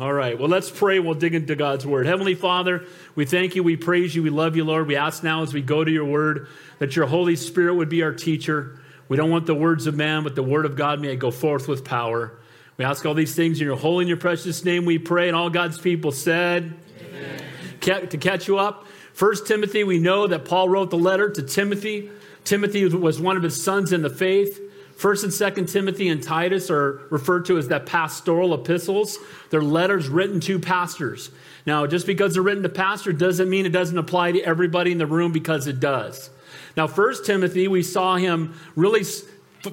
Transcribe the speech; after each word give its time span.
All 0.00 0.12
right, 0.12 0.38
well, 0.38 0.48
let's 0.48 0.70
pray. 0.70 1.00
We'll 1.00 1.14
dig 1.14 1.34
into 1.34 1.56
God's 1.56 1.86
word. 1.86 2.06
Heavenly 2.06 2.34
Father, 2.34 2.84
we 3.14 3.24
thank 3.24 3.56
you, 3.56 3.62
we 3.62 3.76
praise 3.76 4.14
you, 4.14 4.22
we 4.22 4.30
love 4.30 4.54
you, 4.54 4.64
Lord. 4.64 4.86
We 4.86 4.96
ask 4.96 5.24
now 5.24 5.42
as 5.42 5.52
we 5.52 5.60
go 5.60 5.82
to 5.82 5.90
your 5.90 6.04
word 6.04 6.46
that 6.78 6.94
your 6.94 7.06
Holy 7.06 7.34
Spirit 7.34 7.74
would 7.74 7.88
be 7.88 8.02
our 8.02 8.12
teacher. 8.12 8.78
We 9.08 9.16
don't 9.16 9.30
want 9.30 9.46
the 9.46 9.54
words 9.54 9.86
of 9.86 9.96
man, 9.96 10.22
but 10.22 10.34
the 10.34 10.42
word 10.42 10.66
of 10.66 10.76
God 10.76 11.00
may 11.00 11.16
go 11.16 11.30
forth 11.30 11.66
with 11.66 11.84
power. 11.84 12.38
We 12.76 12.84
ask 12.84 13.04
all 13.06 13.14
these 13.14 13.34
things 13.34 13.60
in 13.60 13.66
your 13.66 13.76
holy 13.76 14.02
and 14.02 14.08
your 14.08 14.18
precious 14.18 14.64
name, 14.64 14.84
we 14.84 14.98
pray. 14.98 15.28
And 15.28 15.36
all 15.36 15.50
God's 15.50 15.78
people 15.78 16.12
said, 16.12 16.76
Amen. 17.00 18.08
To 18.08 18.18
catch 18.18 18.46
you 18.46 18.58
up, 18.58 18.86
First 19.18 19.48
Timothy, 19.48 19.82
we 19.82 19.98
know 19.98 20.28
that 20.28 20.44
Paul 20.44 20.68
wrote 20.68 20.90
the 20.90 20.98
letter 20.98 21.28
to 21.28 21.42
Timothy. 21.42 22.08
Timothy 22.44 22.86
was 22.86 23.20
one 23.20 23.36
of 23.36 23.42
his 23.42 23.60
sons 23.60 23.92
in 23.92 24.02
the 24.02 24.10
faith. 24.10 24.60
First 24.98 25.22
and 25.22 25.32
Second 25.32 25.66
Timothy 25.66 26.08
and 26.08 26.20
Titus 26.20 26.72
are 26.72 27.02
referred 27.10 27.44
to 27.44 27.56
as 27.56 27.68
the 27.68 27.78
pastoral 27.78 28.52
epistles. 28.52 29.16
They're 29.48 29.62
letters 29.62 30.08
written 30.08 30.40
to 30.40 30.58
pastors. 30.58 31.30
Now, 31.64 31.86
just 31.86 32.04
because 32.04 32.34
they're 32.34 32.42
written 32.42 32.64
to 32.64 32.68
pastor 32.68 33.12
doesn't 33.12 33.48
mean 33.48 33.64
it 33.64 33.68
doesn't 33.68 33.96
apply 33.96 34.32
to 34.32 34.42
everybody 34.42 34.90
in 34.90 34.98
the 34.98 35.06
room 35.06 35.30
because 35.30 35.68
it 35.68 35.78
does. 35.78 36.30
Now, 36.76 36.88
First 36.88 37.24
Timothy, 37.24 37.68
we 37.68 37.84
saw 37.84 38.16
him 38.16 38.58
really 38.74 39.04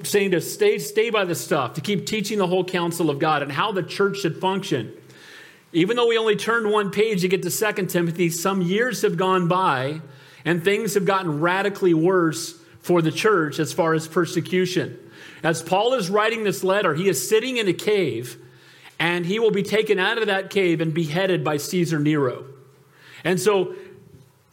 saying 0.03 0.29
to 0.29 0.41
stay, 0.41 0.77
stay 0.77 1.09
by 1.09 1.25
the 1.25 1.33
stuff, 1.33 1.73
to 1.73 1.81
keep 1.81 2.05
teaching 2.05 2.37
the 2.37 2.45
whole 2.45 2.63
counsel 2.63 3.09
of 3.09 3.17
God 3.17 3.41
and 3.41 3.51
how 3.51 3.71
the 3.71 3.81
church 3.81 4.19
should 4.19 4.37
function. 4.37 4.93
Even 5.73 5.97
though 5.97 6.07
we 6.07 6.19
only 6.19 6.35
turned 6.35 6.69
one 6.69 6.91
page 6.91 7.21
to 7.21 7.27
get 7.27 7.41
to 7.41 7.49
Second 7.49 7.87
Timothy, 7.87 8.29
some 8.29 8.61
years 8.61 9.01
have 9.01 9.17
gone 9.17 9.47
by 9.47 10.01
and 10.45 10.63
things 10.63 10.93
have 10.93 11.05
gotten 11.05 11.39
radically 11.39 11.95
worse 11.95 12.59
for 12.81 13.01
the 13.01 13.11
church 13.11 13.57
as 13.57 13.73
far 13.73 13.95
as 13.95 14.07
persecution. 14.07 14.99
As 15.45 15.61
Paul 15.61 15.93
is 15.93 16.09
writing 16.09 16.43
this 16.43 16.63
letter, 16.63 16.95
he 16.95 17.07
is 17.07 17.29
sitting 17.29 17.57
in 17.57 17.67
a 17.67 17.73
cave 17.73 18.37
and 18.99 19.27
he 19.27 19.37
will 19.37 19.51
be 19.51 19.61
taken 19.61 19.99
out 19.99 20.17
of 20.17 20.25
that 20.25 20.49
cave 20.49 20.81
and 20.81 20.91
beheaded 20.91 21.43
by 21.43 21.57
Caesar 21.57 21.99
Nero. 21.99 22.45
And 23.23 23.39
so 23.39 23.75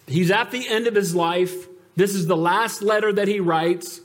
he's 0.07 0.31
at 0.31 0.51
the 0.51 0.69
end 0.69 0.87
of 0.87 0.95
his 0.95 1.15
life. 1.15 1.67
This 1.97 2.15
is 2.15 2.27
the 2.27 2.37
last 2.37 2.83
letter 2.83 3.11
that 3.11 3.27
he 3.27 3.41
writes. 3.41 4.01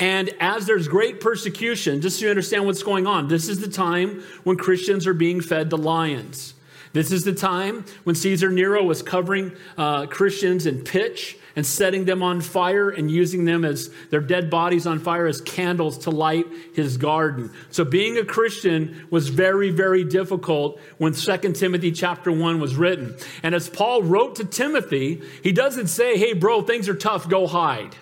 And 0.00 0.30
as 0.40 0.64
there's 0.64 0.88
great 0.88 1.20
persecution, 1.20 2.00
just 2.00 2.18
so 2.18 2.24
you 2.24 2.30
understand 2.30 2.64
what's 2.64 2.82
going 2.82 3.06
on, 3.06 3.28
this 3.28 3.46
is 3.46 3.60
the 3.60 3.68
time 3.68 4.24
when 4.44 4.56
Christians 4.56 5.06
are 5.06 5.14
being 5.14 5.42
fed 5.42 5.68
the 5.68 5.76
lions. 5.76 6.54
This 6.94 7.12
is 7.12 7.24
the 7.24 7.34
time 7.34 7.84
when 8.04 8.14
Caesar 8.14 8.50
Nero 8.50 8.82
was 8.82 9.02
covering 9.02 9.52
uh, 9.76 10.06
Christians 10.06 10.64
in 10.64 10.84
pitch 10.84 11.36
and 11.56 11.64
setting 11.64 12.04
them 12.04 12.22
on 12.22 12.40
fire 12.40 12.90
and 12.90 13.10
using 13.10 13.44
them 13.44 13.64
as 13.64 13.90
their 14.10 14.20
dead 14.20 14.50
bodies 14.50 14.86
on 14.86 14.98
fire 14.98 15.26
as 15.26 15.40
candles 15.40 15.98
to 15.98 16.10
light 16.10 16.46
his 16.74 16.96
garden. 16.96 17.50
So 17.70 17.84
being 17.84 18.18
a 18.18 18.24
Christian 18.24 19.06
was 19.10 19.28
very, 19.28 19.70
very 19.70 20.04
difficult 20.04 20.80
when 20.98 21.12
2 21.12 21.36
Timothy 21.52 21.92
chapter 21.92 22.32
1 22.32 22.60
was 22.60 22.76
written. 22.76 23.16
And 23.42 23.54
as 23.54 23.68
Paul 23.68 24.02
wrote 24.02 24.36
to 24.36 24.44
Timothy, 24.44 25.22
he 25.42 25.52
doesn't 25.52 25.88
say, 25.88 26.16
hey, 26.18 26.32
bro, 26.32 26.62
things 26.62 26.88
are 26.88 26.94
tough, 26.94 27.28
go 27.28 27.46
hide. 27.46 27.94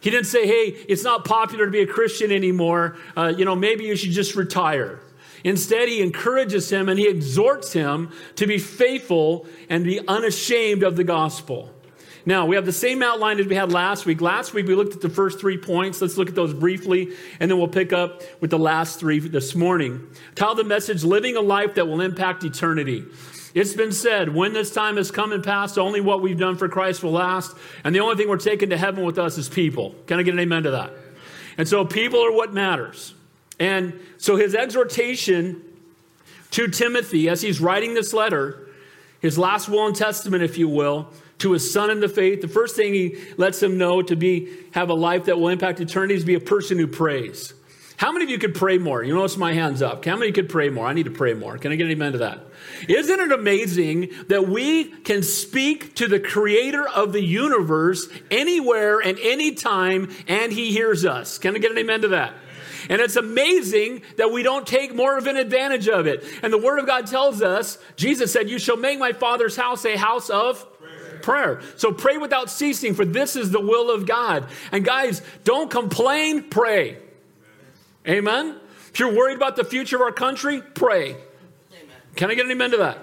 He 0.00 0.10
didn't 0.10 0.26
say, 0.26 0.46
hey, 0.46 0.76
it's 0.86 1.02
not 1.02 1.24
popular 1.24 1.64
to 1.64 1.70
be 1.70 1.80
a 1.80 1.86
Christian 1.86 2.30
anymore. 2.30 2.98
Uh, 3.16 3.32
you 3.34 3.46
know, 3.46 3.56
maybe 3.56 3.84
you 3.84 3.96
should 3.96 4.10
just 4.10 4.34
retire. 4.34 5.00
Instead, 5.44 5.88
he 5.88 6.02
encourages 6.02 6.70
him 6.70 6.88
and 6.88 6.98
he 6.98 7.08
exhorts 7.08 7.72
him 7.72 8.10
to 8.36 8.46
be 8.46 8.58
faithful 8.58 9.46
and 9.68 9.84
be 9.84 10.06
unashamed 10.06 10.82
of 10.82 10.96
the 10.96 11.04
gospel. 11.04 11.73
Now, 12.26 12.46
we 12.46 12.56
have 12.56 12.64
the 12.64 12.72
same 12.72 13.02
outline 13.02 13.38
as 13.38 13.46
we 13.46 13.54
had 13.54 13.70
last 13.70 14.06
week. 14.06 14.22
Last 14.22 14.54
week, 14.54 14.66
we 14.66 14.74
looked 14.74 14.94
at 14.94 15.02
the 15.02 15.10
first 15.10 15.38
three 15.38 15.58
points. 15.58 16.00
Let's 16.00 16.16
look 16.16 16.28
at 16.28 16.34
those 16.34 16.54
briefly, 16.54 17.12
and 17.38 17.50
then 17.50 17.58
we'll 17.58 17.68
pick 17.68 17.92
up 17.92 18.22
with 18.40 18.50
the 18.50 18.58
last 18.58 18.98
three 18.98 19.18
this 19.18 19.54
morning. 19.54 20.08
Title 20.34 20.54
the 20.54 20.64
message 20.64 21.04
Living 21.04 21.36
a 21.36 21.42
Life 21.42 21.74
That 21.74 21.86
Will 21.86 22.00
Impact 22.00 22.42
Eternity. 22.44 23.04
It's 23.52 23.74
been 23.74 23.92
said, 23.92 24.34
when 24.34 24.54
this 24.54 24.72
time 24.72 24.96
has 24.96 25.10
come 25.10 25.32
and 25.32 25.44
passed, 25.44 25.78
only 25.78 26.00
what 26.00 26.22
we've 26.22 26.38
done 26.38 26.56
for 26.56 26.68
Christ 26.68 27.02
will 27.02 27.12
last, 27.12 27.54
and 27.84 27.94
the 27.94 28.00
only 28.00 28.16
thing 28.16 28.28
we're 28.28 28.38
taking 28.38 28.70
to 28.70 28.78
heaven 28.78 29.04
with 29.04 29.18
us 29.18 29.36
is 29.36 29.48
people. 29.48 29.94
Can 30.06 30.18
I 30.18 30.22
get 30.22 30.32
an 30.32 30.40
amen 30.40 30.62
to 30.62 30.70
that? 30.72 30.92
And 31.58 31.68
so, 31.68 31.84
people 31.84 32.24
are 32.24 32.32
what 32.32 32.54
matters. 32.54 33.14
And 33.60 34.00
so, 34.16 34.36
his 34.36 34.54
exhortation 34.54 35.62
to 36.52 36.68
Timothy 36.68 37.28
as 37.28 37.42
he's 37.42 37.60
writing 37.60 37.94
this 37.94 38.12
letter, 38.12 38.66
his 39.20 39.38
last 39.38 39.68
will 39.68 39.86
and 39.86 39.94
testament, 39.94 40.42
if 40.42 40.58
you 40.58 40.68
will, 40.68 41.12
to 41.38 41.52
his 41.52 41.70
son 41.70 41.90
in 41.90 42.00
the 42.00 42.08
faith. 42.08 42.40
The 42.40 42.48
first 42.48 42.76
thing 42.76 42.94
he 42.94 43.16
lets 43.36 43.62
him 43.62 43.78
know 43.78 44.02
to 44.02 44.16
be 44.16 44.48
have 44.72 44.90
a 44.90 44.94
life 44.94 45.24
that 45.24 45.38
will 45.38 45.48
impact 45.48 45.80
eternity 45.80 46.14
is 46.14 46.24
be 46.24 46.34
a 46.34 46.40
person 46.40 46.78
who 46.78 46.86
prays. 46.86 47.54
How 47.96 48.10
many 48.10 48.24
of 48.24 48.30
you 48.30 48.38
could 48.38 48.54
pray 48.54 48.78
more? 48.78 49.04
You 49.04 49.14
notice 49.14 49.36
my 49.36 49.52
hands 49.52 49.80
up. 49.80 50.04
How 50.04 50.16
many 50.16 50.32
could 50.32 50.48
pray 50.48 50.68
more? 50.68 50.86
I 50.86 50.94
need 50.94 51.04
to 51.04 51.12
pray 51.12 51.32
more. 51.32 51.58
Can 51.58 51.70
I 51.70 51.76
get 51.76 51.86
an 51.86 51.92
amen 51.92 52.12
to 52.12 52.18
that? 52.18 52.40
Isn't 52.88 53.20
it 53.20 53.30
amazing 53.30 54.10
that 54.28 54.48
we 54.48 54.84
can 54.84 55.22
speak 55.22 55.94
to 55.96 56.08
the 56.08 56.18
creator 56.18 56.88
of 56.88 57.12
the 57.12 57.22
universe 57.22 58.08
anywhere 58.32 58.98
and 58.98 59.18
anytime 59.20 60.10
and 60.26 60.52
he 60.52 60.72
hears 60.72 61.04
us? 61.04 61.38
Can 61.38 61.54
I 61.54 61.58
get 61.58 61.70
an 61.70 61.78
amen 61.78 62.02
to 62.02 62.08
that? 62.08 62.34
And 62.88 63.00
it's 63.00 63.16
amazing 63.16 64.02
that 64.16 64.30
we 64.32 64.42
don't 64.42 64.66
take 64.66 64.94
more 64.94 65.16
of 65.16 65.26
an 65.26 65.36
advantage 65.36 65.88
of 65.88 66.06
it. 66.06 66.24
And 66.42 66.52
the 66.52 66.58
Word 66.58 66.78
of 66.78 66.86
God 66.86 67.06
tells 67.06 67.42
us, 67.42 67.78
Jesus 67.96 68.32
said, 68.32 68.50
You 68.50 68.58
shall 68.58 68.76
make 68.76 68.98
my 68.98 69.12
Father's 69.12 69.56
house 69.56 69.84
a 69.84 69.96
house 69.96 70.28
of 70.30 70.66
prayer. 71.24 71.62
So 71.76 71.90
pray 71.90 72.18
without 72.18 72.50
ceasing, 72.50 72.94
for 72.94 73.04
this 73.04 73.34
is 73.34 73.50
the 73.50 73.60
will 73.60 73.90
of 73.90 74.06
God. 74.06 74.46
And 74.70 74.84
guys, 74.84 75.22
don't 75.42 75.70
complain, 75.70 76.50
pray. 76.50 76.98
Amen. 78.06 78.60
If 78.92 79.00
you're 79.00 79.14
worried 79.14 79.36
about 79.36 79.56
the 79.56 79.64
future 79.64 79.96
of 79.96 80.02
our 80.02 80.12
country, 80.12 80.60
pray. 80.60 81.12
Amen. 81.12 81.22
Can 82.14 82.30
I 82.30 82.34
get 82.34 82.44
an 82.44 82.52
amen 82.52 82.72
to 82.72 82.76
that? 82.76 82.98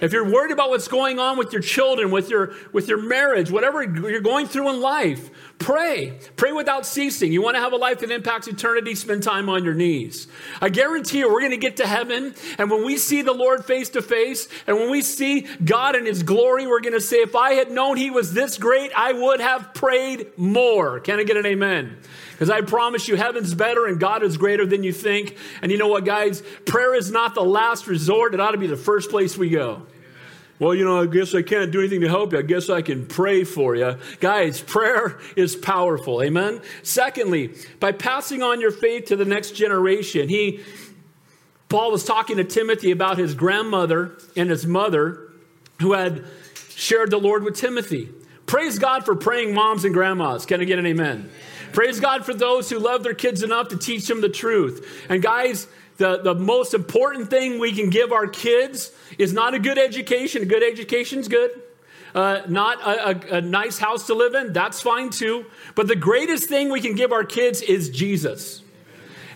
If 0.00 0.12
you're 0.12 0.30
worried 0.30 0.52
about 0.52 0.70
what's 0.70 0.88
going 0.88 1.18
on 1.18 1.36
with 1.36 1.52
your 1.52 1.62
children, 1.62 2.10
with 2.10 2.30
your, 2.30 2.54
with 2.72 2.88
your 2.88 3.02
marriage, 3.02 3.50
whatever 3.50 3.82
you're 3.82 4.20
going 4.20 4.46
through 4.46 4.70
in 4.70 4.80
life, 4.80 5.30
pray. 5.58 6.18
Pray 6.36 6.52
without 6.52 6.86
ceasing. 6.86 7.32
You 7.32 7.42
want 7.42 7.56
to 7.56 7.60
have 7.60 7.72
a 7.72 7.76
life 7.76 8.00
that 8.00 8.10
impacts 8.10 8.48
eternity, 8.48 8.94
spend 8.94 9.22
time 9.22 9.48
on 9.48 9.64
your 9.64 9.74
knees. 9.74 10.26
I 10.60 10.68
guarantee 10.68 11.18
you, 11.18 11.32
we're 11.32 11.40
going 11.40 11.50
to 11.52 11.56
get 11.56 11.76
to 11.78 11.86
heaven, 11.86 12.34
and 12.58 12.70
when 12.70 12.84
we 12.84 12.96
see 12.96 13.22
the 13.22 13.32
Lord 13.32 13.64
face 13.64 13.90
to 13.90 14.02
face, 14.02 14.48
and 14.66 14.76
when 14.76 14.90
we 14.90 15.02
see 15.02 15.46
God 15.64 15.96
in 15.96 16.06
His 16.06 16.22
glory, 16.22 16.66
we're 16.66 16.80
going 16.80 16.94
to 16.94 17.00
say, 17.00 17.18
if 17.18 17.36
I 17.36 17.52
had 17.52 17.70
known 17.70 17.96
He 17.96 18.10
was 18.10 18.32
this 18.32 18.58
great, 18.58 18.92
I 18.96 19.12
would 19.12 19.40
have 19.40 19.74
prayed 19.74 20.36
more. 20.36 21.00
Can 21.00 21.18
I 21.18 21.24
get 21.24 21.36
an 21.36 21.46
amen? 21.46 21.98
Because 22.40 22.48
I 22.48 22.62
promise 22.62 23.06
you, 23.06 23.16
heaven's 23.16 23.52
better 23.52 23.84
and 23.86 24.00
God 24.00 24.22
is 24.22 24.38
greater 24.38 24.64
than 24.64 24.82
you 24.82 24.94
think. 24.94 25.36
And 25.60 25.70
you 25.70 25.76
know 25.76 25.88
what, 25.88 26.06
guys? 26.06 26.42
Prayer 26.64 26.94
is 26.94 27.10
not 27.10 27.34
the 27.34 27.42
last 27.42 27.86
resort, 27.86 28.32
it 28.32 28.40
ought 28.40 28.52
to 28.52 28.56
be 28.56 28.66
the 28.66 28.78
first 28.78 29.10
place 29.10 29.36
we 29.36 29.50
go. 29.50 29.82
Well, 30.58 30.74
you 30.74 30.86
know, 30.86 31.02
I 31.02 31.06
guess 31.06 31.34
I 31.34 31.42
can't 31.42 31.70
do 31.70 31.80
anything 31.80 32.00
to 32.00 32.08
help 32.08 32.32
you. 32.32 32.38
I 32.38 32.42
guess 32.42 32.70
I 32.70 32.80
can 32.80 33.04
pray 33.04 33.44
for 33.44 33.76
you. 33.76 33.98
Guys, 34.20 34.62
prayer 34.62 35.18
is 35.36 35.54
powerful. 35.54 36.22
Amen. 36.22 36.62
Secondly, 36.82 37.54
by 37.78 37.92
passing 37.92 38.42
on 38.42 38.58
your 38.58 38.70
faith 38.70 39.08
to 39.08 39.16
the 39.16 39.26
next 39.26 39.50
generation, 39.50 40.30
he, 40.30 40.60
Paul 41.68 41.92
was 41.92 42.04
talking 42.06 42.38
to 42.38 42.44
Timothy 42.44 42.90
about 42.90 43.18
his 43.18 43.34
grandmother 43.34 44.16
and 44.34 44.48
his 44.48 44.66
mother 44.66 45.30
who 45.80 45.92
had 45.92 46.24
shared 46.74 47.10
the 47.10 47.18
Lord 47.18 47.44
with 47.44 47.56
Timothy. 47.56 48.08
Praise 48.46 48.78
God 48.78 49.04
for 49.04 49.14
praying 49.14 49.52
moms 49.52 49.84
and 49.84 49.92
grandmas. 49.92 50.46
Can 50.46 50.62
I 50.62 50.64
get 50.64 50.78
an 50.78 50.86
amen? 50.86 51.30
Praise 51.72 52.00
God 52.00 52.24
for 52.24 52.34
those 52.34 52.68
who 52.70 52.78
love 52.78 53.02
their 53.02 53.14
kids 53.14 53.42
enough 53.42 53.68
to 53.68 53.76
teach 53.76 54.06
them 54.06 54.20
the 54.20 54.28
truth. 54.28 54.86
And 55.08 55.22
guys, 55.22 55.66
the, 55.96 56.18
the 56.18 56.34
most 56.34 56.74
important 56.74 57.30
thing 57.30 57.58
we 57.58 57.72
can 57.72 57.90
give 57.90 58.12
our 58.12 58.26
kids 58.26 58.92
is 59.18 59.32
not 59.32 59.54
a 59.54 59.58
good 59.58 59.78
education. 59.78 60.42
A 60.42 60.46
good 60.46 60.62
education's 60.62 61.28
good. 61.28 61.50
Uh, 62.14 62.42
not 62.48 62.80
a, 62.80 63.34
a, 63.34 63.38
a 63.38 63.40
nice 63.40 63.78
house 63.78 64.08
to 64.08 64.14
live 64.14 64.34
in, 64.34 64.52
that's 64.52 64.82
fine 64.82 65.10
too. 65.10 65.46
But 65.76 65.86
the 65.86 65.94
greatest 65.94 66.48
thing 66.48 66.70
we 66.70 66.80
can 66.80 66.96
give 66.96 67.12
our 67.12 67.22
kids 67.22 67.62
is 67.62 67.88
Jesus. 67.90 68.62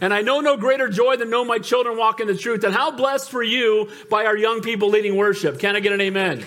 And 0.01 0.13
I 0.13 0.23
know 0.23 0.41
no 0.41 0.57
greater 0.57 0.89
joy 0.89 1.17
than 1.17 1.31
know 1.31 1.45
my 1.45 1.59
children 1.59 1.97
walk 1.97 2.19
in 2.19 2.27
the 2.27 2.37
truth. 2.37 2.65
And 2.65 2.75
how 2.75 2.91
blessed 2.91 3.31
for 3.31 3.43
you 3.43 3.91
by 4.11 4.27
our 4.27 4.37
young 4.37 4.61
people 4.61 4.89
leading 4.89 5.17
worship. 5.17 5.61
Can 5.61 5.77
I 5.77 5.81
get 5.81 5.93
an 5.93 6.01
amen? 6.01 6.45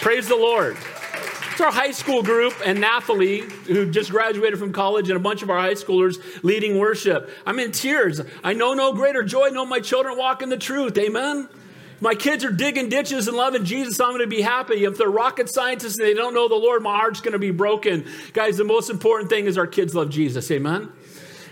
Praise 0.00 0.28
the 0.28 0.36
Lord. 0.36 0.76
It's 1.52 1.60
our 1.60 1.70
high 1.70 1.90
school 1.90 2.22
group 2.22 2.54
and 2.64 2.80
Nathalie, 2.80 3.40
who 3.40 3.90
just 3.90 4.10
graduated 4.10 4.58
from 4.58 4.72
college, 4.72 5.10
and 5.10 5.18
a 5.18 5.20
bunch 5.20 5.42
of 5.42 5.50
our 5.50 5.58
high 5.58 5.74
schoolers 5.74 6.16
leading 6.42 6.78
worship. 6.78 7.28
I'm 7.44 7.58
in 7.58 7.72
tears. 7.72 8.22
I 8.42 8.54
know 8.54 8.72
no 8.72 8.94
greater 8.94 9.22
joy, 9.22 9.48
know 9.48 9.66
my 9.66 9.80
children 9.80 10.16
walk 10.16 10.40
in 10.40 10.48
the 10.48 10.56
truth. 10.56 10.96
Amen. 10.96 11.50
My 12.00 12.14
kids 12.14 12.42
are 12.42 12.50
digging 12.50 12.88
ditches 12.88 13.28
and 13.28 13.36
loving 13.36 13.66
Jesus. 13.66 14.00
I'm 14.00 14.12
going 14.12 14.22
to 14.22 14.26
be 14.26 14.40
happy. 14.40 14.84
If 14.84 14.96
they're 14.96 15.10
rocket 15.10 15.50
scientists 15.50 15.98
and 15.98 16.08
they 16.08 16.14
don't 16.14 16.32
know 16.32 16.48
the 16.48 16.54
Lord, 16.54 16.82
my 16.82 16.96
heart's 16.96 17.20
going 17.20 17.32
to 17.34 17.38
be 17.38 17.50
broken. 17.50 18.06
Guys, 18.32 18.56
the 18.56 18.64
most 18.64 18.88
important 18.88 19.28
thing 19.28 19.44
is 19.44 19.58
our 19.58 19.66
kids 19.66 19.94
love 19.94 20.08
Jesus. 20.08 20.50
Amen. 20.50 20.90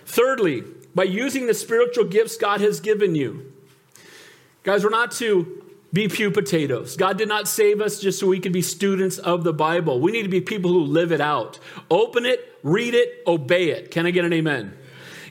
Thirdly, 0.07 0.65
by 0.95 1.05
using 1.05 1.47
the 1.47 1.53
spiritual 1.53 2.05
gifts 2.05 2.39
God 2.39 2.63
has 2.63 2.81
given 2.81 3.15
you. 3.15 3.53
Guys, 4.63 4.83
we're 4.83 4.89
not 4.89 5.13
to 5.13 5.60
be 5.93 6.09
pew 6.09 6.31
potatoes. 6.31 6.97
God 6.97 7.19
did 7.19 7.29
not 7.29 7.49
save 7.49 7.81
us 7.81 8.01
just 8.01 8.21
so 8.21 8.29
we 8.29 8.41
could 8.41 8.53
be 8.53 8.63
students 8.63 9.19
of 9.19 9.43
the 9.43 9.53
Bible. 9.53 10.01
We 10.01 10.13
need 10.13 10.23
to 10.23 10.29
be 10.29 10.41
people 10.41 10.73
who 10.73 10.83
live 10.83 11.11
it 11.11 11.21
out. 11.21 11.59
Open 11.91 12.25
it, 12.25 12.57
read 12.63 12.95
it, 12.95 13.23
obey 13.27 13.71
it. 13.71 13.91
Can 13.91 14.07
I 14.07 14.11
get 14.11 14.25
an 14.25 14.33
amen? 14.33 14.77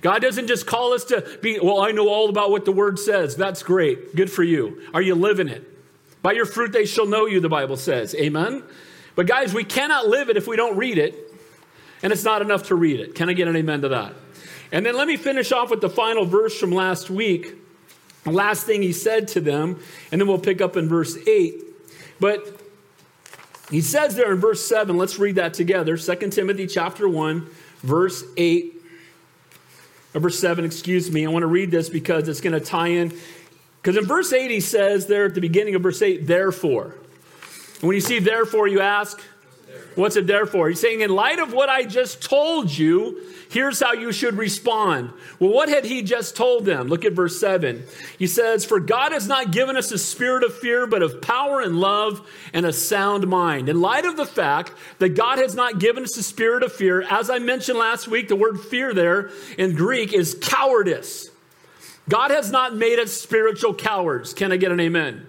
God 0.02 0.22
doesn't 0.22 0.48
just 0.48 0.66
call 0.66 0.94
us 0.94 1.06
to 1.06 1.40
be, 1.42 1.60
well, 1.60 1.82
I 1.82 1.92
know 1.92 2.08
all 2.10 2.30
about 2.30 2.52
what 2.52 2.66
the 2.66 2.72
word 2.72 3.00
says. 3.00 3.36
That's 3.36 3.64
great. 3.64 4.16
Good 4.16 4.32
for 4.32 4.44
you. 4.44 4.82
Are 4.94 5.02
you 5.02 5.16
living 5.16 5.48
it? 5.48 5.66
By 6.22 6.34
your 6.34 6.46
fruit 6.46 6.72
they 6.72 6.86
shall 6.86 7.06
know 7.06 7.26
you, 7.26 7.40
the 7.40 7.50
Bible 7.50 7.78
says. 7.78 8.14
Amen? 8.16 8.64
But 9.16 9.28
guys, 9.28 9.54
we 9.54 9.64
cannot 9.64 10.08
live 10.08 10.30
it 10.30 10.38
if 10.38 10.48
we 10.48 10.56
don't 10.56 10.78
read 10.78 10.98
it, 10.98 11.16
and 12.04 12.12
it's 12.14 12.24
not 12.24 12.42
enough 12.42 12.64
to 12.64 12.76
read 12.76 13.00
it. 13.00 13.16
Can 13.16 13.30
I 13.30 13.34
get 13.34 13.48
an 13.48 13.56
amen 13.56 13.82
to 13.82 13.90
that? 13.90 14.14
And 14.72 14.86
then 14.86 14.96
let 14.96 15.08
me 15.08 15.18
finish 15.18 15.52
off 15.52 15.70
with 15.70 15.82
the 15.82 15.90
final 15.90 16.26
verse 16.26 16.58
from 16.58 16.72
last 16.72 17.10
week. 17.10 17.56
Last 18.34 18.66
thing 18.66 18.82
he 18.82 18.94
said 18.94 19.28
to 19.30 19.42
them, 19.42 19.80
and 20.12 20.20
then 20.20 20.28
we'll 20.28 20.40
pick 20.40 20.62
up 20.62 20.78
in 20.78 20.88
verse 20.88 21.18
8. 21.28 21.56
But 22.20 22.60
he 23.72 23.82
says 23.82 24.16
there 24.16 24.32
in 24.32 24.40
verse 24.40 24.66
7, 24.66 24.98
let's 24.98 25.20
read 25.20 25.36
that 25.36 25.54
together. 25.54 25.98
2 25.98 26.30
Timothy 26.30 26.68
chapter 26.68 27.08
1, 27.08 27.48
verse 27.82 28.24
8. 28.36 28.76
Or 30.14 30.22
verse 30.22 30.40
7, 30.40 30.66
excuse 30.66 31.12
me. 31.12 31.26
I 31.26 31.30
want 31.30 31.44
to 31.44 31.48
read 31.48 31.70
this 31.70 31.88
because 31.88 32.28
it's 32.28 32.42
going 32.42 32.60
to 32.60 32.66
tie 32.66 32.88
in. 32.88 33.14
Because 33.82 33.96
in 33.96 34.06
verse 34.06 34.34
8, 34.34 34.50
he 34.50 34.60
says 34.60 35.06
there 35.06 35.26
at 35.26 35.36
the 35.36 35.42
beginning 35.42 35.76
of 35.76 35.84
verse 35.84 36.02
8, 36.02 36.26
therefore. 36.26 36.96
And 37.80 37.88
when 37.88 37.96
you 37.96 38.02
see 38.02 38.20
therefore, 38.20 38.68
you 38.68 38.82
ask, 38.82 39.22
what's 40.00 40.16
it 40.16 40.28
therefore? 40.28 40.70
He's 40.70 40.80
saying, 40.80 41.02
in 41.02 41.10
light 41.10 41.40
of 41.40 41.54
what 41.54 41.70
I 41.70 41.84
just 41.84 42.22
told 42.22 42.76
you, 42.76 43.22
Here's 43.50 43.80
how 43.80 43.94
you 43.94 44.12
should 44.12 44.38
respond. 44.38 45.12
Well, 45.40 45.52
what 45.52 45.70
had 45.70 45.84
he 45.84 46.04
just 46.04 46.36
told 46.36 46.66
them? 46.66 46.88
Look 46.88 47.04
at 47.04 47.14
verse 47.14 47.40
7. 47.40 47.84
He 48.20 48.28
says, 48.28 48.64
For 48.64 48.80
God 48.80 49.12
has 49.12 49.28
not 49.28 49.52
given 49.52 49.76
us 49.76 49.92
a 49.92 49.98
spirit 49.98 50.44
of 50.44 50.56
fear, 50.56 50.86
but 50.86 51.02
of 51.02 51.20
power 51.20 51.60
and 51.60 51.80
love 51.80 52.30
and 52.54 52.64
a 52.64 52.72
sound 52.72 53.28
mind. 53.28 53.68
In 53.68 53.82
light 53.82 54.06
of 54.06 54.18
the 54.18 54.26
fact 54.28 54.72
that 55.00 55.10
God 55.10 55.40
has 55.40 55.56
not 55.56 55.80
given 55.80 56.04
us 56.04 56.16
a 56.16 56.22
spirit 56.22 56.62
of 56.62 56.72
fear, 56.72 57.02
as 57.02 57.32
I 57.32 57.40
mentioned 57.40 57.80
last 57.80 58.08
week, 58.08 58.28
the 58.28 58.36
word 58.36 58.60
fear 58.60 58.94
there 58.94 59.32
in 59.58 59.74
Greek 59.74 60.14
is 60.14 60.38
cowardice. 60.40 61.32
God 62.08 62.30
has 62.30 62.52
not 62.52 62.76
made 62.76 63.00
us 63.00 63.12
spiritual 63.12 63.74
cowards. 63.74 64.36
Can 64.36 64.52
I 64.52 64.58
get 64.58 64.72
an 64.72 64.80
amen? 64.80 65.26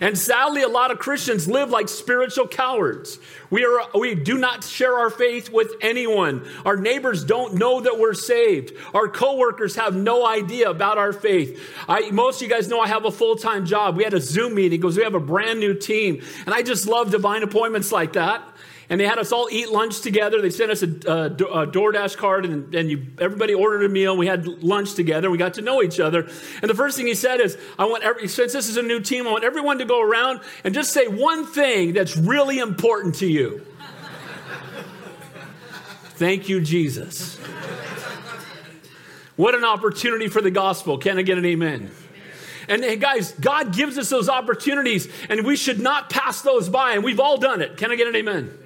And 0.00 0.16
sadly, 0.16 0.62
a 0.62 0.68
lot 0.68 0.90
of 0.90 0.98
Christians 0.98 1.48
live 1.48 1.70
like 1.70 1.88
spiritual 1.88 2.48
cowards. 2.48 3.18
We, 3.50 3.64
are, 3.64 3.82
we 3.94 4.14
do 4.14 4.38
not 4.38 4.64
share 4.64 4.94
our 4.94 5.10
faith 5.10 5.50
with 5.50 5.72
anyone. 5.80 6.46
Our 6.64 6.76
neighbors 6.76 7.24
don't 7.24 7.54
know 7.54 7.80
that 7.80 7.98
we're 7.98 8.14
saved. 8.14 8.72
Our 8.94 9.08
coworkers 9.08 9.76
have 9.76 9.94
no 9.94 10.26
idea 10.26 10.70
about 10.70 10.98
our 10.98 11.12
faith. 11.12 11.60
I, 11.88 12.10
most 12.10 12.36
of 12.36 12.48
you 12.48 12.54
guys 12.54 12.68
know 12.68 12.80
I 12.80 12.88
have 12.88 13.04
a 13.04 13.10
full 13.12 13.36
time 13.36 13.66
job. 13.66 13.96
We 13.96 14.04
had 14.04 14.14
a 14.14 14.20
Zoom 14.20 14.54
meeting 14.54 14.80
because 14.80 14.96
we 14.96 15.02
have 15.02 15.14
a 15.14 15.20
brand 15.20 15.60
new 15.60 15.74
team. 15.74 16.22
And 16.46 16.54
I 16.54 16.62
just 16.62 16.86
love 16.86 17.10
divine 17.10 17.42
appointments 17.42 17.92
like 17.92 18.14
that 18.14 18.42
and 18.88 19.00
they 19.00 19.06
had 19.06 19.18
us 19.18 19.32
all 19.32 19.48
eat 19.50 19.70
lunch 19.70 20.00
together. 20.00 20.40
They 20.40 20.50
sent 20.50 20.70
us 20.70 20.82
a, 20.82 20.86
a, 20.86 21.26
a 21.26 21.66
DoorDash 21.66 22.16
card, 22.16 22.44
and, 22.44 22.74
and 22.74 22.90
you, 22.90 23.06
everybody 23.20 23.54
ordered 23.54 23.84
a 23.84 23.88
meal. 23.88 24.16
We 24.16 24.26
had 24.26 24.46
lunch 24.46 24.94
together. 24.94 25.30
We 25.30 25.38
got 25.38 25.54
to 25.54 25.62
know 25.62 25.82
each 25.82 26.00
other. 26.00 26.28
And 26.60 26.70
the 26.70 26.74
first 26.74 26.96
thing 26.96 27.06
he 27.06 27.14
said 27.14 27.40
is, 27.40 27.56
"I 27.78 27.86
want 27.86 28.04
every, 28.04 28.28
since 28.28 28.52
this 28.52 28.68
is 28.68 28.76
a 28.76 28.82
new 28.82 29.00
team, 29.00 29.26
I 29.26 29.32
want 29.32 29.44
everyone 29.44 29.78
to 29.78 29.84
go 29.84 30.02
around 30.02 30.40
and 30.64 30.74
just 30.74 30.92
say 30.92 31.06
one 31.06 31.46
thing 31.46 31.92
that's 31.92 32.16
really 32.16 32.58
important 32.58 33.16
to 33.16 33.26
you." 33.26 33.64
Thank 36.14 36.48
you, 36.48 36.60
Jesus. 36.60 37.38
What 39.36 39.54
an 39.54 39.64
opportunity 39.64 40.28
for 40.28 40.42
the 40.42 40.50
gospel. 40.50 40.98
Can 40.98 41.18
I 41.18 41.22
get 41.22 41.38
an 41.38 41.44
amen? 41.44 41.90
And 42.68 42.84
hey, 42.84 42.96
guys, 42.96 43.32
God 43.32 43.74
gives 43.74 43.98
us 43.98 44.08
those 44.08 44.28
opportunities, 44.28 45.08
and 45.28 45.44
we 45.44 45.56
should 45.56 45.80
not 45.80 46.10
pass 46.10 46.42
those 46.42 46.68
by. 46.68 46.92
And 46.92 47.02
we've 47.02 47.20
all 47.20 47.38
done 47.38 47.60
it. 47.60 47.76
Can 47.76 47.90
I 47.90 47.96
get 47.96 48.06
an 48.06 48.14
amen? 48.14 48.56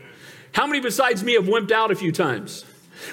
How 0.56 0.66
many 0.66 0.80
besides 0.80 1.22
me 1.22 1.34
have 1.34 1.44
wimped 1.44 1.70
out 1.70 1.90
a 1.90 1.94
few 1.94 2.10
times? 2.10 2.64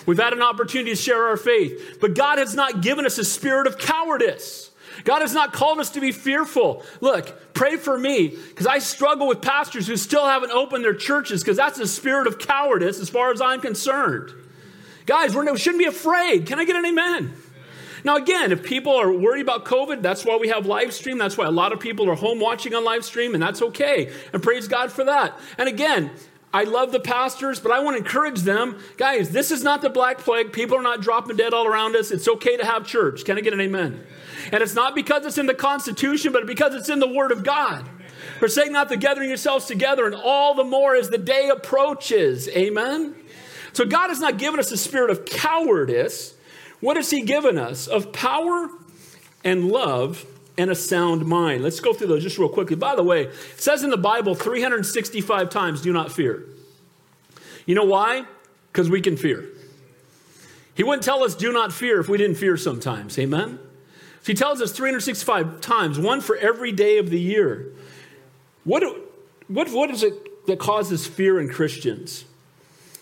We've 0.06 0.18
had 0.18 0.32
an 0.32 0.42
opportunity 0.42 0.92
to 0.92 0.96
share 0.96 1.26
our 1.28 1.36
faith, 1.36 1.98
but 2.00 2.16
God 2.16 2.38
has 2.38 2.56
not 2.56 2.80
given 2.80 3.06
us 3.06 3.18
a 3.18 3.26
spirit 3.26 3.68
of 3.68 3.78
cowardice. 3.78 4.72
God 5.04 5.20
has 5.20 5.34
not 5.34 5.52
called 5.52 5.80
us 5.80 5.90
to 5.90 6.00
be 6.00 6.14
fearful. 6.14 6.86
Look, 7.02 7.54
pray 7.54 7.76
for 7.76 7.98
me 7.98 8.30
because 8.30 8.66
I 8.66 8.80
struggle 8.80 9.28
with 9.28 9.42
pastors 9.42 9.88
who 9.88 9.98
still 9.98 10.26
haven't 10.26 10.54
opened 10.54 10.86
their 10.86 10.94
churches 10.94 11.44
because 11.44 11.58
that's 11.58 11.78
a 11.80 11.86
spirit 11.86 12.28
of 12.28 12.40
cowardice 12.40 13.02
as 13.02 13.10
far 13.10 13.34
as 13.34 13.42
I'm 13.42 13.60
concerned. 13.60 14.32
Guys, 15.06 15.36
we 15.36 15.58
shouldn't 15.58 15.80
be 15.80 15.86
afraid. 15.86 16.46
Can 16.46 16.60
I 16.60 16.64
get 16.64 16.78
an 16.78 16.86
amen? 16.86 17.34
Now, 18.06 18.16
again, 18.16 18.54
if 18.54 18.64
people 18.64 18.96
are 18.96 19.12
worried 19.12 19.42
about 19.42 19.66
COVID, 19.66 20.02
that's 20.02 20.24
why 20.24 20.38
we 20.38 20.48
have 20.48 20.66
live 20.66 20.94
stream. 20.94 21.18
That's 21.18 21.38
why 21.38 21.46
a 21.46 21.52
lot 21.52 21.74
of 21.74 21.82
people 21.82 22.10
are 22.10 22.16
home 22.16 22.40
watching 22.40 22.74
on 22.74 22.86
live 22.86 23.04
stream, 23.04 23.34
and 23.34 23.44
that's 23.44 23.62
okay. 23.62 24.14
And 24.32 24.42
praise 24.42 24.70
God 24.70 24.94
for 24.94 25.04
that. 25.04 25.38
And 25.58 25.68
again, 25.68 26.10
I 26.54 26.66
love 26.66 26.92
the 26.92 27.00
pastors, 27.00 27.60
but 27.60 27.72
I 27.72 27.80
want 27.80 27.96
to 27.96 28.04
encourage 28.04 28.42
them. 28.42 28.78
Guys, 28.96 29.32
this 29.32 29.50
is 29.50 29.64
not 29.64 29.82
the 29.82 29.90
black 29.90 30.20
plague. 30.20 30.54
People 30.54 30.78
are 30.78 30.84
not 30.84 31.02
dropping 31.02 31.36
dead 31.36 31.52
all 31.52 31.66
around 31.66 31.96
us. 31.96 32.12
It's 32.12 32.28
okay 32.28 32.58
to 32.58 32.66
have 32.66 32.86
church. 32.86 33.26
Can 33.26 33.40
I 33.40 33.42
get 33.42 33.54
an 33.54 33.62
amen? 33.62 34.06
And 34.52 34.62
it's 34.62 34.76
not 34.76 34.94
because 34.94 35.26
it's 35.26 35.40
in 35.40 35.48
the 35.48 35.56
Constitution, 35.56 36.32
but 36.32 36.46
because 36.46 36.76
it's 36.76 36.90
in 36.90 37.00
the 37.00 37.08
Word 37.08 37.32
of 37.32 37.44
God. 37.44 37.90
Forsake 38.38 38.72
not 38.72 38.88
the 38.90 38.98
gathering 38.98 39.30
yourselves 39.30 39.66
together, 39.66 40.06
and 40.06 40.14
all 40.14 40.54
the 40.54 40.64
more 40.64 40.96
as 40.96 41.10
the 41.10 41.18
day 41.18 41.50
approaches. 41.50 42.48
Amen? 42.50 43.16
So 43.74 43.86
God 43.86 44.10
has 44.10 44.20
not 44.20 44.38
given 44.38 44.60
us 44.60 44.72
a 44.72 44.78
spirit 44.78 45.10
of 45.10 45.26
cowardice. 45.26 46.36
What 46.82 46.98
has 46.98 47.10
He 47.10 47.22
given 47.22 47.58
us? 47.58 47.88
Of 47.88 48.14
power 48.14 48.70
and 49.44 49.70
love 49.70 50.26
and 50.58 50.70
a 50.70 50.76
sound 50.76 51.26
mind. 51.26 51.64
Let's 51.64 51.80
go 51.80 51.94
through 51.94 52.08
those 52.08 52.24
just 52.24 52.38
real 52.38 52.50
quickly. 52.50 52.76
By 52.76 52.96
the 52.96 53.04
way, 53.04 53.24
it 53.24 53.62
says 53.62 53.84
in 53.84 53.90
the 53.90 53.98
Bible 53.98 54.36
365 54.36 55.50
times, 55.50 55.82
do 55.82 55.92
not 55.92 56.12
fear. 56.12 56.46
You 57.66 57.76
know 57.76 57.86
why? 57.86 58.26
Because 58.72 58.90
we 58.90 59.02
can 59.02 59.18
fear. 59.18 59.48
He 60.76 60.84
wouldn't 60.84 61.04
tell 61.04 61.24
us, 61.24 61.36
do 61.36 61.52
not 61.52 61.72
fear, 61.72 62.00
if 62.00 62.10
we 62.10 62.18
didn't 62.18 62.36
fear 62.36 62.58
sometimes. 62.58 63.18
Amen? 63.20 63.60
So 64.22 64.32
he 64.32 64.34
tells 64.34 64.62
us 64.62 64.72
365 64.72 65.62
times, 65.62 66.00
one 66.00 66.22
for 66.22 66.36
every 66.38 66.72
day 66.72 66.98
of 66.98 67.10
the 67.10 67.20
year. 67.20 67.74
What, 68.64 68.84
what, 69.48 69.70
what 69.72 69.90
is 69.92 70.04
it 70.04 70.46
that 70.48 70.60
causes 70.60 71.06
fear 71.06 71.40
in 71.40 71.50
Christians? 71.50 72.26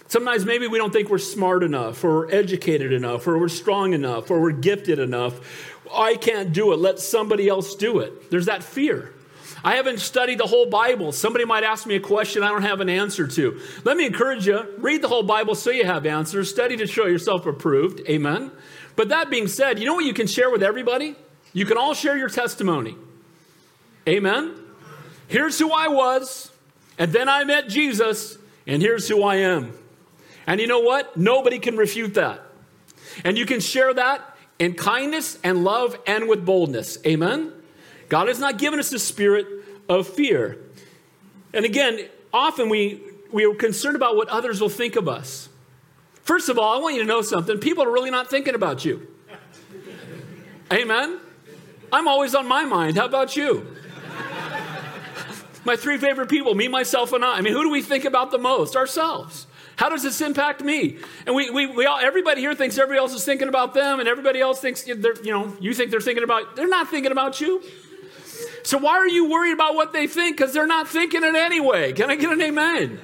Sometimes 0.08 0.46
maybe 0.46 0.68
we 0.68 0.78
don't 0.78 0.92
think 0.92 1.10
we're 1.10 1.20
smart 1.20 1.64
enough, 1.64 2.04
or 2.04 2.30
educated 2.34 2.92
enough, 2.92 3.26
or 3.28 3.38
we're 3.38 3.48
strong 3.48 3.94
enough, 3.94 4.30
or 4.30 4.42
we're 4.42 4.52
gifted 4.52 5.00
enough, 5.00 5.80
I 5.94 6.16
can't 6.16 6.54
do 6.54 6.74
it. 6.74 6.80
Let 6.80 7.00
somebody 7.00 7.48
else 7.48 7.76
do 7.76 8.00
it. 8.00 8.30
There's 8.30 8.46
that 8.46 8.64
fear. 8.64 9.14
I 9.64 9.76
haven't 9.76 10.00
studied 10.00 10.40
the 10.40 10.48
whole 10.48 10.66
Bible. 10.66 11.12
Somebody 11.12 11.46
might 11.46 11.64
ask 11.64 11.86
me 11.86 11.96
a 11.96 12.00
question 12.00 12.42
I 12.42 12.50
don't 12.50 12.64
have 12.64 12.82
an 12.82 12.90
answer 12.90 13.28
to. 13.28 13.62
Let 13.84 13.96
me 13.96 14.08
encourage 14.08 14.48
you 14.48 14.66
read 14.78 15.04
the 15.04 15.08
whole 15.08 15.24
Bible 15.24 15.54
so 15.54 15.70
you 15.70 15.86
have 15.86 16.06
answers. 16.06 16.50
Study 16.50 16.78
to 16.78 16.88
show 16.88 17.06
yourself 17.06 17.46
approved. 17.46 18.02
Amen. 18.10 18.52
But 18.96 19.10
that 19.10 19.30
being 19.30 19.48
said, 19.48 19.80
you 19.80 19.86
know 19.86 19.94
what 19.94 20.06
you 20.06 20.14
can 20.14 20.28
share 20.28 20.50
with 20.50 20.64
everybody? 20.64 21.16
You 21.54 21.66
can 21.66 21.78
all 21.78 21.94
share 21.94 22.18
your 22.18 22.30
testimony. 22.30 22.96
Amen. 24.08 24.56
Here's 25.28 25.60
who 25.60 25.72
I 25.72 25.88
was, 25.88 26.52
and 26.98 27.14
then 27.14 27.30
I 27.30 27.44
met 27.44 27.70
Jesus, 27.70 28.38
and 28.68 28.82
here's 28.82 29.08
who 29.08 29.24
I 29.24 29.38
am. 29.38 29.74
And 30.48 30.60
you 30.60 30.68
know 30.68 30.80
what? 30.80 31.16
Nobody 31.16 31.60
can 31.60 31.78
refute 31.78 32.16
that. 32.16 32.42
And 33.24 33.38
you 33.38 33.46
can 33.46 33.60
share 33.60 33.94
that 33.94 34.31
in 34.62 34.76
kindness 34.76 35.40
and 35.44 35.64
love 35.64 35.98
and 36.06 36.30
with 36.30 36.46
boldness. 36.46 37.00
Amen? 37.04 37.52
God 38.10 38.28
has 38.28 38.38
not 38.38 38.60
given 38.60 38.80
us 38.80 38.94
a 38.94 39.00
spirit 39.00 39.48
of 39.90 40.08
fear. 40.08 40.60
And 41.52 41.66
again, 41.66 42.08
often 42.32 42.70
we, 42.70 43.02
we 43.32 43.44
are 43.44 43.56
concerned 43.56 43.96
about 43.96 44.16
what 44.16 44.30
others 44.30 44.62
will 44.62 44.70
think 44.70 44.96
of 44.96 45.08
us. 45.08 45.50
First 46.22 46.48
of 46.48 46.60
all, 46.60 46.78
I 46.78 46.80
want 46.80 46.94
you 46.94 47.02
to 47.02 47.08
know 47.08 47.24
something. 47.24 47.58
People 47.58 47.84
are 47.84 47.92
really 47.92 48.12
not 48.12 48.30
thinking 48.30 48.54
about 48.54 48.86
you. 48.86 49.08
Amen? 50.72 51.20
I'm 51.92 52.08
always 52.08 52.36
on 52.36 52.48
my 52.48 52.64
mind. 52.64 52.98
How 52.98 53.06
about 53.06 53.36
you? 53.36 53.66
My 55.66 55.76
three 55.76 55.98
favorite 55.98 56.28
people, 56.28 56.56
me, 56.56 56.68
myself, 56.68 57.14
and 57.14 57.24
I. 57.24 57.38
I 57.38 57.42
mean, 57.42 57.54
who 57.54 57.62
do 57.62 57.70
we 57.70 57.84
think 57.84 58.04
about 58.04 58.32
the 58.32 58.40
most? 58.40 58.76
Ourselves. 58.76 59.46
How 59.76 59.90
does 59.90 60.04
this 60.04 60.22
impact 60.22 60.62
me? 60.62 60.98
And 61.26 61.36
we, 61.36 61.50
we, 61.50 61.66
we 61.68 61.86
all, 61.86 61.98
everybody 61.98 62.42
here 62.42 62.54
thinks 62.54 62.78
everybody 62.78 63.00
else 63.00 63.14
is 63.14 63.26
thinking 63.26 63.48
about 63.48 63.74
them, 63.74 64.00
and 64.00 64.08
everybody 64.08 64.40
else 64.40 64.60
thinks, 64.60 64.84
they're, 64.84 65.22
you 65.24 65.32
know, 65.32 65.56
you 65.60 65.74
think 65.74 65.92
they're 65.92 66.02
thinking 66.02 66.24
about, 66.24 66.56
they're 66.56 66.68
not 66.68 66.90
thinking 66.90 67.12
about 67.12 67.42
you. 67.42 67.64
So 68.64 68.78
why 68.78 68.92
are 68.92 69.08
you 69.08 69.30
worried 69.30 69.54
about 69.54 69.76
what 69.76 69.94
they 69.94 70.08
think? 70.08 70.38
Because 70.38 70.54
they're 70.54 70.68
not 70.68 70.88
thinking 70.88 71.24
it 71.24 71.36
anyway. 71.36 71.94
Can 71.94 72.12
I 72.12 72.16
get 72.16 72.32
an 72.32 72.42
amen? 72.42 73.00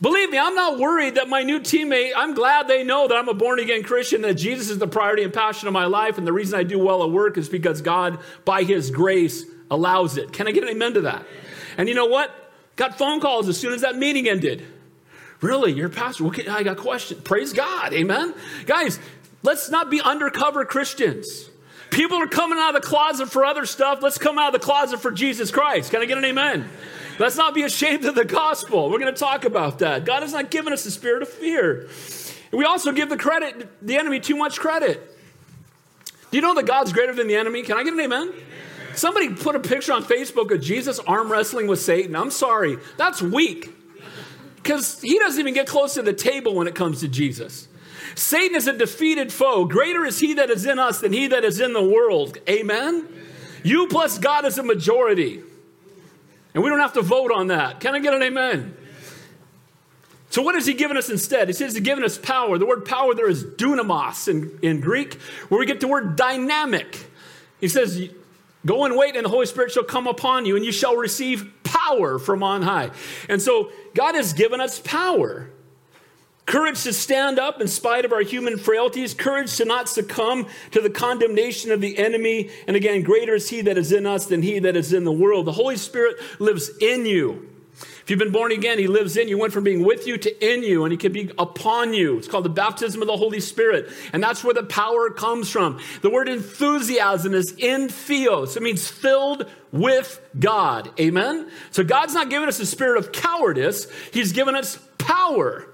Believe 0.00 0.30
me, 0.30 0.38
I'm 0.38 0.54
not 0.54 0.78
worried 0.78 1.16
that 1.16 1.28
my 1.28 1.42
new 1.42 1.60
teammate, 1.60 2.12
I'm 2.16 2.32
glad 2.32 2.68
they 2.68 2.82
know 2.82 3.06
that 3.06 3.16
I'm 3.18 3.28
a 3.28 3.34
born 3.34 3.58
again 3.58 3.82
Christian, 3.82 4.22
that 4.22 4.34
Jesus 4.34 4.70
is 4.70 4.78
the 4.78 4.88
priority 4.88 5.24
and 5.24 5.32
passion 5.32 5.68
of 5.68 5.74
my 5.74 5.84
life, 5.84 6.16
and 6.16 6.26
the 6.26 6.32
reason 6.32 6.58
I 6.58 6.62
do 6.62 6.78
well 6.78 7.02
at 7.02 7.10
work 7.10 7.36
is 7.36 7.50
because 7.50 7.82
God, 7.82 8.18
by 8.46 8.62
His 8.62 8.90
grace, 8.90 9.44
allows 9.70 10.16
it. 10.16 10.32
Can 10.32 10.48
I 10.48 10.52
get 10.52 10.62
an 10.62 10.70
amen 10.70 10.94
to 10.94 11.02
that? 11.02 11.26
And 11.76 11.86
you 11.86 11.94
know 11.94 12.06
what? 12.06 12.30
Got 12.76 12.96
phone 12.96 13.20
calls 13.20 13.46
as 13.50 13.58
soon 13.58 13.74
as 13.74 13.82
that 13.82 13.96
meeting 13.96 14.26
ended. 14.26 14.66
Really, 15.40 15.72
you're 15.72 15.86
a 15.86 15.90
pastor? 15.90 16.26
I 16.50 16.62
got 16.62 16.78
a 16.78 16.80
question. 16.80 17.20
Praise 17.22 17.52
God. 17.52 17.92
Amen. 17.94 18.34
Guys, 18.66 18.98
let's 19.42 19.70
not 19.70 19.90
be 19.90 20.00
undercover 20.00 20.64
Christians. 20.64 21.48
People 21.90 22.18
are 22.18 22.26
coming 22.26 22.58
out 22.58 22.74
of 22.74 22.82
the 22.82 22.86
closet 22.86 23.30
for 23.30 23.44
other 23.44 23.66
stuff. 23.66 24.00
Let's 24.02 24.18
come 24.18 24.38
out 24.38 24.54
of 24.54 24.60
the 24.60 24.64
closet 24.64 25.00
for 25.00 25.10
Jesus 25.10 25.50
Christ. 25.50 25.90
Can 25.90 26.02
I 26.02 26.04
get 26.04 26.18
an 26.18 26.24
amen? 26.24 26.68
Let's 27.18 27.36
not 27.36 27.54
be 27.54 27.62
ashamed 27.62 28.04
of 28.04 28.14
the 28.14 28.24
gospel. 28.24 28.90
We're 28.90 28.98
going 28.98 29.12
to 29.12 29.18
talk 29.18 29.44
about 29.44 29.80
that. 29.80 30.04
God 30.04 30.22
has 30.22 30.32
not 30.32 30.50
given 30.50 30.72
us 30.72 30.84
the 30.84 30.90
spirit 30.90 31.22
of 31.22 31.28
fear. 31.28 31.88
We 32.52 32.64
also 32.64 32.92
give 32.92 33.08
the 33.08 33.16
credit, 33.16 33.68
the 33.84 33.96
enemy 33.96 34.20
too 34.20 34.36
much 34.36 34.58
credit. 34.60 35.06
Do 36.30 36.36
you 36.36 36.42
know 36.42 36.54
that 36.54 36.66
God's 36.66 36.92
greater 36.92 37.14
than 37.14 37.26
the 37.26 37.36
enemy? 37.36 37.62
Can 37.62 37.76
I 37.76 37.82
get 37.82 37.92
an 37.92 38.00
amen? 38.00 38.28
amen? 38.28 38.42
Somebody 38.94 39.34
put 39.34 39.56
a 39.56 39.60
picture 39.60 39.92
on 39.92 40.04
Facebook 40.04 40.52
of 40.52 40.60
Jesus 40.60 40.98
arm 41.00 41.30
wrestling 41.30 41.66
with 41.66 41.80
Satan. 41.80 42.14
I'm 42.14 42.30
sorry, 42.30 42.78
that's 42.96 43.20
weak. 43.20 43.70
Because 44.62 45.00
he 45.00 45.18
doesn't 45.18 45.40
even 45.40 45.54
get 45.54 45.66
close 45.66 45.94
to 45.94 46.02
the 46.02 46.12
table 46.12 46.54
when 46.54 46.66
it 46.66 46.74
comes 46.74 47.00
to 47.00 47.08
Jesus. 47.08 47.68
Satan 48.14 48.56
is 48.56 48.66
a 48.66 48.76
defeated 48.76 49.32
foe. 49.32 49.64
Greater 49.64 50.04
is 50.04 50.18
he 50.18 50.34
that 50.34 50.50
is 50.50 50.66
in 50.66 50.78
us 50.78 51.00
than 51.00 51.12
he 51.12 51.28
that 51.28 51.44
is 51.44 51.60
in 51.60 51.72
the 51.72 51.82
world. 51.82 52.38
Amen? 52.48 53.08
You 53.62 53.86
plus 53.88 54.18
God 54.18 54.44
is 54.44 54.58
a 54.58 54.62
majority. 54.62 55.42
And 56.54 56.64
we 56.64 56.70
don't 56.70 56.80
have 56.80 56.94
to 56.94 57.02
vote 57.02 57.30
on 57.32 57.48
that. 57.48 57.80
Can 57.80 57.94
I 57.94 58.00
get 58.00 58.14
an 58.14 58.22
amen? 58.22 58.76
So, 60.30 60.42
what 60.42 60.54
has 60.54 60.66
he 60.66 60.74
given 60.74 60.96
us 60.96 61.10
instead? 61.10 61.48
He 61.48 61.52
says 61.52 61.74
he's 61.74 61.82
given 61.82 62.04
us 62.04 62.16
power. 62.16 62.56
The 62.56 62.66
word 62.66 62.84
power 62.84 63.14
there 63.14 63.28
is 63.28 63.44
dunamis 63.44 64.28
in, 64.28 64.58
in 64.62 64.80
Greek, 64.80 65.14
where 65.48 65.58
we 65.58 65.66
get 65.66 65.80
the 65.80 65.88
word 65.88 66.14
dynamic. 66.14 67.06
He 67.60 67.66
says, 67.66 68.10
Go 68.66 68.84
and 68.84 68.96
wait, 68.96 69.16
and 69.16 69.24
the 69.24 69.30
Holy 69.30 69.46
Spirit 69.46 69.72
shall 69.72 69.84
come 69.84 70.06
upon 70.06 70.44
you, 70.44 70.56
and 70.56 70.64
you 70.64 70.72
shall 70.72 70.96
receive 70.96 71.50
power 71.62 72.18
from 72.18 72.42
on 72.42 72.62
high. 72.62 72.90
And 73.28 73.40
so, 73.40 73.70
God 73.94 74.14
has 74.14 74.32
given 74.32 74.60
us 74.60 74.80
power. 74.80 75.50
Courage 76.46 76.82
to 76.82 76.92
stand 76.92 77.38
up 77.38 77.60
in 77.60 77.68
spite 77.68 78.04
of 78.04 78.12
our 78.12 78.22
human 78.22 78.58
frailties, 78.58 79.14
courage 79.14 79.56
to 79.56 79.64
not 79.64 79.88
succumb 79.88 80.48
to 80.72 80.80
the 80.80 80.90
condemnation 80.90 81.70
of 81.70 81.80
the 81.80 81.96
enemy. 81.96 82.50
And 82.66 82.76
again, 82.76 83.02
greater 83.02 83.36
is 83.36 83.48
he 83.48 83.60
that 83.62 83.78
is 83.78 83.92
in 83.92 84.04
us 84.04 84.26
than 84.26 84.42
he 84.42 84.58
that 84.58 84.76
is 84.76 84.92
in 84.92 85.04
the 85.04 85.12
world. 85.12 85.46
The 85.46 85.52
Holy 85.52 85.76
Spirit 85.76 86.16
lives 86.40 86.70
in 86.80 87.06
you. 87.06 87.49
You've 88.10 88.18
been 88.18 88.32
born 88.32 88.50
again, 88.50 88.78
he 88.78 88.88
lives 88.88 89.16
in 89.16 89.28
you. 89.28 89.38
Went 89.38 89.52
from 89.52 89.62
being 89.62 89.84
with 89.84 90.04
you 90.04 90.18
to 90.18 90.52
in 90.52 90.64
you, 90.64 90.84
and 90.84 90.90
he 90.90 90.98
can 90.98 91.12
be 91.12 91.30
upon 91.38 91.94
you. 91.94 92.18
It's 92.18 92.26
called 92.26 92.44
the 92.44 92.48
baptism 92.48 93.00
of 93.00 93.06
the 93.06 93.16
Holy 93.16 93.38
Spirit. 93.38 93.88
And 94.12 94.20
that's 94.20 94.42
where 94.42 94.52
the 94.52 94.64
power 94.64 95.10
comes 95.10 95.48
from. 95.48 95.78
The 96.02 96.10
word 96.10 96.28
enthusiasm 96.28 97.34
is 97.34 97.52
in 97.52 97.88
theos. 97.88 98.56
It 98.56 98.64
means 98.64 98.88
filled 98.88 99.48
with 99.70 100.20
God. 100.38 100.90
Amen? 100.98 101.48
So 101.70 101.84
God's 101.84 102.12
not 102.12 102.30
giving 102.30 102.48
us 102.48 102.58
a 102.58 102.66
spirit 102.66 102.98
of 102.98 103.12
cowardice, 103.12 103.86
he's 104.12 104.32
given 104.32 104.56
us 104.56 104.78
power. 104.98 105.68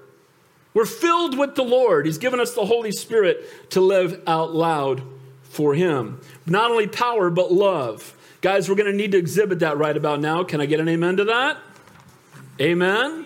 We're 0.75 0.85
filled 0.85 1.39
with 1.39 1.55
the 1.55 1.63
Lord. 1.63 2.05
He's 2.05 2.19
given 2.19 2.39
us 2.39 2.53
the 2.53 2.65
Holy 2.65 2.91
Spirit 2.91 3.71
to 3.71 3.81
live 3.81 4.21
out 4.27 4.53
loud 4.53 5.01
for 5.41 5.73
Him. 5.73 6.21
Not 6.45 6.69
only 6.69 6.85
power, 6.85 7.31
but 7.31 7.51
love. 7.51 8.15
Guys, 8.41 8.69
we're 8.69 8.75
going 8.75 8.91
to 8.91 8.95
need 8.95 9.13
to 9.13 9.17
exhibit 9.17 9.59
that 9.59 9.79
right 9.79 9.97
about 9.97 10.19
now. 10.19 10.43
Can 10.43 10.61
I 10.61 10.67
get 10.67 10.79
an 10.79 10.87
amen 10.87 11.17
to 11.17 11.23
that? 11.25 11.57
Amen? 12.59 13.11
amen. 13.11 13.25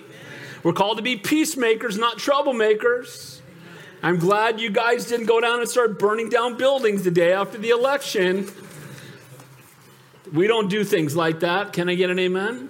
We're 0.63 0.73
called 0.73 0.97
to 0.97 1.03
be 1.03 1.15
peacemakers, 1.15 1.97
not 1.97 2.17
troublemakers. 2.17 3.39
I'm 4.03 4.17
glad 4.17 4.59
you 4.59 4.69
guys 4.69 5.05
didn't 5.05 5.27
go 5.27 5.39
down 5.39 5.59
and 5.59 5.69
start 5.69 5.99
burning 5.99 6.29
down 6.29 6.57
buildings 6.57 7.03
the 7.03 7.11
day 7.11 7.33
after 7.33 7.57
the 7.57 7.69
election. 7.69 8.49
We 10.33 10.47
don't 10.47 10.69
do 10.69 10.83
things 10.83 11.15
like 11.15 11.41
that. 11.41 11.73
Can 11.73 11.89
I 11.89 11.95
get 11.95 12.09
an 12.09 12.19
amen? 12.19 12.69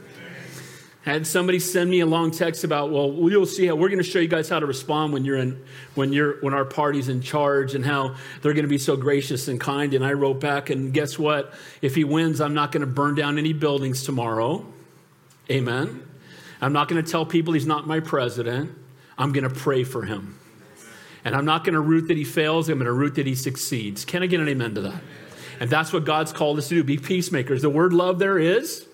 had 1.04 1.26
somebody 1.26 1.60
send 1.60 1.90
me 1.90 2.00
a 2.00 2.06
long 2.06 2.30
text 2.30 2.64
about 2.64 2.92
well 2.92 3.12
you'll 3.30 3.46
see 3.46 3.66
how 3.66 3.76
we're 3.76 3.90
going 3.90 4.02
to 4.02 4.08
show 4.08 4.20
you 4.20 4.28
guys 4.28 4.48
how 4.50 4.60
to 4.60 4.66
respond 4.66 5.12
when 5.14 5.26
you're 5.26 5.38
in 5.38 5.60
when 5.96 6.14
you're 6.14 6.40
when 6.42 6.54
our 6.54 6.66
party's 6.66 7.10
in 7.10 7.22
charge 7.22 7.74
and 7.74 7.84
how 7.84 8.16
they're 8.42 8.54
going 8.54 8.66
to 8.66 8.70
be 8.70 8.78
so 8.78 8.96
gracious 8.96 9.48
and 9.48 9.60
kind 9.60 9.94
and 9.94 10.06
i 10.06 10.14
wrote 10.14 10.40
back 10.40 10.70
and 10.70 10.94
guess 10.94 11.18
what 11.18 11.54
if 11.82 11.96
he 11.96 12.04
wins 12.04 12.40
i'm 12.40 12.54
not 12.54 12.72
going 12.72 12.82
to 12.82 12.88
burn 12.88 13.16
down 13.16 13.38
any 13.38 13.54
buildings 13.54 14.04
tomorrow 14.04 14.64
amen 15.50 16.08
i'm 16.62 16.74
not 16.74 16.88
going 16.88 17.04
to 17.04 17.12
tell 17.12 17.26
people 17.26 17.54
he's 17.54 17.68
not 17.68 17.88
my 17.88 18.00
president 18.00 18.72
i'm 19.18 19.32
going 19.32 19.48
to 19.48 19.54
pray 19.54 19.84
for 19.84 20.04
him 20.04 20.40
and 21.26 21.36
i'm 21.36 21.46
not 21.46 21.64
going 21.64 21.74
to 21.74 21.82
root 21.82 22.08
that 22.08 22.18
he 22.18 22.24
fails 22.24 22.70
i'm 22.70 22.78
going 22.78 22.86
to 22.86 22.94
root 22.94 23.16
that 23.16 23.28
he 23.28 23.36
succeeds 23.36 24.06
can 24.06 24.24
i 24.24 24.26
get 24.28 24.40
an 24.40 24.48
amen 24.48 24.76
to 24.76 24.82
that 24.82 25.02
and 25.60 25.70
that's 25.70 25.92
what 25.92 26.06
god's 26.06 26.32
called 26.32 26.58
us 26.58 26.68
to 26.70 26.76
do 26.76 26.84
be 26.84 26.98
peacemakers 26.98 27.62
the 27.62 27.70
word 27.70 27.94
love 27.94 28.20
there 28.20 28.40
is 28.40 28.88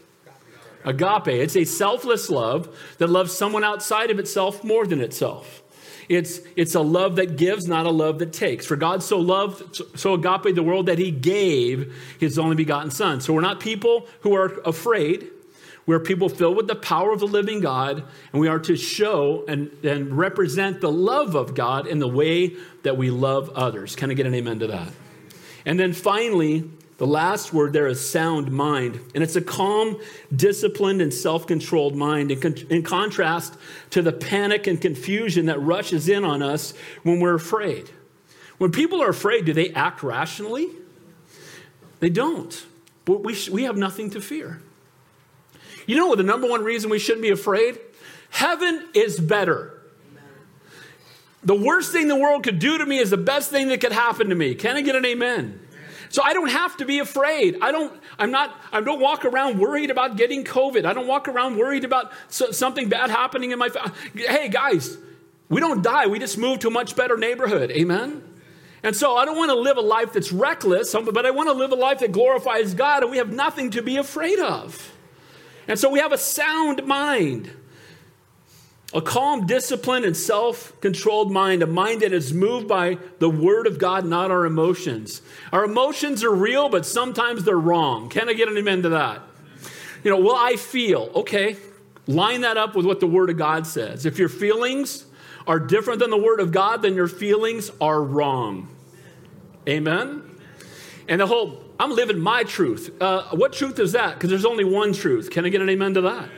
Agape. 0.88 1.28
It's 1.28 1.58
a 1.58 1.66
selfless 1.66 2.30
love 2.30 2.76
that 2.98 3.08
loves 3.08 3.34
someone 3.34 3.64
outside 3.64 4.10
of 4.10 4.20
itself 4.20 4.64
more 4.64 4.88
than 4.88 5.02
itself. 5.02 5.62
It's, 6.08 6.40
it's 6.56 6.74
a 6.74 6.80
love 6.80 7.18
that 7.18 7.36
gives, 7.36 7.68
not 7.68 7.86
a 7.86 7.90
love 7.90 8.20
that 8.20 8.32
takes. 8.32 8.66
For 8.66 8.78
God 8.78 9.04
so 9.04 9.20
loved, 9.20 9.82
so 10.00 10.14
agape 10.14 10.56
the 10.56 10.64
world 10.64 10.86
that 10.86 10.98
he 10.98 11.12
gave 11.12 11.94
his 12.18 12.40
only 12.40 12.56
begotten 12.56 12.92
son. 12.92 13.20
So 13.20 13.34
we're 13.34 13.42
not 13.42 13.60
people 13.60 14.08
who 14.22 14.34
are 14.34 14.62
afraid. 14.62 15.28
We're 15.88 16.02
people 16.02 16.28
filled 16.28 16.58
with 16.58 16.68
the 16.68 16.76
power 16.76 17.14
of 17.14 17.22
the 17.22 17.28
living 17.28 17.62
God, 17.62 18.04
and 18.34 18.42
we 18.42 18.50
are 18.50 18.60
to 18.60 18.76
show 18.76 19.46
and, 19.48 19.72
and 19.84 20.16
represent 20.16 20.82
the 20.82 20.92
love 20.92 21.34
of 21.34 21.56
God 21.56 21.88
in 21.88 22.00
the 22.00 22.10
way 22.10 22.58
that 22.84 22.98
we 22.98 23.10
love 23.10 23.50
others. 23.52 23.96
Can 23.96 24.12
I 24.12 24.14
get 24.14 24.26
an 24.26 24.36
amen 24.36 24.60
to 24.60 24.68
that? 24.68 24.92
And 25.66 25.80
then 25.80 25.94
finally, 25.94 26.70
the 26.98 27.08
last 27.08 27.54
word 27.54 27.72
there 27.72 27.88
is 27.88 28.06
sound 28.08 28.52
mind. 28.52 29.00
And 29.16 29.24
it's 29.24 29.38
a 29.38 29.42
calm, 29.42 29.98
disciplined, 30.36 31.02
and 31.02 31.14
self 31.14 31.48
controlled 31.48 31.96
mind, 31.96 32.32
in, 32.32 32.42
con- 32.42 32.68
in, 32.70 32.84
contrast 32.84 33.56
to 33.92 34.02
the 34.02 34.12
panic 34.12 34.68
and 34.68 34.82
confusion 34.82 35.46
that 35.46 35.62
rushes 35.62 36.10
in 36.10 36.26
on 36.26 36.42
us 36.42 36.74
when 37.04 37.22
we're 37.22 37.36
afraid. 37.36 37.90
When 38.58 38.72
people 38.72 39.02
are 39.02 39.10
afraid, 39.10 39.46
do 39.46 39.54
they 39.54 39.70
act 39.70 40.04
rationally? 40.04 40.68
They 42.02 42.10
don't. 42.10 42.66
But 43.06 43.24
we, 43.24 43.34
sh- 43.36 43.50
we 43.50 43.64
have 43.64 43.78
nothing 43.78 44.10
to 44.12 44.20
fear. 44.20 44.62
You 45.88 45.96
know 45.96 46.08
what 46.08 46.20
the 46.20 46.24
number 46.24 46.48
one 46.48 46.64
reason 46.64 46.92
we 46.92 47.00
shouldn't 47.00 47.24
be 47.24 47.32
afraid? 47.32 47.80
Heaven 48.30 48.90
is 48.94 49.20
better. 49.20 49.74
The 51.44 51.56
worst 51.56 51.92
thing 51.92 52.08
the 52.08 52.16
world 52.16 52.44
could 52.44 52.60
do 52.60 52.78
to 52.78 52.86
me 52.86 53.00
is 53.00 53.10
the 53.10 53.18
best 53.18 53.50
thing 53.50 53.70
that 53.70 53.80
could 53.80 53.94
happen 53.94 54.30
to 54.30 54.36
me. 54.36 54.54
Can 54.54 54.76
I 54.76 54.82
get 54.82 54.96
an 54.96 55.06
amen? 55.06 55.62
So 56.10 56.22
I 56.24 56.34
don't 56.34 56.52
have 56.52 56.78
to 56.78 56.86
be 56.86 57.00
afraid. 57.00 57.58
I 57.62 57.72
don't, 57.72 57.98
I'm 58.20 58.32
not, 58.32 58.56
I 58.72 58.82
don't 58.82 59.00
walk 59.00 59.26
around 59.26 59.60
worried 59.60 59.90
about 59.90 60.18
getting 60.18 60.44
COVID. 60.44 60.86
I 60.86 60.94
don't 60.94 61.08
walk 61.08 61.28
around 61.28 61.58
worried 61.58 61.84
about 61.84 62.12
something 62.30 62.90
bad 62.90 63.10
happening 63.10 63.52
in 63.52 63.60
my 63.60 63.70
family. 63.70 63.92
Hey, 64.14 64.50
guys, 64.50 64.98
we 65.50 65.60
don't 65.60 65.82
die. 65.82 66.08
We 66.08 66.20
just 66.20 66.38
move 66.38 66.60
to 66.60 66.68
a 66.68 66.72
much 66.72 66.96
better 66.96 67.18
neighborhood. 67.18 67.72
Amen? 67.72 68.24
And 68.84 68.96
so 68.96 69.16
I 69.16 69.26
don't 69.26 69.38
want 69.38 69.50
to 69.50 69.56
live 69.56 69.78
a 69.78 69.82
life 69.82 70.14
that's 70.14 70.32
reckless, 70.32 70.94
um, 70.96 71.06
but 71.06 71.26
I 71.26 71.32
want 71.32 71.50
to 71.50 71.54
live 71.54 71.72
a 71.72 71.76
life 71.76 72.00
that 72.00 72.12
glorifies 72.12 72.74
God, 72.74 73.04
and 73.04 73.12
we 73.12 73.18
have 73.18 73.32
nothing 73.32 73.72
to 73.72 73.82
be 73.82 73.98
afraid 73.98 74.40
of. 74.40 74.97
And 75.68 75.78
so 75.78 75.90
we 75.90 76.00
have 76.00 76.12
a 76.12 76.18
sound 76.18 76.86
mind. 76.86 77.52
A 78.94 79.02
calm, 79.02 79.46
disciplined, 79.46 80.06
and 80.06 80.16
self 80.16 80.80
controlled 80.80 81.30
mind, 81.30 81.62
a 81.62 81.68
mind 81.68 82.02
that 82.02 82.14
is 82.14 82.34
moved 82.34 82.70
by 82.70 82.98
the 83.20 83.30
Word 83.30 83.68
of 83.68 83.80
God, 83.80 84.06
not 84.06 84.32
our 84.32 84.46
emotions. 84.46 85.22
Our 85.52 85.66
emotions 85.66 86.24
are 86.24 86.34
real, 86.34 86.70
but 86.70 86.86
sometimes 86.86 87.44
they're 87.44 87.60
wrong. 87.60 88.08
Can 88.08 88.30
I 88.30 88.34
get 88.34 88.48
an 88.48 88.58
amen 88.58 88.84
to 88.84 88.90
that? 88.90 89.22
You 90.06 90.12
know, 90.12 90.20
well, 90.20 90.38
I 90.38 90.56
feel. 90.56 91.12
Okay, 91.16 91.58
line 92.08 92.42
that 92.42 92.56
up 92.56 92.76
with 92.76 92.86
what 92.86 93.02
the 93.02 93.08
Word 93.08 93.30
of 93.30 93.38
God 93.38 93.68
says. 93.68 94.06
If 94.06 94.18
your 94.18 94.30
feelings 94.30 95.06
are 95.46 95.60
different 95.60 96.00
than 96.00 96.10
the 96.10 96.18
Word 96.18 96.40
of 96.40 96.54
God, 96.54 96.82
then 96.82 96.96
your 96.96 97.10
feelings 97.10 97.70
are 97.82 98.02
wrong. 98.02 98.70
Amen? 99.68 100.24
And 101.10 101.20
the 101.20 101.28
whole, 101.28 101.62
I'm 101.80 101.92
living 101.92 102.20
my 102.20 102.44
truth. 102.44 103.02
Uh, 103.02 103.24
what 103.32 103.54
truth 103.54 103.80
is 103.80 103.92
that? 103.92 104.16
Because 104.16 104.30
there's 104.30 104.46
only 104.46 104.64
one 104.64 104.94
truth. 104.94 105.30
Can 105.30 105.46
I 105.46 105.50
get 105.50 105.62
an 105.62 105.70
amen 105.70 105.94
to 105.96 106.02
that? 106.02 106.30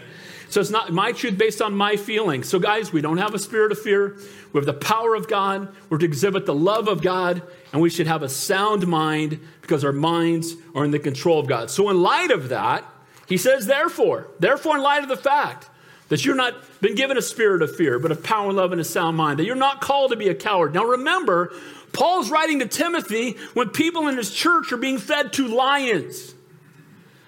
So 0.50 0.60
it's 0.60 0.72
not 0.72 0.92
my 0.92 1.12
truth 1.12 1.38
based 1.38 1.62
on 1.62 1.76
my 1.76 1.96
feelings. 1.96 2.50
So, 2.50 2.58
guys, 2.58 2.92
we 2.92 3.02
don't 3.02 3.20
have 3.20 3.36
a 3.36 3.40
spirit 3.40 3.72
of 3.72 3.80
fear. 3.80 4.18
We 4.52 4.58
have 4.58 4.66
the 4.66 4.74
power 4.74 5.14
of 5.14 5.28
God. 5.28 5.74
We're 5.90 6.00
to 6.00 6.06
exhibit 6.06 6.48
the 6.48 6.56
love 6.56 6.88
of 6.88 7.04
God, 7.04 7.44
and 7.72 7.82
we 7.82 7.92
should 7.92 8.08
have 8.08 8.24
a 8.24 8.30
sound 8.30 8.88
mind 8.88 9.40
because 9.62 9.86
our 9.86 9.92
minds 9.92 10.56
are 10.74 10.84
in 10.84 10.92
the 10.92 11.00
control 11.00 11.40
of 11.40 11.48
God. 11.48 11.70
So, 11.70 11.90
in 11.90 12.02
light 12.02 12.32
of 12.32 12.50
that, 12.50 12.84
he 13.28 13.38
says, 13.38 13.68
therefore, 13.68 14.28
therefore, 14.40 14.78
in 14.78 14.82
light 14.82 15.04
of 15.04 15.10
the 15.10 15.18
fact 15.18 15.70
that 16.08 16.26
you're 16.26 16.36
not 16.36 16.56
been 16.82 16.96
given 16.96 17.18
a 17.18 17.22
spirit 17.22 17.62
of 17.62 17.76
fear, 17.76 18.00
but 18.00 18.12
of 18.12 18.24
power, 18.24 18.48
and 18.48 18.58
love, 18.58 18.72
and 18.72 18.82
a 18.82 18.84
sound 18.84 19.16
mind, 19.16 19.38
that 19.38 19.46
you're 19.46 19.56
not 19.56 19.82
called 19.82 20.10
to 20.10 20.18
be 20.18 20.30
a 20.30 20.36
coward. 20.36 20.74
Now, 20.74 20.84
remember, 20.84 21.54
Paul's 21.92 22.30
writing 22.30 22.60
to 22.60 22.68
Timothy 22.68 23.38
when 23.54 23.70
people 23.70 24.08
in 24.08 24.18
his 24.18 24.34
church 24.34 24.72
are 24.72 24.78
being 24.78 24.98
fed 24.98 25.34
to 25.34 25.48
lions. 25.48 26.36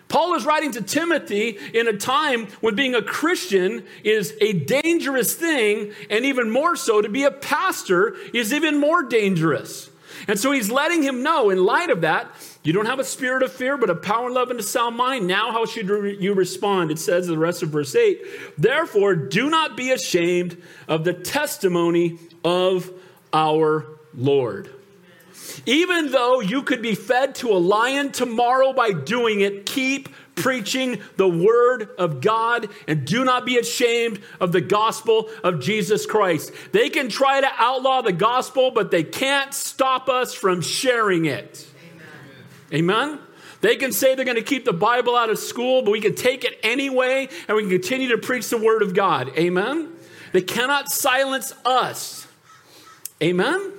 Paul 0.07 0.33
is 0.33 0.45
writing 0.45 0.73
to 0.73 0.81
Timothy 0.81 1.57
in 1.73 1.87
a 1.87 1.95
time 1.95 2.47
when 2.59 2.75
being 2.75 2.95
a 2.95 3.01
Christian 3.01 3.85
is 4.03 4.35
a 4.41 4.51
dangerous 4.51 5.35
thing, 5.35 5.93
and 6.09 6.25
even 6.25 6.51
more 6.51 6.75
so, 6.75 7.01
to 7.01 7.07
be 7.07 7.23
a 7.23 7.31
pastor 7.31 8.15
is 8.33 8.53
even 8.53 8.77
more 8.77 9.03
dangerous. 9.03 9.89
And 10.27 10.37
so 10.37 10.51
he's 10.51 10.69
letting 10.69 11.01
him 11.01 11.23
know, 11.23 11.49
in 11.49 11.63
light 11.63 11.89
of 11.89 12.01
that, 12.01 12.29
you 12.63 12.73
don't 12.73 12.87
have 12.87 12.99
a 12.99 13.05
spirit 13.05 13.41
of 13.41 13.53
fear, 13.53 13.77
but 13.77 13.89
a 13.89 13.95
power, 13.95 14.29
love, 14.29 14.51
and 14.51 14.59
a 14.59 14.63
sound 14.63 14.97
mind. 14.97 15.27
Now, 15.27 15.51
how 15.51 15.65
should 15.65 15.87
you 15.87 16.33
respond? 16.33 16.91
It 16.91 16.99
says 16.99 17.27
in 17.27 17.33
the 17.33 17.39
rest 17.39 17.63
of 17.63 17.69
verse 17.69 17.95
8, 17.95 18.21
therefore, 18.57 19.15
do 19.15 19.49
not 19.49 19.77
be 19.77 19.91
ashamed 19.91 20.61
of 20.89 21.05
the 21.05 21.13
testimony 21.13 22.19
of 22.43 22.91
our 23.33 23.97
Lord. 24.15 24.69
Even 25.65 26.11
though 26.11 26.39
you 26.39 26.63
could 26.63 26.81
be 26.81 26.95
fed 26.95 27.35
to 27.35 27.49
a 27.51 27.57
lion 27.57 28.11
tomorrow 28.11 28.73
by 28.73 28.91
doing 28.91 29.41
it, 29.41 29.65
keep 29.65 30.09
preaching 30.35 30.99
the 31.17 31.27
word 31.27 31.89
of 31.97 32.21
God 32.21 32.69
and 32.87 33.05
do 33.05 33.23
not 33.23 33.45
be 33.45 33.57
ashamed 33.57 34.21
of 34.39 34.51
the 34.51 34.61
gospel 34.61 35.29
of 35.43 35.59
Jesus 35.59 36.05
Christ. 36.05 36.51
They 36.71 36.89
can 36.89 37.09
try 37.09 37.41
to 37.41 37.49
outlaw 37.57 38.01
the 38.01 38.13
gospel, 38.13 38.71
but 38.71 38.91
they 38.91 39.03
can't 39.03 39.53
stop 39.53 40.09
us 40.09 40.33
from 40.33 40.61
sharing 40.61 41.25
it. 41.25 41.67
Amen? 42.73 43.19
They 43.59 43.75
can 43.75 43.91
say 43.91 44.15
they're 44.15 44.25
going 44.25 44.37
to 44.37 44.43
keep 44.43 44.65
the 44.65 44.73
Bible 44.73 45.15
out 45.15 45.29
of 45.29 45.37
school, 45.37 45.83
but 45.83 45.91
we 45.91 46.01
can 46.01 46.15
take 46.15 46.43
it 46.43 46.59
anyway 46.63 47.29
and 47.47 47.55
we 47.55 47.63
can 47.63 47.71
continue 47.71 48.09
to 48.09 48.17
preach 48.17 48.49
the 48.49 48.57
Word 48.57 48.81
of 48.81 48.95
God. 48.95 49.29
Amen? 49.37 49.89
They 50.31 50.41
cannot 50.41 50.89
silence 50.89 51.53
us. 51.65 52.25
Amen? 53.21 53.73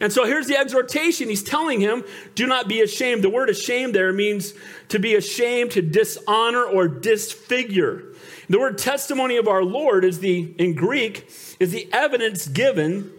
And 0.00 0.12
so 0.12 0.24
here's 0.24 0.46
the 0.46 0.58
exhortation. 0.58 1.28
He's 1.28 1.42
telling 1.42 1.80
him, 1.80 2.04
do 2.34 2.46
not 2.46 2.68
be 2.68 2.80
ashamed. 2.80 3.22
The 3.22 3.30
word 3.30 3.50
ashamed 3.50 3.94
there 3.94 4.12
means 4.12 4.54
to 4.88 4.98
be 4.98 5.14
ashamed, 5.14 5.72
to 5.72 5.82
dishonor, 5.82 6.64
or 6.64 6.88
disfigure. 6.88 8.04
The 8.48 8.58
word 8.58 8.78
testimony 8.78 9.36
of 9.36 9.46
our 9.46 9.62
Lord 9.62 10.04
is 10.04 10.20
the, 10.20 10.54
in 10.58 10.74
Greek, 10.74 11.30
is 11.60 11.70
the 11.70 11.88
evidence 11.92 12.48
given 12.48 13.12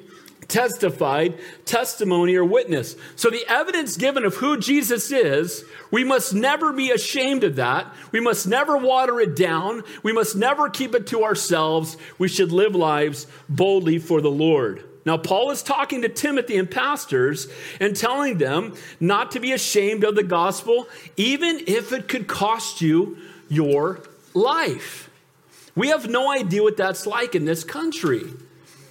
testified, 0.51 1.39
testimony, 1.65 2.35
or 2.35 2.43
witness. 2.43 2.97
So, 3.15 3.29
the 3.29 3.45
evidence 3.47 3.95
given 3.95 4.25
of 4.25 4.35
who 4.35 4.57
Jesus 4.57 5.09
is, 5.11 5.63
we 5.89 6.03
must 6.03 6.33
never 6.33 6.73
be 6.73 6.91
ashamed 6.91 7.45
of 7.45 7.55
that. 7.55 7.87
We 8.11 8.19
must 8.19 8.45
never 8.45 8.77
water 8.77 9.19
it 9.21 9.35
down. 9.35 9.83
We 10.03 10.11
must 10.11 10.35
never 10.35 10.69
keep 10.69 10.93
it 10.93 11.07
to 11.07 11.23
ourselves. 11.23 11.95
We 12.17 12.27
should 12.27 12.51
live 12.51 12.75
lives 12.75 13.27
boldly 13.47 13.97
for 13.99 14.19
the 14.19 14.31
Lord. 14.31 14.83
Now, 15.05 15.17
Paul 15.17 15.51
is 15.51 15.63
talking 15.63 16.03
to 16.03 16.09
Timothy 16.09 16.57
and 16.57 16.69
pastors 16.69 17.47
and 17.79 17.95
telling 17.95 18.37
them 18.37 18.75
not 18.99 19.31
to 19.31 19.39
be 19.39 19.51
ashamed 19.51 20.03
of 20.03 20.15
the 20.15 20.23
gospel, 20.23 20.87
even 21.17 21.61
if 21.67 21.91
it 21.91 22.07
could 22.07 22.27
cost 22.27 22.81
you 22.81 23.17
your 23.49 24.01
life. 24.33 25.09
We 25.75 25.87
have 25.87 26.09
no 26.09 26.31
idea 26.31 26.61
what 26.61 26.77
that's 26.77 27.07
like 27.07 27.33
in 27.33 27.45
this 27.45 27.63
country. 27.63 28.23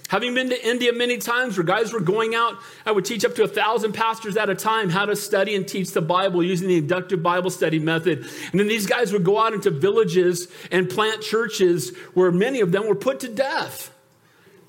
Having 0.09 0.33
been 0.33 0.49
to 0.49 0.67
India 0.67 0.91
many 0.91 1.19
times 1.19 1.57
where 1.57 1.63
guys 1.63 1.93
were 1.93 2.01
going 2.01 2.35
out, 2.35 2.57
I 2.85 2.91
would 2.91 3.05
teach 3.05 3.23
up 3.23 3.33
to 3.35 3.43
a 3.43 3.47
thousand 3.47 3.93
pastors 3.93 4.35
at 4.35 4.49
a 4.49 4.55
time 4.55 4.89
how 4.89 5.05
to 5.05 5.15
study 5.15 5.55
and 5.55 5.65
teach 5.65 5.91
the 5.91 6.01
Bible 6.01 6.43
using 6.43 6.67
the 6.67 6.79
inductive 6.79 7.23
Bible 7.23 7.49
study 7.49 7.79
method. 7.79 8.25
And 8.51 8.59
then 8.59 8.67
these 8.67 8.85
guys 8.85 9.13
would 9.13 9.23
go 9.23 9.39
out 9.39 9.53
into 9.53 9.71
villages 9.71 10.49
and 10.69 10.89
plant 10.89 11.21
churches 11.21 11.95
where 12.13 12.29
many 12.29 12.59
of 12.59 12.73
them 12.73 12.89
were 12.89 12.95
put 12.95 13.21
to 13.21 13.29
death. 13.29 13.93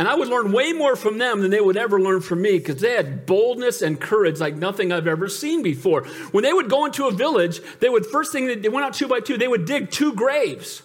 And 0.03 0.09
I 0.09 0.17
would 0.17 0.27
learn 0.27 0.51
way 0.51 0.73
more 0.73 0.97
from 0.97 1.19
them 1.19 1.43
than 1.43 1.53
they 1.53 1.61
would 1.61 1.77
ever 1.77 2.01
learn 2.01 2.23
from 2.23 2.43
me 2.43 2.59
because 2.59 2.81
they 2.81 2.95
had 2.95 3.25
boldness 3.25 3.83
and 3.83 4.01
courage 4.01 4.41
like 4.41 4.57
nothing 4.57 4.91
I've 4.91 5.07
ever 5.07 5.29
seen 5.29 5.63
before. 5.63 6.03
When 6.33 6.43
they 6.43 6.53
would 6.53 6.69
go 6.69 6.87
into 6.87 7.07
a 7.07 7.13
village, 7.13 7.61
they 7.79 7.89
would, 7.89 8.05
first 8.05 8.33
thing 8.33 8.63
they 8.63 8.69
went 8.69 8.85
out 8.85 8.95
two 8.95 9.07
by 9.07 9.21
two, 9.21 9.39
they 9.39 9.47
would 9.47 9.65
dig 9.65 9.93
two 9.93 10.13
graves 10.13 10.83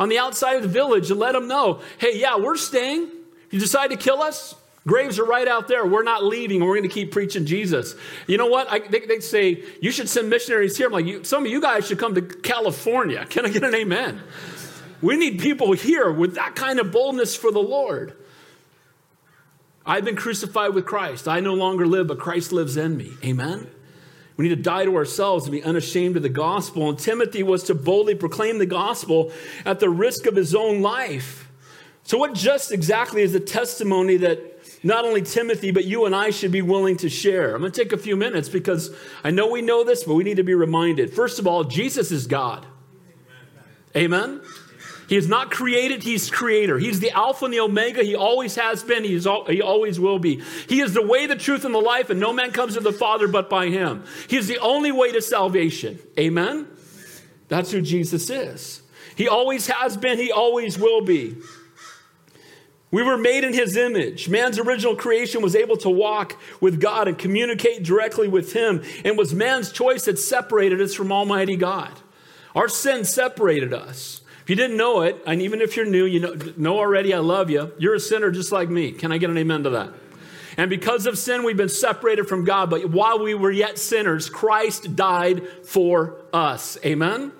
on 0.00 0.08
the 0.08 0.18
outside 0.18 0.56
of 0.56 0.62
the 0.62 0.68
village 0.68 1.12
and 1.12 1.20
let 1.20 1.34
them 1.34 1.46
know, 1.46 1.80
hey, 1.98 2.18
yeah, 2.18 2.38
we're 2.38 2.56
staying. 2.56 3.02
If 3.46 3.52
you 3.52 3.60
decide 3.60 3.90
to 3.90 3.96
kill 3.96 4.20
us, 4.20 4.56
graves 4.84 5.20
are 5.20 5.24
right 5.24 5.46
out 5.46 5.68
there. 5.68 5.86
We're 5.86 6.02
not 6.02 6.24
leaving. 6.24 6.58
We're 6.58 6.74
going 6.74 6.88
to 6.88 6.92
keep 6.92 7.12
preaching 7.12 7.46
Jesus. 7.46 7.94
You 8.26 8.36
know 8.36 8.48
what? 8.48 8.66
I, 8.68 8.80
they, 8.80 8.98
they, 8.98 9.20
say, 9.20 9.62
you 9.80 9.92
should 9.92 10.08
send 10.08 10.28
missionaries 10.28 10.76
here. 10.76 10.88
I'm 10.88 10.92
like, 10.92 11.06
you, 11.06 11.22
some 11.22 11.46
of 11.46 11.52
you 11.52 11.60
guys 11.60 11.86
should 11.86 12.00
come 12.00 12.16
to 12.16 12.22
California. 12.22 13.26
Can 13.26 13.46
I 13.46 13.50
get 13.50 13.62
an 13.62 13.76
amen? 13.76 14.20
We 15.00 15.16
need 15.16 15.38
people 15.38 15.70
here 15.70 16.10
with 16.10 16.34
that 16.34 16.56
kind 16.56 16.80
of 16.80 16.90
boldness 16.90 17.36
for 17.36 17.52
the 17.52 17.62
Lord. 17.62 18.16
I've 19.86 20.04
been 20.04 20.16
crucified 20.16 20.74
with 20.74 20.84
Christ. 20.84 21.28
I 21.28 21.40
no 21.40 21.54
longer 21.54 21.86
live, 21.86 22.08
but 22.08 22.18
Christ 22.18 22.52
lives 22.52 22.76
in 22.76 22.96
me. 22.96 23.12
Amen? 23.24 23.68
We 24.36 24.48
need 24.48 24.56
to 24.56 24.62
die 24.62 24.84
to 24.84 24.96
ourselves 24.96 25.44
and 25.44 25.52
be 25.52 25.62
unashamed 25.62 26.16
of 26.16 26.22
the 26.22 26.28
gospel. 26.28 26.88
And 26.88 26.98
Timothy 26.98 27.42
was 27.42 27.62
to 27.64 27.74
boldly 27.74 28.14
proclaim 28.14 28.58
the 28.58 28.66
gospel 28.66 29.32
at 29.64 29.80
the 29.80 29.88
risk 29.88 30.26
of 30.26 30.34
his 30.34 30.54
own 30.54 30.82
life. 30.82 31.50
So, 32.02 32.18
what 32.18 32.34
just 32.34 32.70
exactly 32.70 33.22
is 33.22 33.32
the 33.32 33.40
testimony 33.40 34.16
that 34.18 34.84
not 34.84 35.04
only 35.04 35.22
Timothy, 35.22 35.70
but 35.70 35.84
you 35.84 36.04
and 36.04 36.14
I 36.14 36.30
should 36.30 36.52
be 36.52 36.62
willing 36.62 36.96
to 36.98 37.08
share? 37.08 37.54
I'm 37.54 37.60
going 37.60 37.72
to 37.72 37.82
take 37.82 37.92
a 37.92 37.98
few 37.98 38.16
minutes 38.16 38.48
because 38.48 38.94
I 39.24 39.30
know 39.30 39.48
we 39.48 39.62
know 39.62 39.84
this, 39.84 40.04
but 40.04 40.14
we 40.14 40.22
need 40.22 40.36
to 40.36 40.44
be 40.44 40.54
reminded. 40.54 41.12
First 41.12 41.38
of 41.38 41.46
all, 41.46 41.64
Jesus 41.64 42.12
is 42.12 42.26
God. 42.26 42.66
Amen. 43.96 44.42
He 45.08 45.16
is 45.16 45.28
not 45.28 45.50
created, 45.50 46.02
he's 46.02 46.30
creator. 46.30 46.78
He's 46.78 47.00
the 47.00 47.10
Alpha 47.10 47.44
and 47.44 47.54
the 47.54 47.60
Omega. 47.60 48.02
He 48.02 48.16
always 48.16 48.56
has 48.56 48.82
been, 48.82 49.04
he, 49.04 49.14
is, 49.14 49.28
he 49.48 49.62
always 49.62 50.00
will 50.00 50.18
be. 50.18 50.42
He 50.68 50.80
is 50.80 50.94
the 50.94 51.06
way, 51.06 51.26
the 51.26 51.36
truth, 51.36 51.64
and 51.64 51.74
the 51.74 51.80
life, 51.80 52.10
and 52.10 52.18
no 52.18 52.32
man 52.32 52.50
comes 52.50 52.74
to 52.74 52.80
the 52.80 52.92
Father 52.92 53.28
but 53.28 53.48
by 53.48 53.66
him. 53.66 54.04
He 54.28 54.36
is 54.36 54.48
the 54.48 54.58
only 54.58 54.90
way 54.90 55.12
to 55.12 55.22
salvation. 55.22 55.98
Amen? 56.18 56.66
That's 57.48 57.70
who 57.70 57.80
Jesus 57.80 58.28
is. 58.30 58.82
He 59.14 59.28
always 59.28 59.68
has 59.68 59.96
been, 59.96 60.18
he 60.18 60.32
always 60.32 60.78
will 60.78 61.02
be. 61.02 61.36
We 62.90 63.02
were 63.02 63.18
made 63.18 63.44
in 63.44 63.52
his 63.52 63.76
image. 63.76 64.28
Man's 64.28 64.58
original 64.58 64.96
creation 64.96 65.42
was 65.42 65.56
able 65.56 65.76
to 65.78 65.90
walk 65.90 66.36
with 66.60 66.80
God 66.80 67.08
and 67.08 67.18
communicate 67.18 67.82
directly 67.82 68.28
with 68.28 68.52
him. 68.52 68.82
And 69.04 69.18
was 69.18 69.34
man's 69.34 69.72
choice 69.72 70.04
that 70.04 70.18
separated 70.18 70.80
us 70.80 70.94
from 70.94 71.12
Almighty 71.12 71.56
God. 71.56 71.92
Our 72.54 72.68
sin 72.68 73.04
separated 73.04 73.74
us. 73.74 74.22
If 74.46 74.50
you 74.50 74.54
didn't 74.54 74.76
know 74.76 75.00
it, 75.00 75.20
and 75.26 75.42
even 75.42 75.60
if 75.60 75.76
you're 75.76 75.86
new, 75.86 76.04
you 76.04 76.20
know, 76.20 76.36
know 76.56 76.78
already 76.78 77.12
I 77.12 77.18
love 77.18 77.50
you. 77.50 77.72
You're 77.78 77.96
a 77.96 78.00
sinner 78.00 78.30
just 78.30 78.52
like 78.52 78.68
me. 78.68 78.92
Can 78.92 79.10
I 79.10 79.18
get 79.18 79.28
an 79.28 79.36
amen 79.36 79.64
to 79.64 79.70
that? 79.70 79.90
And 80.56 80.70
because 80.70 81.06
of 81.06 81.18
sin, 81.18 81.42
we've 81.42 81.56
been 81.56 81.68
separated 81.68 82.28
from 82.28 82.44
God. 82.44 82.70
But 82.70 82.88
while 82.88 83.18
we 83.18 83.34
were 83.34 83.50
yet 83.50 83.76
sinners, 83.76 84.30
Christ 84.30 84.94
died 84.94 85.48
for 85.64 86.14
us. 86.32 86.78
Amen? 86.84 87.32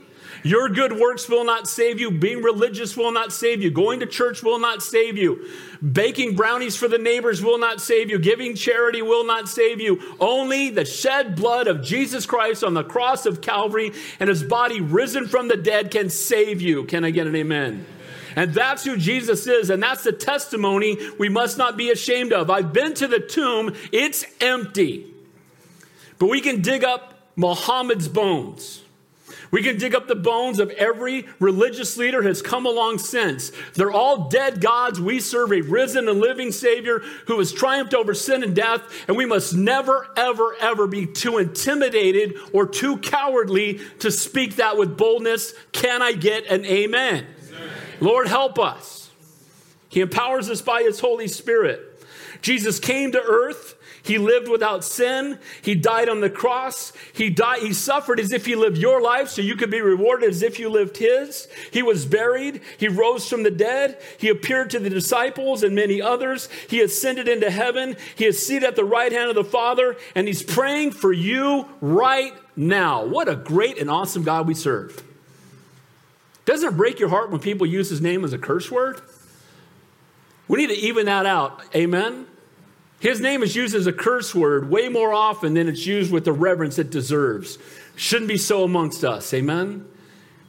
Your 0.46 0.68
good 0.68 0.92
works 0.92 1.28
will 1.28 1.44
not 1.44 1.66
save 1.66 1.98
you. 1.98 2.08
Being 2.12 2.40
religious 2.40 2.96
will 2.96 3.10
not 3.10 3.32
save 3.32 3.62
you. 3.62 3.70
Going 3.72 3.98
to 3.98 4.06
church 4.06 4.44
will 4.44 4.60
not 4.60 4.80
save 4.80 5.18
you. 5.18 5.44
Baking 5.82 6.36
brownies 6.36 6.76
for 6.76 6.86
the 6.86 6.98
neighbors 6.98 7.42
will 7.42 7.58
not 7.58 7.80
save 7.80 8.10
you. 8.10 8.18
Giving 8.20 8.54
charity 8.54 9.02
will 9.02 9.26
not 9.26 9.48
save 9.48 9.80
you. 9.80 10.00
Only 10.20 10.70
the 10.70 10.84
shed 10.84 11.34
blood 11.34 11.66
of 11.66 11.82
Jesus 11.82 12.26
Christ 12.26 12.62
on 12.62 12.74
the 12.74 12.84
cross 12.84 13.26
of 13.26 13.40
Calvary 13.40 13.90
and 14.20 14.28
his 14.28 14.44
body 14.44 14.80
risen 14.80 15.26
from 15.26 15.48
the 15.48 15.56
dead 15.56 15.90
can 15.90 16.10
save 16.10 16.62
you. 16.62 16.84
Can 16.84 17.04
I 17.04 17.10
get 17.10 17.26
an 17.26 17.34
amen? 17.34 17.84
And 18.36 18.54
that's 18.54 18.84
who 18.84 18.96
Jesus 18.96 19.48
is. 19.48 19.68
And 19.68 19.82
that's 19.82 20.04
the 20.04 20.12
testimony 20.12 20.96
we 21.18 21.28
must 21.28 21.58
not 21.58 21.76
be 21.76 21.90
ashamed 21.90 22.32
of. 22.32 22.50
I've 22.50 22.72
been 22.72 22.94
to 22.94 23.08
the 23.08 23.18
tomb, 23.18 23.74
it's 23.90 24.24
empty. 24.40 25.12
But 26.20 26.28
we 26.28 26.40
can 26.40 26.62
dig 26.62 26.84
up 26.84 27.14
Muhammad's 27.34 28.06
bones. 28.06 28.82
We 29.50 29.62
can 29.62 29.78
dig 29.78 29.94
up 29.94 30.08
the 30.08 30.14
bones 30.14 30.58
of 30.58 30.70
every 30.70 31.26
religious 31.38 31.96
leader 31.96 32.22
has 32.22 32.42
come 32.42 32.66
along 32.66 32.98
since. 32.98 33.52
They're 33.74 33.92
all 33.92 34.28
dead 34.28 34.60
gods. 34.60 35.00
We 35.00 35.20
serve 35.20 35.52
a 35.52 35.60
risen 35.60 36.08
and 36.08 36.20
living 36.20 36.52
Savior 36.52 37.00
who 37.26 37.38
has 37.38 37.52
triumphed 37.52 37.94
over 37.94 38.14
sin 38.14 38.42
and 38.42 38.54
death, 38.54 38.82
and 39.08 39.16
we 39.16 39.26
must 39.26 39.54
never, 39.54 40.08
ever, 40.16 40.56
ever 40.60 40.86
be 40.86 41.06
too 41.06 41.38
intimidated 41.38 42.34
or 42.52 42.66
too 42.66 42.98
cowardly 42.98 43.80
to 44.00 44.10
speak 44.10 44.56
that 44.56 44.76
with 44.76 44.96
boldness. 44.96 45.54
Can 45.72 46.02
I 46.02 46.12
get 46.12 46.46
an 46.46 46.64
amen? 46.64 47.26
Lord, 48.00 48.28
help 48.28 48.58
us. 48.58 49.10
He 49.88 50.00
empowers 50.00 50.50
us 50.50 50.60
by 50.60 50.82
His 50.82 51.00
Holy 51.00 51.28
Spirit. 51.28 51.80
Jesus 52.42 52.78
came 52.78 53.12
to 53.12 53.22
earth 53.22 53.75
he 54.06 54.18
lived 54.18 54.48
without 54.48 54.84
sin. 54.84 55.38
He 55.62 55.74
died 55.74 56.08
on 56.08 56.20
the 56.20 56.30
cross. 56.30 56.92
He 57.12 57.30
died, 57.30 57.60
he 57.60 57.72
suffered 57.72 58.20
as 58.20 58.32
if 58.32 58.46
he 58.46 58.54
lived 58.54 58.78
your 58.78 59.00
life 59.00 59.28
so 59.28 59.42
you 59.42 59.56
could 59.56 59.70
be 59.70 59.80
rewarded 59.80 60.28
as 60.28 60.42
if 60.42 60.58
you 60.58 60.68
lived 60.68 60.96
his. 60.96 61.48
He 61.72 61.82
was 61.82 62.06
buried. 62.06 62.60
He 62.78 62.88
rose 62.88 63.28
from 63.28 63.42
the 63.42 63.50
dead. 63.50 64.00
He 64.18 64.28
appeared 64.28 64.70
to 64.70 64.78
the 64.78 64.90
disciples 64.90 65.62
and 65.62 65.74
many 65.74 66.00
others. 66.00 66.48
He 66.68 66.80
ascended 66.80 67.28
into 67.28 67.50
heaven. 67.50 67.96
He 68.14 68.26
is 68.26 68.44
seated 68.44 68.64
at 68.64 68.76
the 68.76 68.84
right 68.84 69.12
hand 69.12 69.28
of 69.28 69.34
the 69.34 69.44
Father 69.44 69.96
and 70.14 70.26
he's 70.26 70.42
praying 70.42 70.92
for 70.92 71.12
you 71.12 71.66
right 71.80 72.34
now. 72.54 73.04
What 73.04 73.28
a 73.28 73.36
great 73.36 73.78
and 73.78 73.90
awesome 73.90 74.22
God 74.22 74.46
we 74.46 74.54
serve. 74.54 75.02
Doesn't 76.44 76.74
it 76.74 76.76
break 76.76 77.00
your 77.00 77.08
heart 77.08 77.30
when 77.30 77.40
people 77.40 77.66
use 77.66 77.90
his 77.90 78.00
name 78.00 78.24
as 78.24 78.32
a 78.32 78.38
curse 78.38 78.70
word? 78.70 79.00
We 80.48 80.58
need 80.58 80.68
to 80.68 80.74
even 80.74 81.06
that 81.06 81.26
out. 81.26 81.60
Amen. 81.74 82.26
His 82.98 83.20
name 83.20 83.42
is 83.42 83.54
used 83.54 83.74
as 83.74 83.86
a 83.86 83.92
curse 83.92 84.34
word 84.34 84.70
way 84.70 84.88
more 84.88 85.12
often 85.12 85.54
than 85.54 85.68
it's 85.68 85.86
used 85.86 86.10
with 86.10 86.24
the 86.24 86.32
reverence 86.32 86.78
it 86.78 86.90
deserves. 86.90 87.58
Shouldn't 87.94 88.28
be 88.28 88.38
so 88.38 88.64
amongst 88.64 89.04
us. 89.04 89.32
Amen? 89.34 89.86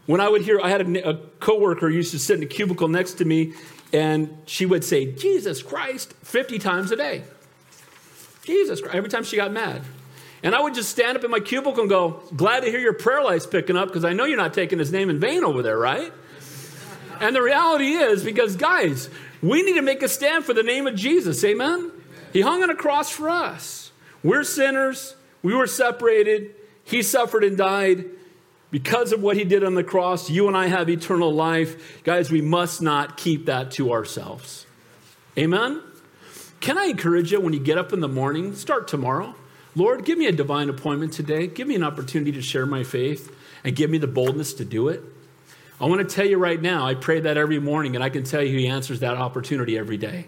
When 0.05 0.21
I 0.21 0.29
would 0.29 0.41
hear, 0.41 0.59
I 0.61 0.69
had 0.69 0.81
a, 0.81 1.09
a 1.09 1.17
coworker 1.39 1.89
used 1.89 2.11
to 2.11 2.19
sit 2.19 2.37
in 2.37 2.43
a 2.43 2.47
cubicle 2.47 2.87
next 2.87 3.13
to 3.15 3.25
me, 3.25 3.53
and 3.91 4.37
she 4.45 4.65
would 4.65 4.83
say, 4.83 5.11
Jesus 5.11 5.61
Christ, 5.61 6.13
50 6.23 6.59
times 6.59 6.91
a 6.91 6.95
day. 6.95 7.23
Jesus 8.43 8.79
Christ, 8.79 8.95
every 8.95 9.09
time 9.09 9.25
she 9.25 9.35
got 9.35 9.51
mad. 9.51 9.81
And 10.43 10.55
I 10.55 10.61
would 10.61 10.73
just 10.73 10.89
stand 10.89 11.17
up 11.17 11.25
in 11.25 11.31
my 11.31 11.41
cubicle 11.41 11.81
and 11.81 11.89
go, 11.89 12.21
Glad 12.35 12.61
to 12.61 12.69
hear 12.69 12.79
your 12.79 12.93
prayer 12.93 13.23
life's 13.23 13.47
picking 13.47 13.75
up 13.75 13.89
because 13.89 14.05
I 14.05 14.13
know 14.13 14.23
you're 14.23 14.37
not 14.37 14.53
taking 14.53 14.79
his 14.79 14.91
name 14.91 15.09
in 15.09 15.19
vain 15.19 15.43
over 15.43 15.61
there, 15.61 15.77
right? 15.77 16.13
And 17.19 17.35
the 17.35 17.41
reality 17.41 17.93
is, 17.93 18.23
because 18.23 18.55
guys, 18.55 19.09
we 19.41 19.63
need 19.63 19.73
to 19.73 19.81
make 19.81 20.03
a 20.03 20.07
stand 20.07 20.45
for 20.45 20.53
the 20.53 20.63
name 20.63 20.87
of 20.87 20.95
Jesus. 20.95 21.43
Amen? 21.43 21.91
He 22.33 22.41
hung 22.41 22.63
on 22.63 22.69
a 22.69 22.75
cross 22.75 23.09
for 23.09 23.29
us. 23.29 23.91
We're 24.23 24.43
sinners. 24.43 25.15
We 25.41 25.53
were 25.53 25.67
separated. 25.67 26.55
He 26.83 27.01
suffered 27.01 27.43
and 27.43 27.57
died. 27.57 28.05
Because 28.69 29.13
of 29.13 29.21
what 29.21 29.37
he 29.37 29.45
did 29.45 29.63
on 29.63 29.75
the 29.75 29.83
cross, 29.83 30.29
you 30.29 30.47
and 30.47 30.57
I 30.57 30.67
have 30.67 30.89
eternal 30.89 31.33
life. 31.33 32.03
Guys, 32.03 32.29
we 32.29 32.41
must 32.41 32.81
not 32.81 33.15
keep 33.15 33.45
that 33.45 33.71
to 33.71 33.93
ourselves. 33.93 34.65
Amen? 35.37 35.81
Can 36.59 36.77
I 36.77 36.85
encourage 36.85 37.31
you 37.31 37.39
when 37.39 37.53
you 37.53 37.59
get 37.59 37.77
up 37.77 37.93
in 37.93 38.01
the 38.01 38.07
morning, 38.07 38.55
start 38.55 38.87
tomorrow, 38.87 39.35
Lord, 39.77 40.05
give 40.05 40.17
me 40.17 40.25
a 40.25 40.31
divine 40.31 40.69
appointment 40.69 41.13
today. 41.13 41.45
Give 41.45 41.67
me 41.67 41.75
an 41.75 41.83
opportunity 41.83 42.31
to 42.31 42.41
share 42.41 42.65
my 42.65 42.83
faith 42.83 43.31
and 43.63 43.75
give 43.75 43.91
me 43.91 43.99
the 43.99 44.07
boldness 44.07 44.53
to 44.55 44.65
do 44.65 44.87
it. 44.87 45.03
I 45.79 45.85
want 45.85 46.07
to 46.07 46.15
tell 46.15 46.25
you 46.25 46.37
right 46.37 46.59
now, 46.59 46.87
I 46.87 46.95
pray 46.95 47.19
that 47.19 47.37
every 47.37 47.59
morning, 47.59 47.93
and 47.93 48.03
I 48.03 48.09
can 48.09 48.23
tell 48.23 48.41
you 48.41 48.57
He 48.57 48.67
answers 48.67 49.01
that 49.01 49.17
opportunity 49.17 49.77
every 49.77 49.97
day. 49.97 50.25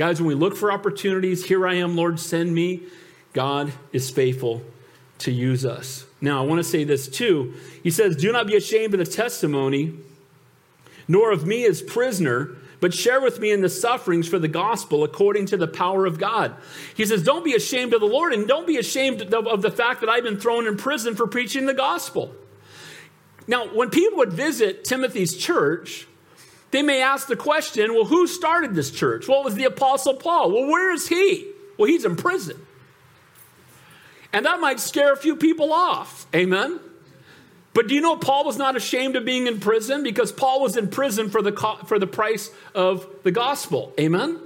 Guys, 0.00 0.18
when 0.18 0.28
we 0.28 0.34
look 0.34 0.56
for 0.56 0.72
opportunities, 0.72 1.44
here 1.44 1.66
I 1.66 1.74
am, 1.74 1.94
Lord, 1.94 2.18
send 2.18 2.54
me. 2.54 2.84
God 3.34 3.70
is 3.92 4.08
faithful 4.08 4.62
to 5.18 5.30
use 5.30 5.66
us. 5.66 6.06
Now, 6.22 6.42
I 6.42 6.46
want 6.46 6.58
to 6.58 6.64
say 6.64 6.84
this 6.84 7.06
too. 7.06 7.52
He 7.82 7.90
says, 7.90 8.16
Do 8.16 8.32
not 8.32 8.46
be 8.46 8.56
ashamed 8.56 8.94
of 8.94 8.98
the 8.98 9.04
testimony, 9.04 9.92
nor 11.06 11.30
of 11.32 11.46
me 11.46 11.66
as 11.66 11.82
prisoner, 11.82 12.56
but 12.80 12.94
share 12.94 13.20
with 13.20 13.40
me 13.40 13.50
in 13.50 13.60
the 13.60 13.68
sufferings 13.68 14.26
for 14.26 14.38
the 14.38 14.48
gospel 14.48 15.04
according 15.04 15.44
to 15.44 15.58
the 15.58 15.68
power 15.68 16.06
of 16.06 16.18
God. 16.18 16.56
He 16.96 17.04
says, 17.04 17.22
Don't 17.22 17.44
be 17.44 17.52
ashamed 17.52 17.92
of 17.92 18.00
the 18.00 18.06
Lord, 18.06 18.32
and 18.32 18.48
don't 18.48 18.66
be 18.66 18.78
ashamed 18.78 19.20
of, 19.34 19.60
the 19.60 19.70
fact 19.70 20.00
that 20.00 20.08
I've 20.08 20.24
been 20.24 20.40
thrown 20.40 20.66
in 20.66 20.78
prison 20.78 21.14
for 21.14 21.26
preaching 21.26 21.66
the 21.66 21.74
gospel. 21.74 22.34
Now, 23.46 23.66
when 23.66 23.90
people 23.90 24.16
would 24.16 24.32
visit 24.32 24.82
Timothy's 24.82 25.36
church, 25.36 26.06
they 26.70 26.82
may 26.82 27.02
ask 27.02 27.26
the 27.26 27.36
question, 27.36 27.94
well, 27.94 28.04
who 28.04 28.26
started 28.26 28.74
this 28.74 28.90
church? 28.90 29.28
It 29.28 29.44
was 29.44 29.54
the 29.54 29.64
Apostle 29.64 30.14
Paul. 30.14 30.52
Well, 30.52 30.66
where 30.66 30.92
is 30.92 31.08
he? 31.08 31.48
Well, 31.76 31.88
he's 31.88 32.04
in 32.04 32.16
prison. 32.16 32.64
And 34.32 34.46
that 34.46 34.60
might 34.60 34.78
scare 34.78 35.12
a 35.12 35.16
few 35.16 35.34
people 35.34 35.72
off. 35.72 36.26
Amen? 36.34 36.78
But 37.72 37.88
do 37.88 37.94
you 37.94 38.00
know 38.00 38.16
Paul 38.16 38.44
was 38.44 38.56
not 38.56 38.76
ashamed 38.76 39.16
of 39.16 39.24
being 39.24 39.46
in 39.46 39.60
prison? 39.60 40.02
Because 40.02 40.32
Paul 40.32 40.60
was 40.60 40.76
in 40.76 40.88
prison 40.88 41.30
for 41.30 41.42
the, 41.42 41.52
for 41.86 41.98
the 41.98 42.06
price 42.06 42.50
of 42.74 43.06
the 43.22 43.30
gospel. 43.30 43.92
Amen? 43.98 44.38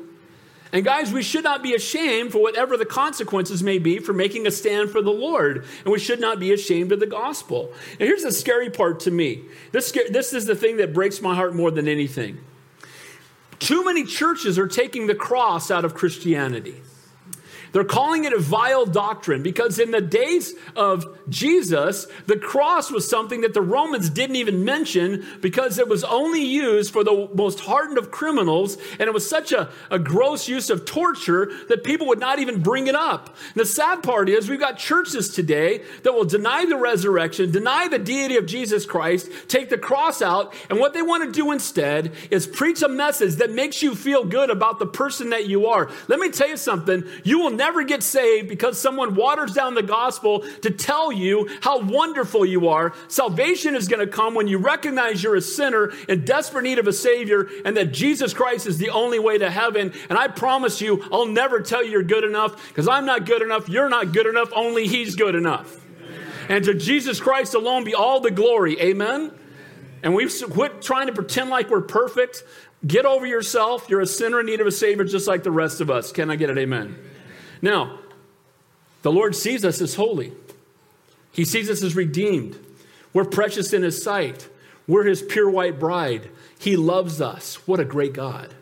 And 0.75 0.85
guys, 0.85 1.13
we 1.13 1.23
should 1.23 1.45
not 1.45 1.63
be 1.63 1.73
ashamed 1.73 2.33
for 2.33 2.43
whatever 2.43 2.77
the 2.77 2.85
consequences 2.85 3.63
may 3.63 3.79
be 3.79 4.01
for 4.01 4.13
making 4.13 4.49
a 4.49 4.51
stand 4.51 4.91
for 4.91 5.01
the 5.01 5.13
Lord. 5.13 5.65
And 5.85 5.93
we 5.93 6.01
should 6.01 6.19
not 6.19 6.41
be 6.41 6.53
ashamed 6.53 6.91
of 6.91 6.99
the 6.99 7.07
gospel. 7.07 7.73
And 7.93 8.09
here's 8.09 8.25
the 8.25 8.33
scary 8.33 8.71
part 8.71 8.99
to 9.01 9.13
me 9.13 9.45
this, 9.71 9.93
this 10.11 10.33
is 10.33 10.47
the 10.47 10.57
thing 10.57 10.79
that 10.79 10.93
breaks 10.93 11.23
my 11.23 11.37
heart 11.37 11.55
more 11.55 11.71
than 11.71 11.87
anything. 11.87 12.41
Too 13.61 13.85
many 13.85 14.05
churches 14.05 14.59
are 14.59 14.67
taking 14.67 15.07
the 15.07 15.15
cross 15.15 15.71
out 15.71 15.85
of 15.85 15.95
Christianity. 15.95 16.75
They're 17.75 17.83
calling 17.83 18.23
it 18.23 18.33
a 18.33 18.39
vile 18.39 18.87
doctrine 18.87 19.43
because 19.43 19.81
in 19.81 19.91
the 19.91 20.01
days 20.01 20.55
of 20.77 21.05
Jesus, 21.29 22.07
the 22.27 22.37
cross 22.37 22.89
was 22.89 23.11
something 23.11 23.41
that 23.41 23.53
the 23.53 23.61
Romans 23.61 24.09
didn't 24.11 24.37
even 24.37 24.65
mention 24.65 25.27
because 25.41 25.81
it 25.81 25.89
was 25.89 26.05
only 26.05 26.45
used 26.45 26.93
for 26.93 27.03
the 27.03 27.29
most 27.35 27.59
hardened 27.59 27.99
of 27.99 28.13
criminals. 28.13 28.79
And 28.93 29.03
it 29.09 29.13
was 29.13 29.29
such 29.29 29.51
a, 29.51 29.71
a 29.91 29.99
gross 29.99 30.47
use 30.47 30.71
of 30.71 30.85
torture 30.85 31.51
that 31.69 31.83
people 31.83 32.07
would 32.07 32.21
not 32.21 32.39
even 32.39 32.63
bring 32.63 32.87
it 32.87 32.95
up. 32.95 33.37
And 33.55 33.61
the 33.61 33.67
sad 33.67 34.05
part 34.05 34.29
is 34.29 34.49
we've 34.49 34.61
got 34.61 34.79
churches 34.79 35.35
today 35.35 35.83
that 36.05 36.13
will 36.13 36.25
deny 36.25 36.67
the 36.67 36.77
resurrection, 36.77 37.51
deny 37.51 37.89
the 37.89 37.99
deity 37.99 38.37
of 38.37 38.47
Jesus 38.47 38.87
Christ, 38.87 39.29
take 39.49 39.69
the 39.69 39.79
cross 39.79 40.23
out. 40.23 40.55
And 40.71 40.79
what 40.79 40.95
they 40.95 41.03
want 41.03 41.25
to 41.25 41.33
do 41.33 41.51
instead 41.51 42.13
is 42.31 42.47
preach 42.47 42.83
a 42.83 42.89
message 42.89 43.35
that 43.37 43.51
makes 43.51 43.83
you 43.83 43.97
feel 43.97 44.25
good 44.25 44.49
about 44.49 44.79
the 44.79 44.87
person 44.87 45.31
that 45.31 45.47
you 45.49 45.67
are. 45.67 45.91
Let 46.07 46.21
me 46.21 46.31
tell 46.31 46.49
you 46.49 46.57
something. 46.57 47.03
You 47.25 47.41
will 47.41 47.51
never 47.51 47.64
get 47.85 48.03
saved 48.03 48.49
because 48.49 48.79
someone 48.79 49.15
waters 49.15 49.53
down 49.53 49.75
the 49.75 49.83
gospel 49.83 50.41
to 50.63 50.71
tell 50.71 51.13
you 51.13 51.49
how 51.61 51.81
wonderful 51.81 52.45
you 52.45 52.69
are. 52.69 52.93
Salvation 53.09 53.75
is 53.75 53.89
going 53.89 54.05
to 54.05 54.13
come 54.13 54.35
when 54.35 54.49
you 54.49 54.59
recognize 54.59 55.23
you're 55.23 55.37
a 55.37 55.41
sinner 55.41 55.93
in 56.09 56.25
desperate 56.25 56.63
need 56.63 56.79
of 56.79 56.87
a 56.87 56.93
Savior 56.93 57.49
and 57.65 57.77
that 57.77 57.93
Jesus 57.93 58.35
Christ 58.35 58.67
is 58.67 58.79
the 58.79 58.91
only 58.91 59.19
way 59.19 59.39
to 59.39 59.51
heaven. 59.51 59.93
And 60.09 60.19
I 60.19 60.29
promise 60.29 60.81
you, 60.81 61.03
I'll 61.13 61.27
never 61.27 61.61
tell 61.61 61.83
you 61.83 61.91
you're 61.91 62.03
good 62.03 62.25
enough 62.25 62.69
because 62.69 62.89
I'm 62.89 63.07
not 63.07 63.27
good 63.27 63.43
enough. 63.43 63.69
You're 63.69 63.89
not 63.89 64.13
good 64.13 64.27
enough. 64.27 64.51
Only 64.55 64.87
He's 64.87 65.15
good 65.15 65.35
enough. 65.35 65.81
And 66.49 66.65
to 66.65 66.75
Jesus 66.75 67.21
Christ 67.21 67.55
alone 67.55 67.85
be 67.85 67.95
all 67.95 68.21
the 68.21 68.31
glory. 68.31 68.81
Amen. 68.81 69.33
And 70.03 70.15
we've 70.15 70.33
quit 70.51 70.83
trying 70.83 71.07
to 71.07 71.13
pretend 71.13 71.49
like 71.49 71.71
we're 71.71 71.81
perfect. 71.81 72.45
Get 72.87 73.07
over 73.07 73.25
yourself. 73.25 73.89
You're 73.89 74.03
a 74.03 74.07
sinner 74.07 74.41
in 74.41 74.47
need 74.47 74.61
of 74.61 74.67
a 74.67 74.73
Savior 74.73 75.05
just 75.05 75.27
like 75.27 75.43
the 75.43 75.51
rest 75.51 75.81
of 75.81 75.91
us. 75.91 76.13
Can 76.13 76.31
I 76.31 76.37
get 76.37 76.51
it? 76.51 76.59
Amen. 76.59 76.99
Now, 77.65 77.99
the 79.01 79.11
Lord 79.11 79.35
sees 79.35 79.65
us 79.65 79.81
as 79.81 79.95
holy, 79.95 80.33
He 81.33 81.47
sees 81.47 81.71
us 81.71 81.83
as 81.83 81.97
redeemed. 81.97 82.59
We're 83.15 83.25
precious 83.25 83.73
in 83.73 83.83
His 83.83 84.03
sight. 84.03 84.49
We're 84.87 85.05
His 85.05 85.23
pure 85.23 85.49
white 85.49 85.81
bride. 85.81 86.29
He 86.59 86.77
loves 86.77 87.23
us. 87.23 87.67
What 87.67 87.81
a 87.81 87.85
great 87.87 88.13
God. 88.13 88.53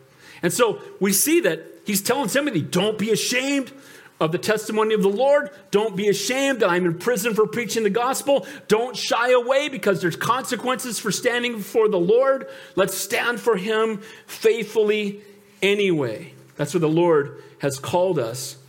And 0.41 0.53
so 0.53 0.81
we 1.01 1.11
see 1.11 1.41
that 1.41 1.65
He's 1.85 2.01
telling 2.01 2.29
Timothy, 2.29 2.61
don't 2.61 2.97
be 2.97 3.11
ashamed 3.11 3.73
of 4.21 4.31
the 4.31 4.37
testimony 4.37 4.93
of 4.93 5.01
the 5.01 5.09
Lord. 5.09 5.49
Don't 5.69 5.97
be 5.97 6.07
ashamed 6.07 6.61
that 6.61 6.69
I'm 6.69 6.85
in 6.85 6.97
prison 6.97 7.33
for 7.33 7.45
preaching 7.45 7.83
the 7.83 7.89
gospel. 7.89 8.47
Don't 8.69 8.95
shy 8.95 9.31
away 9.31 9.67
because 9.67 9.99
there's 9.99 10.15
consequences 10.15 10.97
for 10.97 11.11
standing 11.11 11.57
before 11.57 11.89
the 11.89 11.99
Lord. 11.99 12.47
Let's 12.77 12.95
stand 12.95 13.41
for 13.41 13.57
Him 13.57 13.97
faithfully 14.27 15.19
anyway. 15.61 16.33
That's 16.55 16.73
what 16.73 16.79
the 16.79 16.87
Lord 16.87 17.43
has 17.59 17.79
called 17.79 18.17
us 18.17 18.62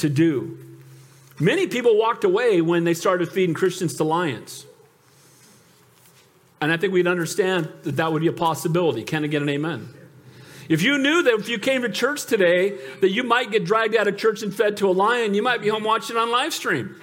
to 0.00 0.08
do. 0.08 0.58
Many 1.38 1.66
people 1.66 1.96
walked 1.96 2.24
away 2.24 2.60
when 2.60 2.84
they 2.84 2.94
started 2.94 3.32
feeding 3.32 3.54
Christians 3.54 3.94
to 3.94 4.04
lions. 4.04 4.66
And 6.60 6.70
I 6.70 6.76
think 6.76 6.92
we'd 6.92 7.06
understand 7.06 7.72
that 7.84 7.96
that 7.96 8.12
would 8.12 8.20
be 8.20 8.28
a 8.28 8.32
possibility. 8.32 9.02
Can 9.02 9.24
I 9.24 9.28
get 9.28 9.40
an 9.40 9.48
amen? 9.48 9.88
If 10.68 10.82
you 10.82 10.98
knew 10.98 11.22
that 11.22 11.34
if 11.34 11.48
you 11.48 11.58
came 11.58 11.82
to 11.82 11.88
church 11.88 12.26
today 12.26 12.78
that 13.00 13.10
you 13.10 13.24
might 13.24 13.50
get 13.50 13.64
dragged 13.64 13.96
out 13.96 14.06
of 14.06 14.16
church 14.16 14.42
and 14.42 14.54
fed 14.54 14.76
to 14.76 14.88
a 14.88 14.92
lion, 14.92 15.34
you 15.34 15.42
might 15.42 15.62
be 15.62 15.68
home 15.68 15.82
watching 15.82 16.16
on 16.16 16.30
live 16.30 16.52
stream. 16.52 17.00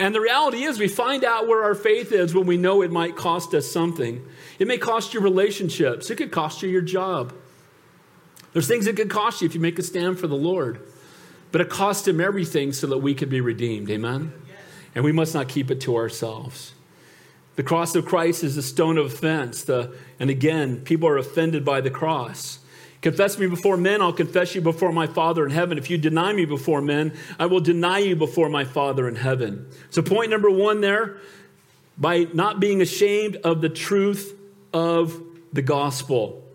and 0.00 0.14
the 0.14 0.20
reality 0.20 0.64
is, 0.64 0.78
we 0.78 0.88
find 0.88 1.22
out 1.22 1.46
where 1.46 1.62
our 1.62 1.74
faith 1.74 2.10
is 2.10 2.34
when 2.34 2.46
we 2.46 2.56
know 2.56 2.82
it 2.82 2.90
might 2.90 3.14
cost 3.14 3.54
us 3.54 3.70
something. 3.70 4.26
It 4.58 4.66
may 4.66 4.78
cost 4.78 5.12
you 5.14 5.20
relationships, 5.20 6.10
it 6.10 6.16
could 6.16 6.32
cost 6.32 6.62
you 6.62 6.68
your 6.70 6.82
job. 6.82 7.34
There's 8.56 8.66
things 8.66 8.86
that 8.86 8.96
could 8.96 9.10
cost 9.10 9.42
you 9.42 9.46
if 9.46 9.54
you 9.54 9.60
make 9.60 9.78
a 9.78 9.82
stand 9.82 10.18
for 10.18 10.28
the 10.28 10.34
Lord. 10.34 10.80
But 11.52 11.60
it 11.60 11.68
cost 11.68 12.08
him 12.08 12.22
everything 12.22 12.72
so 12.72 12.86
that 12.86 12.96
we 12.96 13.12
could 13.12 13.28
be 13.28 13.42
redeemed. 13.42 13.90
Amen? 13.90 14.32
And 14.94 15.04
we 15.04 15.12
must 15.12 15.34
not 15.34 15.46
keep 15.46 15.70
it 15.70 15.78
to 15.82 15.94
ourselves. 15.94 16.72
The 17.56 17.62
cross 17.62 17.94
of 17.94 18.06
Christ 18.06 18.42
is 18.42 18.56
a 18.56 18.62
stone 18.62 18.96
of 18.96 19.12
offense. 19.12 19.62
The, 19.62 19.94
and 20.18 20.30
again, 20.30 20.80
people 20.80 21.06
are 21.06 21.18
offended 21.18 21.66
by 21.66 21.82
the 21.82 21.90
cross. 21.90 22.60
Confess 23.02 23.38
me 23.38 23.46
before 23.46 23.76
men, 23.76 24.00
I'll 24.00 24.10
confess 24.10 24.54
you 24.54 24.62
before 24.62 24.90
my 24.90 25.06
Father 25.06 25.44
in 25.44 25.50
heaven. 25.50 25.76
If 25.76 25.90
you 25.90 25.98
deny 25.98 26.32
me 26.32 26.46
before 26.46 26.80
men, 26.80 27.12
I 27.38 27.44
will 27.44 27.60
deny 27.60 27.98
you 27.98 28.16
before 28.16 28.48
my 28.48 28.64
Father 28.64 29.06
in 29.06 29.16
heaven. 29.16 29.68
So, 29.90 30.00
point 30.00 30.30
number 30.30 30.48
one 30.48 30.80
there 30.80 31.18
by 31.98 32.26
not 32.32 32.58
being 32.58 32.80
ashamed 32.80 33.36
of 33.44 33.60
the 33.60 33.68
truth 33.68 34.34
of 34.72 35.22
the 35.52 35.60
gospel. 35.60 36.45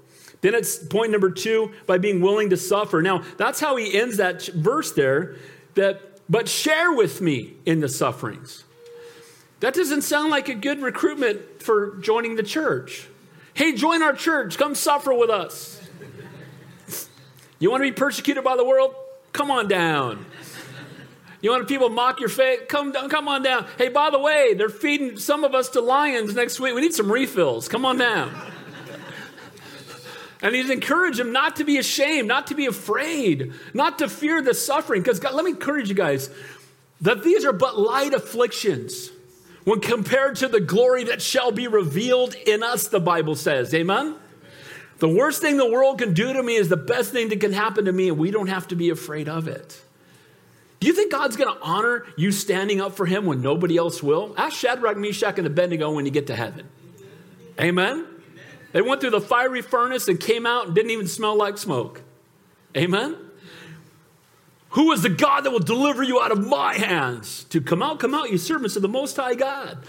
Then 0.41 0.55
it's 0.55 0.77
point 0.77 1.11
number 1.11 1.29
two 1.29 1.71
by 1.85 1.97
being 1.97 2.19
willing 2.19 2.49
to 2.49 2.57
suffer. 2.57 3.01
Now, 3.01 3.23
that's 3.37 3.59
how 3.59 3.75
he 3.75 3.97
ends 3.97 4.17
that 4.17 4.43
verse 4.47 4.91
there 4.91 5.35
that, 5.75 6.01
but 6.29 6.49
share 6.49 6.91
with 6.91 7.21
me 7.21 7.53
in 7.65 7.79
the 7.79 7.89
sufferings. 7.89 8.63
That 9.59 9.75
doesn't 9.75 10.01
sound 10.01 10.31
like 10.31 10.49
a 10.49 10.55
good 10.55 10.81
recruitment 10.81 11.61
for 11.61 11.97
joining 11.97 12.35
the 12.35 12.43
church. 12.43 13.07
Hey, 13.53 13.73
join 13.73 14.01
our 14.01 14.13
church. 14.13 14.57
Come 14.57 14.73
suffer 14.73 15.13
with 15.13 15.29
us. 15.29 15.79
You 17.59 17.69
want 17.69 17.83
to 17.83 17.91
be 17.91 17.95
persecuted 17.95 18.43
by 18.43 18.55
the 18.55 18.65
world? 18.65 18.95
Come 19.33 19.51
on 19.51 19.67
down. 19.67 20.25
You 21.41 21.51
want 21.51 21.67
people 21.67 21.89
mock 21.89 22.19
your 22.19 22.29
faith? 22.29 22.67
Come, 22.67 22.91
down, 22.91 23.09
come 23.09 23.27
on 23.27 23.43
down. 23.43 23.65
Hey, 23.77 23.89
by 23.89 24.09
the 24.09 24.19
way, 24.19 24.53
they're 24.55 24.69
feeding 24.69 25.17
some 25.17 25.43
of 25.43 25.53
us 25.53 25.69
to 25.69 25.81
lions 25.81 26.35
next 26.35 26.59
week. 26.59 26.73
We 26.73 26.81
need 26.81 26.93
some 26.93 27.11
refills. 27.11 27.67
Come 27.67 27.85
on 27.85 27.97
down. 27.97 28.50
And 30.41 30.55
he's 30.55 30.69
encouraged 30.69 31.19
him 31.19 31.31
not 31.31 31.57
to 31.57 31.63
be 31.63 31.77
ashamed, 31.77 32.27
not 32.27 32.47
to 32.47 32.55
be 32.55 32.65
afraid, 32.65 33.53
not 33.73 33.99
to 33.99 34.09
fear 34.09 34.41
the 34.41 34.53
suffering. 34.53 35.03
Because 35.03 35.21
let 35.23 35.45
me 35.45 35.51
encourage 35.51 35.89
you 35.89 35.95
guys 35.95 36.29
that 37.01 37.23
these 37.23 37.45
are 37.45 37.53
but 37.53 37.77
light 37.77 38.13
afflictions 38.13 39.11
when 39.63 39.79
compared 39.79 40.37
to 40.37 40.47
the 40.47 40.59
glory 40.59 41.05
that 41.05 41.21
shall 41.21 41.51
be 41.51 41.67
revealed 41.67 42.33
in 42.33 42.63
us, 42.63 42.87
the 42.87 42.99
Bible 42.99 43.35
says. 43.35 43.73
Amen? 43.73 44.15
The 44.97 45.09
worst 45.09 45.41
thing 45.41 45.57
the 45.57 45.69
world 45.69 45.99
can 45.99 46.13
do 46.13 46.33
to 46.33 46.41
me 46.43 46.55
is 46.55 46.69
the 46.69 46.77
best 46.77 47.11
thing 47.11 47.29
that 47.29 47.39
can 47.39 47.53
happen 47.53 47.85
to 47.85 47.91
me, 47.91 48.09
and 48.09 48.17
we 48.17 48.31
don't 48.31 48.47
have 48.47 48.67
to 48.69 48.75
be 48.75 48.89
afraid 48.89 49.29
of 49.29 49.47
it. 49.47 49.81
Do 50.79 50.87
you 50.87 50.93
think 50.93 51.11
God's 51.11 51.37
going 51.37 51.55
to 51.55 51.61
honor 51.61 52.05
you 52.17 52.31
standing 52.31 52.81
up 52.81 52.95
for 52.95 53.05
him 53.05 53.25
when 53.25 53.41
nobody 53.41 53.77
else 53.77 54.01
will? 54.01 54.33
Ask 54.35 54.57
Shadrach, 54.57 54.97
Meshach, 54.97 55.37
and 55.37 55.45
Abednego 55.45 55.91
when 55.91 56.05
you 56.05 56.11
get 56.11 56.27
to 56.27 56.35
heaven. 56.35 56.67
Amen? 57.59 58.07
They 58.73 58.81
went 58.81 59.01
through 59.01 59.11
the 59.11 59.21
fiery 59.21 59.61
furnace 59.61 60.07
and 60.07 60.19
came 60.19 60.45
out 60.45 60.67
and 60.67 60.75
didn't 60.75 60.91
even 60.91 61.07
smell 61.07 61.35
like 61.35 61.57
smoke. 61.57 62.01
Amen? 62.75 63.15
Who 64.71 64.93
is 64.93 65.01
the 65.01 65.09
God 65.09 65.41
that 65.41 65.51
will 65.51 65.59
deliver 65.59 66.01
you 66.01 66.21
out 66.21 66.31
of 66.31 66.47
my 66.47 66.75
hands? 66.75 67.43
To 67.45 67.59
come 67.59 67.83
out, 67.83 67.99
come 67.99 68.13
out, 68.13 68.31
you 68.31 68.37
servants 68.37 68.77
of 68.77 68.81
the 68.81 68.87
Most 68.87 69.17
High 69.17 69.35
God. 69.35 69.79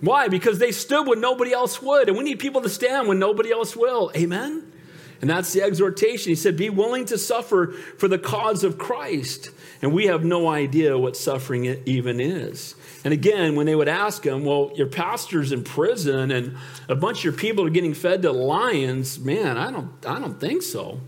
Why? 0.00 0.28
Because 0.28 0.58
they 0.58 0.72
stood 0.72 1.06
when 1.06 1.20
nobody 1.20 1.52
else 1.52 1.82
would. 1.82 2.08
And 2.08 2.16
we 2.16 2.24
need 2.24 2.38
people 2.38 2.62
to 2.62 2.70
stand 2.70 3.08
when 3.08 3.18
nobody 3.18 3.52
else 3.52 3.76
will. 3.76 4.10
Amen? 4.16 4.72
And 5.20 5.28
that's 5.28 5.52
the 5.52 5.62
exhortation. 5.62 6.30
He 6.30 6.34
said, 6.34 6.56
Be 6.56 6.70
willing 6.70 7.04
to 7.06 7.18
suffer 7.18 7.68
for 7.98 8.08
the 8.08 8.18
cause 8.18 8.64
of 8.64 8.78
Christ. 8.78 9.50
And 9.82 9.92
we 9.92 10.06
have 10.06 10.24
no 10.24 10.48
idea 10.48 10.96
what 10.96 11.16
suffering 11.16 11.64
even 11.86 12.20
is. 12.20 12.76
And 13.04 13.12
again, 13.12 13.56
when 13.56 13.66
they 13.66 13.74
would 13.74 13.88
ask 13.88 14.24
him, 14.24 14.44
Well, 14.44 14.70
your 14.76 14.86
pastor's 14.86 15.50
in 15.50 15.64
prison 15.64 16.30
and 16.30 16.56
a 16.88 16.94
bunch 16.94 17.18
of 17.18 17.24
your 17.24 17.32
people 17.32 17.66
are 17.66 17.70
getting 17.70 17.92
fed 17.92 18.22
to 18.22 18.30
lions, 18.30 19.18
man, 19.18 19.58
I 19.58 19.72
don't, 19.72 19.90
I 20.06 20.20
don't 20.20 20.38
think 20.38 20.62
so. 20.62 21.00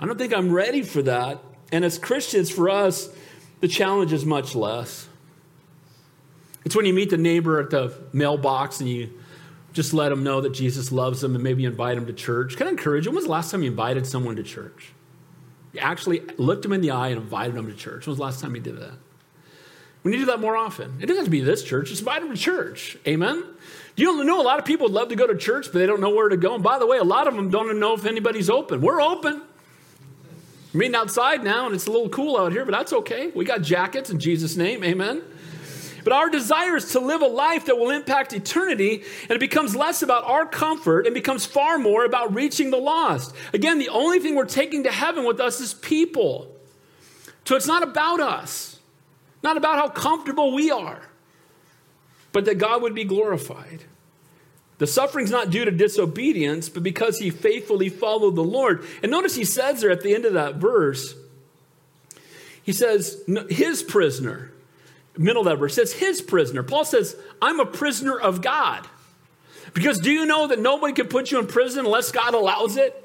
I 0.00 0.06
don't 0.06 0.18
think 0.18 0.34
I'm 0.34 0.52
ready 0.52 0.82
for 0.82 1.02
that. 1.02 1.38
And 1.70 1.84
as 1.84 1.98
Christians, 1.98 2.50
for 2.50 2.68
us, 2.68 3.08
the 3.60 3.68
challenge 3.68 4.12
is 4.12 4.24
much 4.24 4.56
less. 4.56 5.08
It's 6.64 6.74
when 6.74 6.86
you 6.86 6.94
meet 6.94 7.10
the 7.10 7.16
neighbor 7.16 7.60
at 7.60 7.70
the 7.70 7.94
mailbox 8.12 8.80
and 8.80 8.88
you 8.88 9.10
just 9.72 9.94
let 9.94 10.08
them 10.08 10.24
know 10.24 10.40
that 10.40 10.52
Jesus 10.52 10.90
loves 10.90 11.20
them 11.20 11.34
and 11.34 11.44
maybe 11.44 11.64
invite 11.64 11.96
them 11.96 12.06
to 12.06 12.12
church. 12.12 12.56
Can 12.56 12.66
I 12.66 12.70
encourage 12.70 13.04
you? 13.04 13.10
When 13.10 13.16
was 13.16 13.26
the 13.26 13.30
last 13.30 13.50
time 13.50 13.62
you 13.62 13.70
invited 13.70 14.06
someone 14.06 14.36
to 14.36 14.42
church? 14.42 14.93
Actually 15.78 16.20
looked 16.38 16.64
him 16.64 16.72
in 16.72 16.80
the 16.80 16.90
eye 16.90 17.08
and 17.08 17.20
invited 17.20 17.56
him 17.56 17.66
to 17.66 17.74
church. 17.74 18.06
When 18.06 18.12
was 18.12 18.18
the 18.18 18.24
last 18.24 18.40
time 18.40 18.54
you 18.54 18.60
did 18.60 18.78
that? 18.78 18.94
We 20.02 20.10
need 20.10 20.18
to 20.18 20.22
do 20.24 20.30
that 20.32 20.40
more 20.40 20.56
often. 20.56 20.98
It 21.00 21.06
doesn't 21.06 21.16
have 21.16 21.24
to 21.24 21.30
be 21.30 21.40
this 21.40 21.62
church, 21.62 21.88
just 21.88 22.02
invite 22.02 22.20
them 22.20 22.30
to 22.30 22.36
church. 22.36 22.98
Amen? 23.06 23.42
You 23.96 24.24
know 24.24 24.40
a 24.40 24.42
lot 24.42 24.58
of 24.58 24.64
people 24.64 24.86
would 24.86 24.92
love 24.92 25.08
to 25.08 25.16
go 25.16 25.26
to 25.26 25.36
church, 25.36 25.66
but 25.72 25.78
they 25.78 25.86
don't 25.86 26.00
know 26.00 26.10
where 26.10 26.28
to 26.28 26.36
go. 26.36 26.54
And 26.54 26.62
by 26.62 26.78
the 26.78 26.86
way, 26.86 26.98
a 26.98 27.04
lot 27.04 27.26
of 27.26 27.34
them 27.34 27.48
don't 27.48 27.66
even 27.66 27.80
know 27.80 27.94
if 27.94 28.04
anybody's 28.04 28.50
open. 28.50 28.80
We're 28.80 29.00
open. 29.00 29.42
We're 30.72 30.80
meeting 30.80 30.96
outside 30.96 31.42
now, 31.42 31.66
and 31.66 31.74
it's 31.74 31.86
a 31.86 31.90
little 31.90 32.08
cool 32.08 32.36
out 32.36 32.52
here, 32.52 32.64
but 32.64 32.72
that's 32.72 32.92
okay. 32.92 33.30
We 33.34 33.44
got 33.44 33.62
jackets 33.62 34.10
in 34.10 34.18
Jesus' 34.18 34.56
name. 34.56 34.84
Amen? 34.84 35.22
But 36.04 36.12
our 36.12 36.28
desire 36.28 36.76
is 36.76 36.92
to 36.92 37.00
live 37.00 37.22
a 37.22 37.26
life 37.26 37.64
that 37.66 37.78
will 37.78 37.90
impact 37.90 38.34
eternity, 38.34 39.02
and 39.22 39.30
it 39.32 39.40
becomes 39.40 39.74
less 39.74 40.02
about 40.02 40.24
our 40.24 40.46
comfort 40.46 41.06
and 41.06 41.14
becomes 41.14 41.46
far 41.46 41.78
more 41.78 42.04
about 42.04 42.34
reaching 42.34 42.70
the 42.70 42.76
lost. 42.76 43.34
Again, 43.54 43.78
the 43.78 43.88
only 43.88 44.20
thing 44.20 44.34
we're 44.34 44.44
taking 44.44 44.84
to 44.84 44.92
heaven 44.92 45.24
with 45.24 45.40
us 45.40 45.60
is 45.60 45.72
people. 45.72 46.54
So 47.46 47.56
it's 47.56 47.66
not 47.66 47.82
about 47.82 48.20
us, 48.20 48.78
not 49.42 49.56
about 49.56 49.76
how 49.76 49.88
comfortable 49.88 50.54
we 50.54 50.70
are, 50.70 51.02
but 52.32 52.44
that 52.44 52.58
God 52.58 52.82
would 52.82 52.94
be 52.94 53.04
glorified. 53.04 53.84
The 54.78 54.86
suffering's 54.86 55.30
not 55.30 55.50
due 55.50 55.64
to 55.64 55.70
disobedience, 55.70 56.68
but 56.68 56.82
because 56.82 57.18
he 57.18 57.30
faithfully 57.30 57.88
followed 57.88 58.34
the 58.34 58.44
Lord. 58.44 58.84
And 59.02 59.10
notice 59.10 59.36
he 59.36 59.44
says 59.44 59.80
there 59.80 59.90
at 59.90 60.02
the 60.02 60.14
end 60.14 60.24
of 60.24 60.34
that 60.34 60.56
verse, 60.56 61.14
he 62.62 62.72
says, 62.72 63.22
his 63.50 63.82
prisoner 63.82 64.50
middle 65.16 65.42
of 65.42 65.46
that 65.46 65.56
verse 65.56 65.74
says 65.74 65.92
his 65.92 66.20
prisoner. 66.20 66.62
Paul 66.62 66.84
says, 66.84 67.16
I'm 67.40 67.60
a 67.60 67.66
prisoner 67.66 68.18
of 68.18 68.42
God. 68.42 68.86
Because 69.72 69.98
do 69.98 70.10
you 70.10 70.26
know 70.26 70.48
that 70.48 70.58
nobody 70.58 70.92
can 70.92 71.08
put 71.08 71.30
you 71.30 71.38
in 71.38 71.46
prison 71.46 71.84
unless 71.84 72.12
God 72.12 72.34
allows 72.34 72.76
it? 72.76 73.00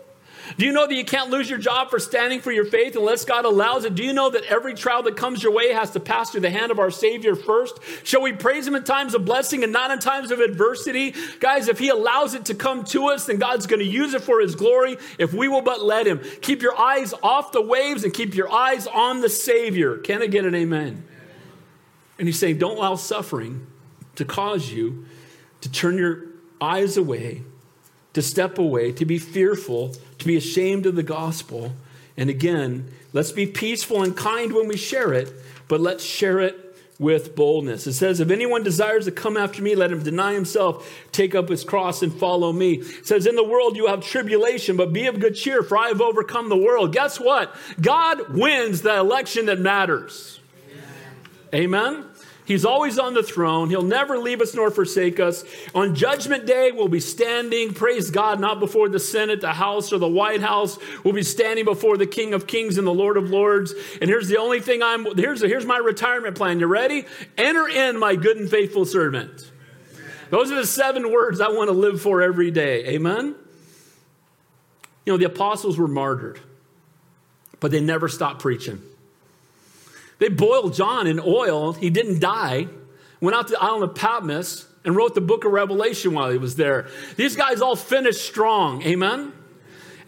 Do 0.57 0.65
you 0.65 0.71
know 0.71 0.87
that 0.87 0.95
you 0.95 1.05
can't 1.05 1.29
lose 1.29 1.49
your 1.49 1.59
job 1.59 1.89
for 1.89 1.99
standing 1.99 2.41
for 2.41 2.51
your 2.51 2.65
faith 2.65 2.95
unless 2.95 3.25
God 3.25 3.45
allows 3.45 3.85
it? 3.85 3.95
Do 3.95 4.03
you 4.03 4.13
know 4.13 4.29
that 4.29 4.43
every 4.45 4.73
trial 4.73 5.03
that 5.03 5.15
comes 5.15 5.43
your 5.43 5.51
way 5.51 5.73
has 5.73 5.91
to 5.91 5.99
pass 5.99 6.31
through 6.31 6.41
the 6.41 6.49
hand 6.49 6.71
of 6.71 6.79
our 6.79 6.91
Savior 6.91 7.35
first? 7.35 7.79
Shall 8.03 8.21
we 8.21 8.33
praise 8.33 8.65
Him 8.67 8.75
in 8.75 8.83
times 8.83 9.13
of 9.13 9.25
blessing 9.25 9.63
and 9.63 9.71
not 9.71 9.91
in 9.91 9.99
times 9.99 10.31
of 10.31 10.39
adversity? 10.39 11.13
Guys, 11.39 11.67
if 11.67 11.79
He 11.79 11.89
allows 11.89 12.33
it 12.33 12.45
to 12.45 12.55
come 12.55 12.83
to 12.85 13.07
us, 13.07 13.25
then 13.25 13.37
God's 13.37 13.67
going 13.67 13.79
to 13.79 13.85
use 13.85 14.13
it 14.13 14.23
for 14.23 14.41
His 14.41 14.55
glory 14.55 14.97
if 15.17 15.33
we 15.33 15.47
will 15.47 15.61
but 15.61 15.83
let 15.83 16.07
Him. 16.07 16.19
Keep 16.41 16.61
your 16.61 16.79
eyes 16.79 17.13
off 17.21 17.51
the 17.51 17.61
waves 17.61 18.03
and 18.03 18.13
keep 18.13 18.33
your 18.33 18.51
eyes 18.51 18.87
on 18.87 19.21
the 19.21 19.29
Savior. 19.29 19.97
Can 19.97 20.21
I 20.21 20.27
get 20.27 20.45
an 20.45 20.55
amen? 20.55 21.03
And 22.19 22.27
he's 22.27 22.37
saying, 22.37 22.57
don't 22.59 22.77
allow 22.77 22.95
suffering 22.95 23.65
to 24.15 24.25
cause 24.25 24.71
you 24.71 25.05
to 25.61 25.71
turn 25.71 25.97
your 25.97 26.25
eyes 26.61 26.97
away, 26.97 27.41
to 28.13 28.21
step 28.21 28.57
away, 28.57 28.91
to 28.91 29.05
be 29.05 29.17
fearful, 29.17 29.95
to 30.17 30.25
be 30.25 30.35
ashamed 30.35 30.85
of 30.85 30.95
the 30.95 31.03
gospel. 31.03 31.73
And 32.17 32.29
again, 32.29 32.91
let's 33.13 33.31
be 33.31 33.45
peaceful 33.45 34.03
and 34.03 34.15
kind 34.15 34.51
when 34.51 34.67
we 34.67 34.77
share 34.77 35.13
it, 35.13 35.33
but 35.67 35.79
let's 35.79 36.03
share 36.03 36.39
it 36.39 36.65
with 36.99 37.33
boldness. 37.33 37.87
It 37.87 37.93
says, 37.93 38.19
If 38.19 38.29
anyone 38.29 38.61
desires 38.61 39.05
to 39.05 39.11
come 39.11 39.37
after 39.37 39.61
me, 39.61 39.73
let 39.73 39.91
him 39.91 40.03
deny 40.03 40.33
himself, 40.33 40.93
take 41.13 41.33
up 41.33 41.47
his 41.47 41.63
cross, 41.63 42.01
and 42.03 42.13
follow 42.13 42.51
me. 42.51 42.73
It 42.73 43.07
says, 43.07 43.25
In 43.25 43.37
the 43.37 43.43
world 43.43 43.77
you 43.77 43.87
have 43.87 44.05
tribulation, 44.05 44.75
but 44.75 44.91
be 44.91 45.07
of 45.07 45.19
good 45.19 45.35
cheer, 45.35 45.63
for 45.63 45.77
I 45.77 45.87
have 45.87 46.01
overcome 46.01 46.49
the 46.49 46.57
world. 46.57 46.91
Guess 46.91 47.19
what? 47.19 47.55
God 47.79 48.33
wins 48.33 48.81
the 48.81 48.97
election 48.97 49.45
that 49.45 49.59
matters. 49.59 50.41
Amen? 51.55 52.08
He's 52.49 52.65
always 52.65 52.97
on 52.97 53.13
the 53.13 53.21
throne. 53.21 53.69
He'll 53.69 53.83
never 53.83 54.17
leave 54.17 54.41
us 54.41 54.55
nor 54.55 54.71
forsake 54.71 55.19
us. 55.19 55.45
On 55.75 55.93
Judgment 55.93 56.47
Day, 56.47 56.71
we'll 56.71 56.87
be 56.87 56.99
standing, 56.99 57.75
praise 57.75 58.09
God, 58.09 58.39
not 58.39 58.59
before 58.59 58.89
the 58.89 58.99
Senate, 58.99 59.39
the 59.39 59.53
House, 59.53 59.93
or 59.93 59.99
the 59.99 60.07
White 60.07 60.41
House. 60.41 60.79
We'll 61.03 61.13
be 61.13 61.21
standing 61.21 61.63
before 61.63 61.95
the 61.95 62.07
King 62.07 62.33
of 62.33 62.47
Kings 62.47 62.79
and 62.79 62.87
the 62.87 62.93
Lord 62.93 63.17
of 63.17 63.29
Lords. 63.29 63.75
And 64.01 64.09
here's 64.09 64.27
the 64.27 64.37
only 64.37 64.61
thing 64.61 64.81
I'm, 64.81 65.15
here's, 65.15 65.41
here's 65.41 65.67
my 65.67 65.77
retirement 65.77 66.35
plan. 66.35 66.59
You 66.59 66.65
ready? 66.65 67.05
Enter 67.37 67.67
in, 67.67 67.99
my 67.99 68.15
good 68.15 68.37
and 68.37 68.49
faithful 68.49 68.83
servant. 68.83 69.51
Those 70.31 70.51
are 70.51 70.55
the 70.55 70.65
seven 70.65 71.11
words 71.11 71.41
I 71.41 71.49
want 71.49 71.67
to 71.67 71.75
live 71.75 72.01
for 72.01 72.23
every 72.23 72.49
day. 72.49 72.83
Amen? 72.87 73.35
You 75.05 75.13
know, 75.13 75.17
the 75.17 75.25
apostles 75.25 75.77
were 75.77 75.87
martyred, 75.87 76.39
but 77.59 77.69
they 77.69 77.79
never 77.79 78.07
stopped 78.07 78.41
preaching. 78.41 78.81
They 80.19 80.29
boiled 80.29 80.73
John 80.73 81.07
in 81.07 81.19
oil. 81.19 81.73
He 81.73 81.89
didn't 81.89 82.19
die. 82.19 82.67
Went 83.21 83.35
out 83.35 83.47
to 83.47 83.53
the 83.53 83.61
island 83.61 83.83
of 83.83 83.95
Patmos 83.95 84.67
and 84.85 84.95
wrote 84.95 85.15
the 85.15 85.21
book 85.21 85.45
of 85.45 85.51
Revelation 85.51 86.13
while 86.13 86.29
he 86.29 86.37
was 86.37 86.55
there. 86.55 86.87
These 87.15 87.35
guys 87.35 87.61
all 87.61 87.75
finished 87.75 88.25
strong. 88.25 88.81
Amen? 88.83 89.33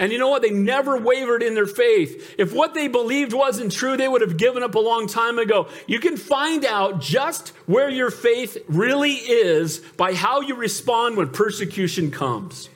And 0.02 0.12
you 0.12 0.18
know 0.18 0.30
what? 0.30 0.42
They 0.42 0.50
never 0.50 0.98
wavered 0.98 1.44
in 1.44 1.54
their 1.54 1.68
faith. 1.68 2.34
If 2.40 2.54
what 2.54 2.74
they 2.74 2.88
believed 2.88 3.34
wasn't 3.34 3.72
true, 3.72 3.96
they 3.96 4.08
would 4.08 4.22
have 4.22 4.36
given 4.36 4.64
up 4.64 4.74
a 4.74 4.80
long 4.80 5.06
time 5.06 5.38
ago. 5.38 5.70
You 5.86 6.00
can 6.00 6.18
find 6.18 6.66
out 6.66 7.02
just 7.02 7.50
where 7.68 7.88
your 7.88 8.10
faith 8.10 8.58
really 8.68 9.14
is 9.14 9.78
by 9.98 10.16
how 10.16 10.42
you 10.42 10.56
respond 10.56 11.18
when 11.18 11.30
persecution 11.30 12.10
comes. 12.10 12.71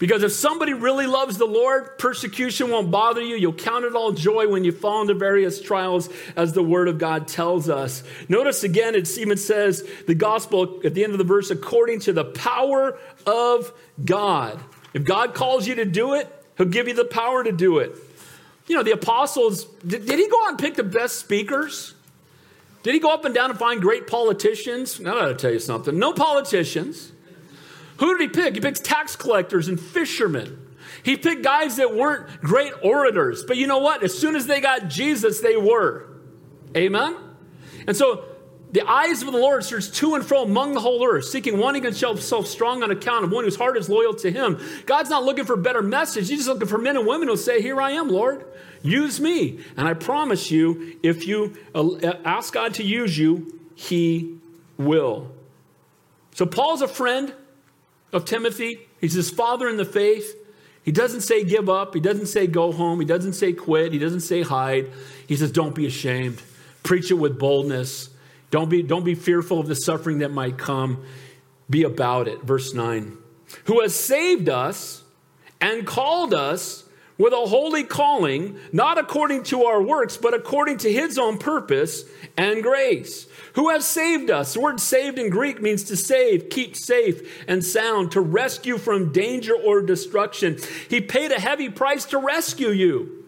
Because 0.00 0.22
if 0.22 0.32
somebody 0.32 0.72
really 0.72 1.06
loves 1.06 1.36
the 1.36 1.44
Lord, 1.44 1.98
persecution 1.98 2.70
won't 2.70 2.90
bother 2.90 3.20
you. 3.20 3.36
You'll 3.36 3.52
count 3.52 3.84
it 3.84 3.94
all 3.94 4.12
joy 4.12 4.48
when 4.48 4.64
you 4.64 4.72
fall 4.72 5.02
into 5.02 5.12
various 5.12 5.60
trials, 5.60 6.08
as 6.36 6.54
the 6.54 6.62
Word 6.62 6.88
of 6.88 6.96
God 6.96 7.28
tells 7.28 7.68
us. 7.68 8.02
Notice 8.26 8.64
again, 8.64 8.94
it 8.94 9.18
even 9.18 9.36
says 9.36 9.86
the 10.06 10.14
gospel 10.14 10.80
at 10.86 10.94
the 10.94 11.04
end 11.04 11.12
of 11.12 11.18
the 11.18 11.24
verse, 11.24 11.50
according 11.50 12.00
to 12.00 12.14
the 12.14 12.24
power 12.24 12.98
of 13.26 13.74
God. 14.02 14.58
If 14.94 15.04
God 15.04 15.34
calls 15.34 15.68
you 15.68 15.74
to 15.74 15.84
do 15.84 16.14
it, 16.14 16.34
He'll 16.56 16.66
give 16.66 16.88
you 16.88 16.94
the 16.94 17.04
power 17.04 17.44
to 17.44 17.52
do 17.52 17.78
it. 17.78 17.92
You 18.68 18.76
know, 18.76 18.82
the 18.82 18.92
apostles, 18.92 19.66
did, 19.86 20.06
did 20.06 20.18
he 20.18 20.28
go 20.28 20.44
out 20.44 20.50
and 20.50 20.58
pick 20.58 20.76
the 20.76 20.82
best 20.82 21.16
speakers? 21.16 21.94
Did 22.82 22.94
he 22.94 23.00
go 23.00 23.12
up 23.12 23.26
and 23.26 23.34
down 23.34 23.50
and 23.50 23.58
find 23.58 23.82
great 23.82 24.06
politicians? 24.06 24.98
Now, 24.98 25.16
I 25.16 25.20
gotta 25.20 25.34
tell 25.34 25.52
you 25.52 25.58
something. 25.58 25.98
No 25.98 26.14
politicians. 26.14 27.12
Who 28.00 28.16
did 28.16 28.22
he 28.22 28.42
pick? 28.42 28.54
He 28.54 28.60
picked 28.60 28.82
tax 28.82 29.14
collectors 29.14 29.68
and 29.68 29.78
fishermen. 29.78 30.58
He 31.02 31.16
picked 31.16 31.42
guys 31.42 31.76
that 31.76 31.94
weren't 31.94 32.40
great 32.40 32.72
orators. 32.82 33.44
But 33.44 33.58
you 33.58 33.66
know 33.66 33.78
what? 33.78 34.02
As 34.02 34.18
soon 34.18 34.36
as 34.36 34.46
they 34.46 34.60
got 34.60 34.88
Jesus, 34.88 35.40
they 35.40 35.56
were. 35.56 36.08
Amen? 36.74 37.16
And 37.86 37.96
so 37.96 38.24
the 38.72 38.88
eyes 38.88 39.22
of 39.22 39.30
the 39.30 39.38
Lord 39.38 39.64
search 39.64 39.90
to 39.92 40.14
and 40.14 40.24
fro 40.24 40.44
among 40.44 40.72
the 40.72 40.80
whole 40.80 41.04
earth, 41.06 41.26
seeking 41.26 41.58
one 41.58 41.74
against 41.74 42.00
himself 42.00 42.46
strong 42.46 42.82
on 42.82 42.90
account 42.90 43.24
of 43.24 43.32
one 43.32 43.44
whose 43.44 43.56
heart 43.56 43.76
is 43.76 43.88
loyal 43.90 44.14
to 44.14 44.30
him. 44.30 44.58
God's 44.86 45.10
not 45.10 45.24
looking 45.24 45.44
for 45.44 45.54
a 45.54 45.58
better 45.58 45.82
message. 45.82 46.28
He's 46.28 46.38
just 46.38 46.48
looking 46.48 46.68
for 46.68 46.78
men 46.78 46.96
and 46.96 47.06
women 47.06 47.28
who 47.28 47.36
say, 47.36 47.60
Here 47.60 47.80
I 47.80 47.92
am, 47.92 48.08
Lord. 48.08 48.46
Use 48.82 49.20
me. 49.20 49.60
And 49.76 49.86
I 49.86 49.92
promise 49.92 50.50
you, 50.50 50.98
if 51.02 51.26
you 51.28 51.54
uh, 51.74 52.12
ask 52.24 52.54
God 52.54 52.74
to 52.74 52.82
use 52.82 53.18
you, 53.18 53.60
he 53.74 54.38
will. 54.78 55.30
So 56.34 56.46
Paul's 56.46 56.80
a 56.80 56.88
friend 56.88 57.34
of 58.12 58.24
Timothy. 58.24 58.88
He's 59.00 59.14
his 59.14 59.30
father 59.30 59.68
in 59.68 59.76
the 59.76 59.84
faith. 59.84 60.36
He 60.82 60.92
doesn't 60.92 61.20
say 61.20 61.44
give 61.44 61.68
up. 61.68 61.94
He 61.94 62.00
doesn't 62.00 62.26
say 62.26 62.46
go 62.46 62.72
home. 62.72 63.00
He 63.00 63.06
doesn't 63.06 63.34
say 63.34 63.52
quit. 63.52 63.92
He 63.92 63.98
doesn't 63.98 64.20
say 64.20 64.42
hide. 64.42 64.90
He 65.26 65.36
says 65.36 65.52
don't 65.52 65.74
be 65.74 65.86
ashamed. 65.86 66.42
Preach 66.82 67.10
it 67.10 67.14
with 67.14 67.38
boldness. 67.38 68.10
Don't 68.50 68.68
be, 68.68 68.82
don't 68.82 69.04
be 69.04 69.14
fearful 69.14 69.60
of 69.60 69.68
the 69.68 69.74
suffering 69.74 70.18
that 70.18 70.30
might 70.30 70.58
come. 70.58 71.04
Be 71.68 71.84
about 71.84 72.26
it. 72.26 72.42
Verse 72.42 72.74
9. 72.74 73.16
Who 73.64 73.80
has 73.80 73.94
saved 73.94 74.48
us 74.48 75.04
and 75.60 75.86
called 75.86 76.34
us 76.34 76.84
with 77.18 77.32
a 77.34 77.36
holy 77.36 77.84
calling, 77.84 78.58
not 78.72 78.96
according 78.98 79.42
to 79.44 79.64
our 79.64 79.82
works, 79.82 80.16
but 80.16 80.32
according 80.32 80.78
to 80.78 80.90
his 80.90 81.18
own 81.18 81.36
purpose 81.36 82.04
and 82.36 82.62
grace 82.62 83.26
who 83.60 83.68
has 83.68 83.86
saved 83.86 84.30
us. 84.30 84.54
The 84.54 84.60
word 84.60 84.80
saved 84.80 85.18
in 85.18 85.28
Greek 85.28 85.60
means 85.60 85.84
to 85.84 85.94
save, 85.94 86.48
keep 86.48 86.74
safe 86.74 87.44
and 87.46 87.62
sound, 87.62 88.10
to 88.12 88.20
rescue 88.22 88.78
from 88.78 89.12
danger 89.12 89.54
or 89.54 89.82
destruction. 89.82 90.56
He 90.88 91.02
paid 91.02 91.30
a 91.30 91.38
heavy 91.38 91.68
price 91.68 92.06
to 92.06 92.16
rescue 92.16 92.70
you. 92.70 93.22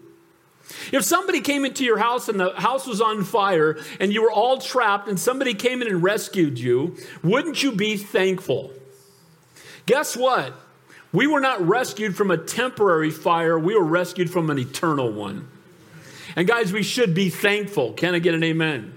If 0.91 1.03
somebody 1.03 1.39
came 1.39 1.65
into 1.65 1.83
your 1.83 1.99
house 1.99 2.29
and 2.29 2.39
the 2.39 2.51
house 2.53 2.87
was 2.87 2.99
on 2.99 3.23
fire 3.23 3.77
and 3.99 4.11
you 4.11 4.23
were 4.23 4.31
all 4.31 4.57
trapped 4.57 5.07
and 5.07 5.19
somebody 5.19 5.53
came 5.53 5.83
in 5.83 5.87
and 5.87 6.01
rescued 6.01 6.57
you, 6.57 6.97
wouldn't 7.21 7.61
you 7.61 7.71
be 7.71 7.95
thankful? 7.95 8.71
Guess 9.85 10.17
what? 10.17 10.51
We 11.11 11.27
were 11.27 11.41
not 11.41 11.61
rescued 11.61 12.17
from 12.17 12.31
a 12.31 12.37
temporary 12.37 13.11
fire, 13.11 13.59
we 13.59 13.75
were 13.75 13.85
rescued 13.85 14.31
from 14.31 14.49
an 14.49 14.57
eternal 14.57 15.11
one. 15.11 15.47
And 16.35 16.47
guys, 16.47 16.73
we 16.73 16.81
should 16.81 17.13
be 17.13 17.29
thankful. 17.29 17.93
Can 17.93 18.15
I 18.15 18.19
get 18.19 18.33
an 18.33 18.43
amen? 18.43 18.92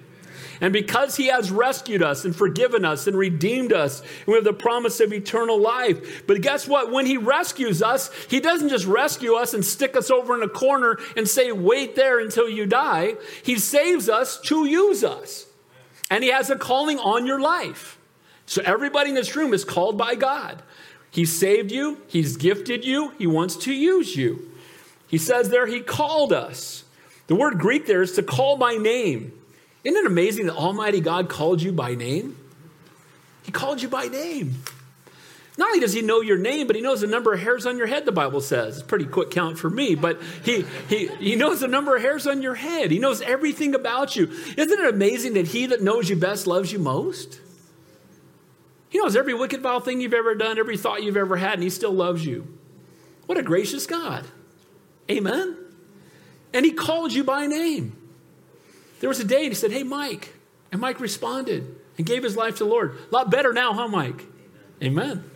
And 0.60 0.72
because 0.72 1.16
he 1.16 1.26
has 1.26 1.50
rescued 1.50 2.02
us 2.02 2.24
and 2.24 2.34
forgiven 2.34 2.84
us 2.84 3.06
and 3.06 3.16
redeemed 3.16 3.72
us, 3.72 4.02
we 4.26 4.34
have 4.34 4.44
the 4.44 4.52
promise 4.52 5.00
of 5.00 5.12
eternal 5.12 5.60
life. 5.60 6.26
But 6.26 6.40
guess 6.40 6.66
what? 6.66 6.90
When 6.90 7.06
he 7.06 7.16
rescues 7.16 7.82
us, 7.82 8.10
he 8.28 8.40
doesn't 8.40 8.70
just 8.70 8.86
rescue 8.86 9.34
us 9.34 9.54
and 9.54 9.64
stick 9.64 9.96
us 9.96 10.10
over 10.10 10.34
in 10.34 10.42
a 10.42 10.48
corner 10.48 10.98
and 11.16 11.28
say, 11.28 11.52
wait 11.52 11.96
there 11.96 12.18
until 12.18 12.48
you 12.48 12.66
die. 12.66 13.14
He 13.42 13.58
saves 13.58 14.08
us 14.08 14.40
to 14.42 14.66
use 14.66 15.04
us. 15.04 15.46
And 16.10 16.22
he 16.24 16.30
has 16.30 16.50
a 16.50 16.56
calling 16.56 16.98
on 16.98 17.26
your 17.26 17.40
life. 17.40 17.98
So 18.46 18.62
everybody 18.64 19.10
in 19.10 19.16
this 19.16 19.34
room 19.34 19.52
is 19.52 19.64
called 19.64 19.98
by 19.98 20.14
God. 20.14 20.62
He 21.10 21.24
saved 21.24 21.72
you, 21.72 22.00
He's 22.06 22.36
gifted 22.36 22.84
you, 22.84 23.12
He 23.18 23.26
wants 23.26 23.56
to 23.56 23.72
use 23.72 24.16
you. 24.16 24.50
He 25.08 25.18
says 25.18 25.48
there, 25.48 25.66
He 25.66 25.80
called 25.80 26.32
us. 26.32 26.84
The 27.26 27.34
word 27.34 27.58
Greek 27.58 27.86
there 27.86 28.02
is 28.02 28.12
to 28.12 28.22
call 28.22 28.56
by 28.56 28.74
name. 28.74 29.32
Isn't 29.86 29.96
it 29.96 30.06
amazing 30.06 30.46
that 30.46 30.56
Almighty 30.56 31.00
God 31.00 31.28
called 31.28 31.62
you 31.62 31.70
by 31.70 31.94
name? 31.94 32.36
He 33.44 33.52
called 33.52 33.80
you 33.80 33.88
by 33.88 34.06
name. 34.06 34.56
Not 35.56 35.68
only 35.68 35.78
does 35.78 35.92
he 35.92 36.02
know 36.02 36.22
your 36.22 36.38
name, 36.38 36.66
but 36.66 36.74
he 36.74 36.82
knows 36.82 37.02
the 37.02 37.06
number 37.06 37.32
of 37.32 37.38
hairs 37.38 37.66
on 37.66 37.78
your 37.78 37.86
head, 37.86 38.04
the 38.04 38.10
Bible 38.10 38.40
says. 38.40 38.78
It's 38.78 38.82
a 38.82 38.88
pretty 38.88 39.04
quick 39.04 39.30
count 39.30 39.60
for 39.60 39.70
me, 39.70 39.94
but 39.94 40.20
he, 40.42 40.64
he, 40.88 41.06
he 41.06 41.36
knows 41.36 41.60
the 41.60 41.68
number 41.68 41.94
of 41.94 42.02
hairs 42.02 42.26
on 42.26 42.42
your 42.42 42.56
head. 42.56 42.90
He 42.90 42.98
knows 42.98 43.22
everything 43.22 43.76
about 43.76 44.16
you. 44.16 44.24
Isn't 44.56 44.80
it 44.80 44.92
amazing 44.92 45.34
that 45.34 45.46
he 45.46 45.66
that 45.66 45.80
knows 45.80 46.10
you 46.10 46.16
best 46.16 46.48
loves 46.48 46.72
you 46.72 46.80
most? 46.80 47.40
He 48.88 48.98
knows 48.98 49.14
every 49.14 49.34
wicked, 49.34 49.62
vile 49.62 49.78
thing 49.78 50.00
you've 50.00 50.14
ever 50.14 50.34
done, 50.34 50.58
every 50.58 50.76
thought 50.76 51.04
you've 51.04 51.16
ever 51.16 51.36
had, 51.36 51.54
and 51.54 51.62
He 51.62 51.70
still 51.70 51.92
loves 51.92 52.26
you. 52.26 52.46
What 53.26 53.38
a 53.38 53.42
gracious 53.42 53.86
God. 53.86 54.24
Amen. 55.08 55.56
And 56.52 56.66
He 56.66 56.72
called 56.72 57.12
you 57.12 57.22
by 57.22 57.46
name. 57.46 57.95
There 59.00 59.08
was 59.08 59.20
a 59.20 59.24
day 59.24 59.42
and 59.42 59.48
He 59.48 59.54
said, 59.54 59.72
Hey, 59.72 59.82
Mike. 59.82 60.34
And 60.72 60.80
Mike 60.80 61.00
responded 61.00 61.76
and 61.96 62.06
gave 62.06 62.22
his 62.22 62.36
life 62.36 62.56
to 62.56 62.64
the 62.64 62.70
Lord. 62.70 62.96
A 63.10 63.14
lot 63.14 63.30
better 63.30 63.52
now, 63.52 63.72
huh, 63.72 63.88
Mike? 63.88 64.26
Amen. 64.82 65.30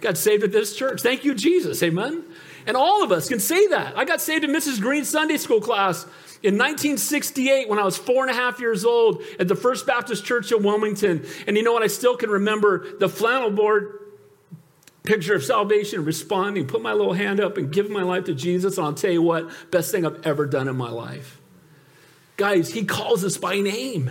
Got 0.00 0.16
saved 0.16 0.42
at 0.42 0.52
this 0.52 0.74
church. 0.76 1.02
Thank 1.02 1.24
you, 1.24 1.34
Jesus. 1.34 1.82
Amen. 1.82 2.24
And 2.66 2.76
all 2.76 3.02
of 3.02 3.12
us 3.12 3.28
can 3.28 3.40
say 3.40 3.66
that. 3.68 3.96
I 3.96 4.04
got 4.04 4.20
saved 4.20 4.44
in 4.44 4.50
Mrs. 4.50 4.80
Green's 4.80 5.08
Sunday 5.08 5.36
school 5.36 5.60
class 5.60 6.04
in 6.40 6.54
1968, 6.54 7.68
when 7.68 7.80
I 7.80 7.84
was 7.84 7.96
four 7.96 8.22
and 8.22 8.30
a 8.30 8.34
half 8.34 8.60
years 8.60 8.84
old 8.84 9.22
at 9.40 9.48
the 9.48 9.56
First 9.56 9.86
Baptist 9.86 10.24
Church 10.24 10.52
in 10.52 10.62
Wilmington, 10.62 11.26
and 11.48 11.56
you 11.56 11.64
know 11.64 11.72
what? 11.72 11.82
I 11.82 11.88
still 11.88 12.16
can 12.16 12.30
remember 12.30 12.96
the 12.98 13.08
flannel 13.08 13.50
board 13.50 13.98
picture 15.02 15.34
of 15.34 15.42
salvation, 15.42 16.04
responding, 16.04 16.66
put 16.66 16.80
my 16.80 16.92
little 16.92 17.14
hand 17.14 17.40
up 17.40 17.56
and 17.56 17.72
give 17.72 17.90
my 17.90 18.02
life 18.02 18.24
to 18.24 18.34
Jesus. 18.34 18.78
And 18.78 18.86
I'll 18.86 18.92
tell 18.92 19.10
you 19.10 19.22
what, 19.22 19.50
best 19.72 19.90
thing 19.90 20.06
I've 20.06 20.24
ever 20.24 20.46
done 20.46 20.68
in 20.68 20.76
my 20.76 20.90
life. 20.90 21.37
Guys, 22.38 22.72
He 22.72 22.84
calls 22.84 23.24
us 23.24 23.36
by 23.36 23.60
name, 23.60 24.10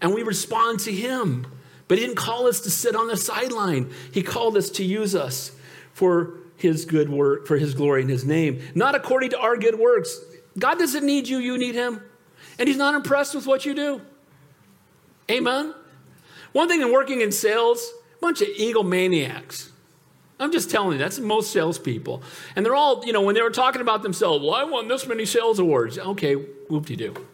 and 0.00 0.12
we 0.12 0.24
respond 0.24 0.80
to 0.80 0.92
Him. 0.92 1.46
But 1.86 1.98
He 1.98 2.06
didn't 2.06 2.16
call 2.16 2.48
us 2.48 2.60
to 2.60 2.70
sit 2.70 2.96
on 2.96 3.06
the 3.06 3.16
sideline, 3.16 3.92
He 4.12 4.22
called 4.22 4.56
us 4.56 4.70
to 4.70 4.84
use 4.84 5.14
us 5.14 5.52
for 5.92 6.38
His 6.56 6.86
good 6.86 7.10
work, 7.10 7.46
for 7.46 7.58
His 7.58 7.74
glory 7.74 8.00
and 8.00 8.10
His 8.10 8.24
name, 8.24 8.60
not 8.74 8.94
according 8.94 9.30
to 9.30 9.38
our 9.38 9.56
good 9.56 9.78
works. 9.78 10.18
God 10.58 10.78
doesn't 10.78 11.04
need 11.04 11.28
you, 11.28 11.38
you 11.38 11.58
need 11.58 11.74
Him. 11.74 12.02
And 12.58 12.68
He's 12.68 12.78
not 12.78 12.94
impressed 12.94 13.34
with 13.34 13.46
what 13.46 13.66
you 13.66 13.74
do. 13.74 14.00
Amen? 15.30 15.74
One 16.52 16.68
thing 16.68 16.80
in 16.80 16.90
working 16.90 17.20
in 17.20 17.32
sales, 17.32 17.92
bunch 18.20 18.40
of 18.40 18.48
egomaniacs. 18.48 19.68
I'm 20.40 20.52
just 20.52 20.70
telling 20.70 20.92
you, 20.92 20.98
that's 20.98 21.18
most 21.18 21.52
salespeople. 21.52 22.22
And 22.56 22.64
they're 22.64 22.74
all, 22.74 23.04
you 23.04 23.12
know, 23.12 23.20
when 23.20 23.34
they 23.34 23.42
were 23.42 23.50
talking 23.50 23.82
about 23.82 24.02
themselves, 24.02 24.42
well, 24.42 24.54
I 24.54 24.64
won 24.64 24.88
this 24.88 25.06
many 25.06 25.26
sales 25.26 25.58
awards. 25.58 25.98
Okay, 25.98 26.34
whoop 26.34 26.86
de 26.86 26.96
doo. 26.96 27.26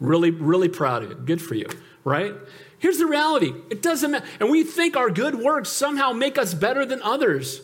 Really, 0.00 0.30
really 0.30 0.68
proud 0.68 1.02
of 1.02 1.10
you. 1.10 1.14
Good 1.16 1.42
for 1.42 1.54
you, 1.54 1.66
right? 2.04 2.34
Here's 2.78 2.98
the 2.98 3.06
reality 3.06 3.52
it 3.70 3.82
doesn't 3.82 4.10
matter. 4.10 4.26
And 4.40 4.50
we 4.50 4.64
think 4.64 4.96
our 4.96 5.10
good 5.10 5.34
works 5.34 5.68
somehow 5.68 6.12
make 6.12 6.38
us 6.38 6.54
better 6.54 6.84
than 6.84 7.02
others. 7.02 7.60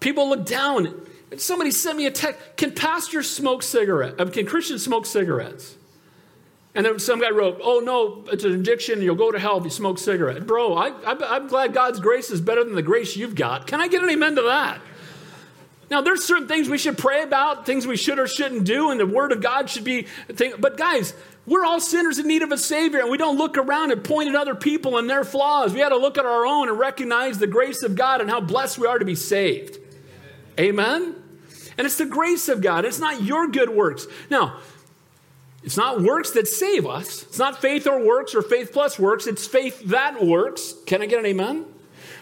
People 0.00 0.28
look 0.28 0.46
down 0.46 1.02
Somebody 1.38 1.70
sent 1.70 1.96
me 1.96 2.06
a 2.06 2.10
text. 2.10 2.40
Can 2.56 2.72
pastors 2.72 3.28
smoke 3.30 3.62
cigarettes? 3.62 4.16
Can 4.32 4.46
Christians 4.46 4.84
smoke 4.84 5.06
cigarettes? 5.06 5.76
And 6.74 6.86
then 6.86 6.98
some 6.98 7.20
guy 7.20 7.30
wrote, 7.30 7.60
Oh, 7.62 7.80
no, 7.80 8.24
it's 8.32 8.44
an 8.44 8.52
addiction. 8.52 9.02
You'll 9.02 9.14
go 9.14 9.30
to 9.30 9.38
hell 9.38 9.58
if 9.58 9.64
you 9.64 9.70
smoke 9.70 9.98
cigarettes. 9.98 10.44
Bro, 10.44 10.74
I, 10.74 10.92
I'm 11.06 11.46
glad 11.46 11.74
God's 11.74 12.00
grace 12.00 12.30
is 12.30 12.40
better 12.40 12.64
than 12.64 12.74
the 12.74 12.82
grace 12.82 13.16
you've 13.16 13.34
got. 13.34 13.66
Can 13.66 13.80
I 13.80 13.88
get 13.88 14.02
an 14.02 14.10
amen 14.10 14.36
to 14.36 14.42
that? 14.42 14.80
Now, 15.92 16.00
there's 16.00 16.24
certain 16.24 16.48
things 16.48 16.70
we 16.70 16.78
should 16.78 16.96
pray 16.96 17.22
about, 17.22 17.66
things 17.66 17.86
we 17.86 17.98
should 17.98 18.18
or 18.18 18.26
shouldn't 18.26 18.64
do, 18.64 18.90
and 18.90 18.98
the 18.98 19.04
Word 19.04 19.30
of 19.30 19.42
God 19.42 19.68
should 19.68 19.84
be. 19.84 20.06
Thing, 20.28 20.54
but, 20.58 20.78
guys, 20.78 21.12
we're 21.44 21.66
all 21.66 21.80
sinners 21.80 22.18
in 22.18 22.26
need 22.26 22.40
of 22.40 22.50
a 22.50 22.56
Savior, 22.56 23.00
and 23.00 23.10
we 23.10 23.18
don't 23.18 23.36
look 23.36 23.58
around 23.58 23.92
and 23.92 24.02
point 24.02 24.30
at 24.30 24.34
other 24.34 24.54
people 24.54 24.96
and 24.96 25.10
their 25.10 25.22
flaws. 25.22 25.74
We 25.74 25.80
got 25.80 25.90
to 25.90 25.98
look 25.98 26.16
at 26.16 26.24
our 26.24 26.46
own 26.46 26.70
and 26.70 26.78
recognize 26.78 27.38
the 27.38 27.46
grace 27.46 27.82
of 27.82 27.94
God 27.94 28.22
and 28.22 28.30
how 28.30 28.40
blessed 28.40 28.78
we 28.78 28.86
are 28.86 28.98
to 28.98 29.04
be 29.04 29.14
saved. 29.14 29.76
Amen? 30.58 31.14
And 31.76 31.86
it's 31.86 31.98
the 31.98 32.06
grace 32.06 32.48
of 32.48 32.62
God. 32.62 32.86
It's 32.86 32.98
not 32.98 33.22
your 33.22 33.48
good 33.48 33.68
works. 33.68 34.06
Now, 34.30 34.60
it's 35.62 35.76
not 35.76 36.00
works 36.00 36.30
that 36.30 36.48
save 36.48 36.86
us. 36.86 37.24
It's 37.24 37.38
not 37.38 37.60
faith 37.60 37.86
or 37.86 38.02
works 38.02 38.34
or 38.34 38.40
faith 38.40 38.72
plus 38.72 38.98
works. 38.98 39.26
It's 39.26 39.46
faith 39.46 39.82
that 39.90 40.24
works. 40.24 40.72
Can 40.86 41.02
I 41.02 41.06
get 41.06 41.18
an 41.18 41.26
amen? 41.26 41.66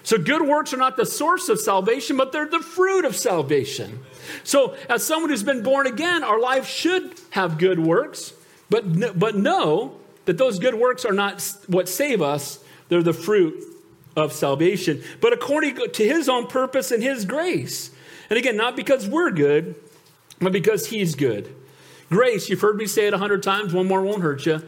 So, 0.02 0.18
good 0.18 0.42
works 0.42 0.72
are 0.72 0.78
not 0.78 0.96
the 0.96 1.06
source 1.06 1.48
of 1.48 1.60
salvation, 1.60 2.16
but 2.16 2.32
they're 2.32 2.46
the 2.46 2.60
fruit 2.60 3.04
of 3.04 3.16
salvation. 3.16 4.00
So, 4.44 4.74
as 4.88 5.04
someone 5.04 5.30
who's 5.30 5.42
been 5.42 5.62
born 5.62 5.86
again, 5.86 6.24
our 6.24 6.40
life 6.40 6.66
should 6.66 7.20
have 7.30 7.58
good 7.58 7.78
works, 7.78 8.32
but, 8.68 9.18
but 9.18 9.36
know 9.36 9.96
that 10.24 10.38
those 10.38 10.58
good 10.58 10.74
works 10.74 11.04
are 11.04 11.12
not 11.12 11.42
what 11.66 11.88
save 11.88 12.22
us, 12.22 12.62
they're 12.88 13.02
the 13.02 13.12
fruit 13.12 13.62
of 14.16 14.32
salvation. 14.32 15.02
But 15.20 15.32
according 15.32 15.76
to 15.76 16.04
his 16.04 16.28
own 16.28 16.46
purpose 16.46 16.90
and 16.90 17.02
his 17.02 17.24
grace. 17.24 17.90
And 18.28 18.38
again, 18.38 18.56
not 18.56 18.76
because 18.76 19.08
we're 19.08 19.30
good, 19.30 19.74
but 20.40 20.52
because 20.52 20.86
He's 20.86 21.14
good. 21.14 21.54
Grace, 22.08 22.48
you've 22.48 22.60
heard 22.60 22.76
me 22.76 22.86
say 22.86 23.06
it 23.06 23.14
a 23.14 23.18
hundred 23.18 23.42
times, 23.42 23.72
one 23.72 23.86
more 23.86 24.02
won't 24.02 24.22
hurt 24.22 24.46
you. 24.46 24.62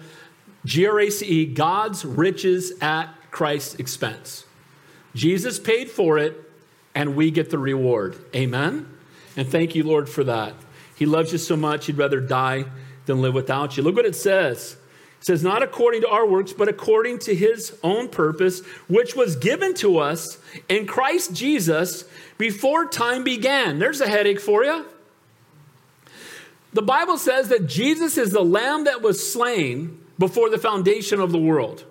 G 0.64 0.86
R 0.86 1.00
A 1.00 1.10
C 1.10 1.26
E, 1.26 1.46
God's 1.46 2.04
riches 2.04 2.72
at 2.80 3.08
Christ's 3.30 3.76
expense. 3.76 4.44
Jesus 5.14 5.58
paid 5.58 5.90
for 5.90 6.18
it, 6.18 6.38
and 6.94 7.16
we 7.16 7.30
get 7.30 7.50
the 7.50 7.58
reward. 7.58 8.16
Amen? 8.34 8.88
And 9.36 9.48
thank 9.48 9.74
you, 9.74 9.84
Lord, 9.84 10.08
for 10.08 10.24
that. 10.24 10.54
He 10.94 11.06
loves 11.06 11.32
you 11.32 11.38
so 11.38 11.56
much, 11.56 11.86
he'd 11.86 11.98
rather 11.98 12.20
die 12.20 12.64
than 13.06 13.20
live 13.20 13.34
without 13.34 13.76
you. 13.76 13.82
Look 13.82 13.96
what 13.96 14.06
it 14.06 14.16
says. 14.16 14.76
It 15.20 15.26
says, 15.26 15.42
Not 15.42 15.62
according 15.62 16.02
to 16.02 16.08
our 16.08 16.26
works, 16.26 16.52
but 16.52 16.68
according 16.68 17.20
to 17.20 17.34
his 17.34 17.76
own 17.82 18.08
purpose, 18.08 18.60
which 18.88 19.14
was 19.14 19.36
given 19.36 19.74
to 19.74 19.98
us 19.98 20.38
in 20.68 20.86
Christ 20.86 21.34
Jesus 21.34 22.04
before 22.38 22.86
time 22.86 23.24
began. 23.24 23.78
There's 23.78 24.00
a 24.00 24.08
headache 24.08 24.40
for 24.40 24.64
you. 24.64 24.86
The 26.72 26.82
Bible 26.82 27.18
says 27.18 27.48
that 27.48 27.66
Jesus 27.66 28.16
is 28.16 28.32
the 28.32 28.44
lamb 28.44 28.84
that 28.84 29.02
was 29.02 29.32
slain 29.32 30.00
before 30.18 30.50
the 30.50 30.58
foundation 30.58 31.20
of 31.20 31.32
the 31.32 31.38
world. 31.38 31.84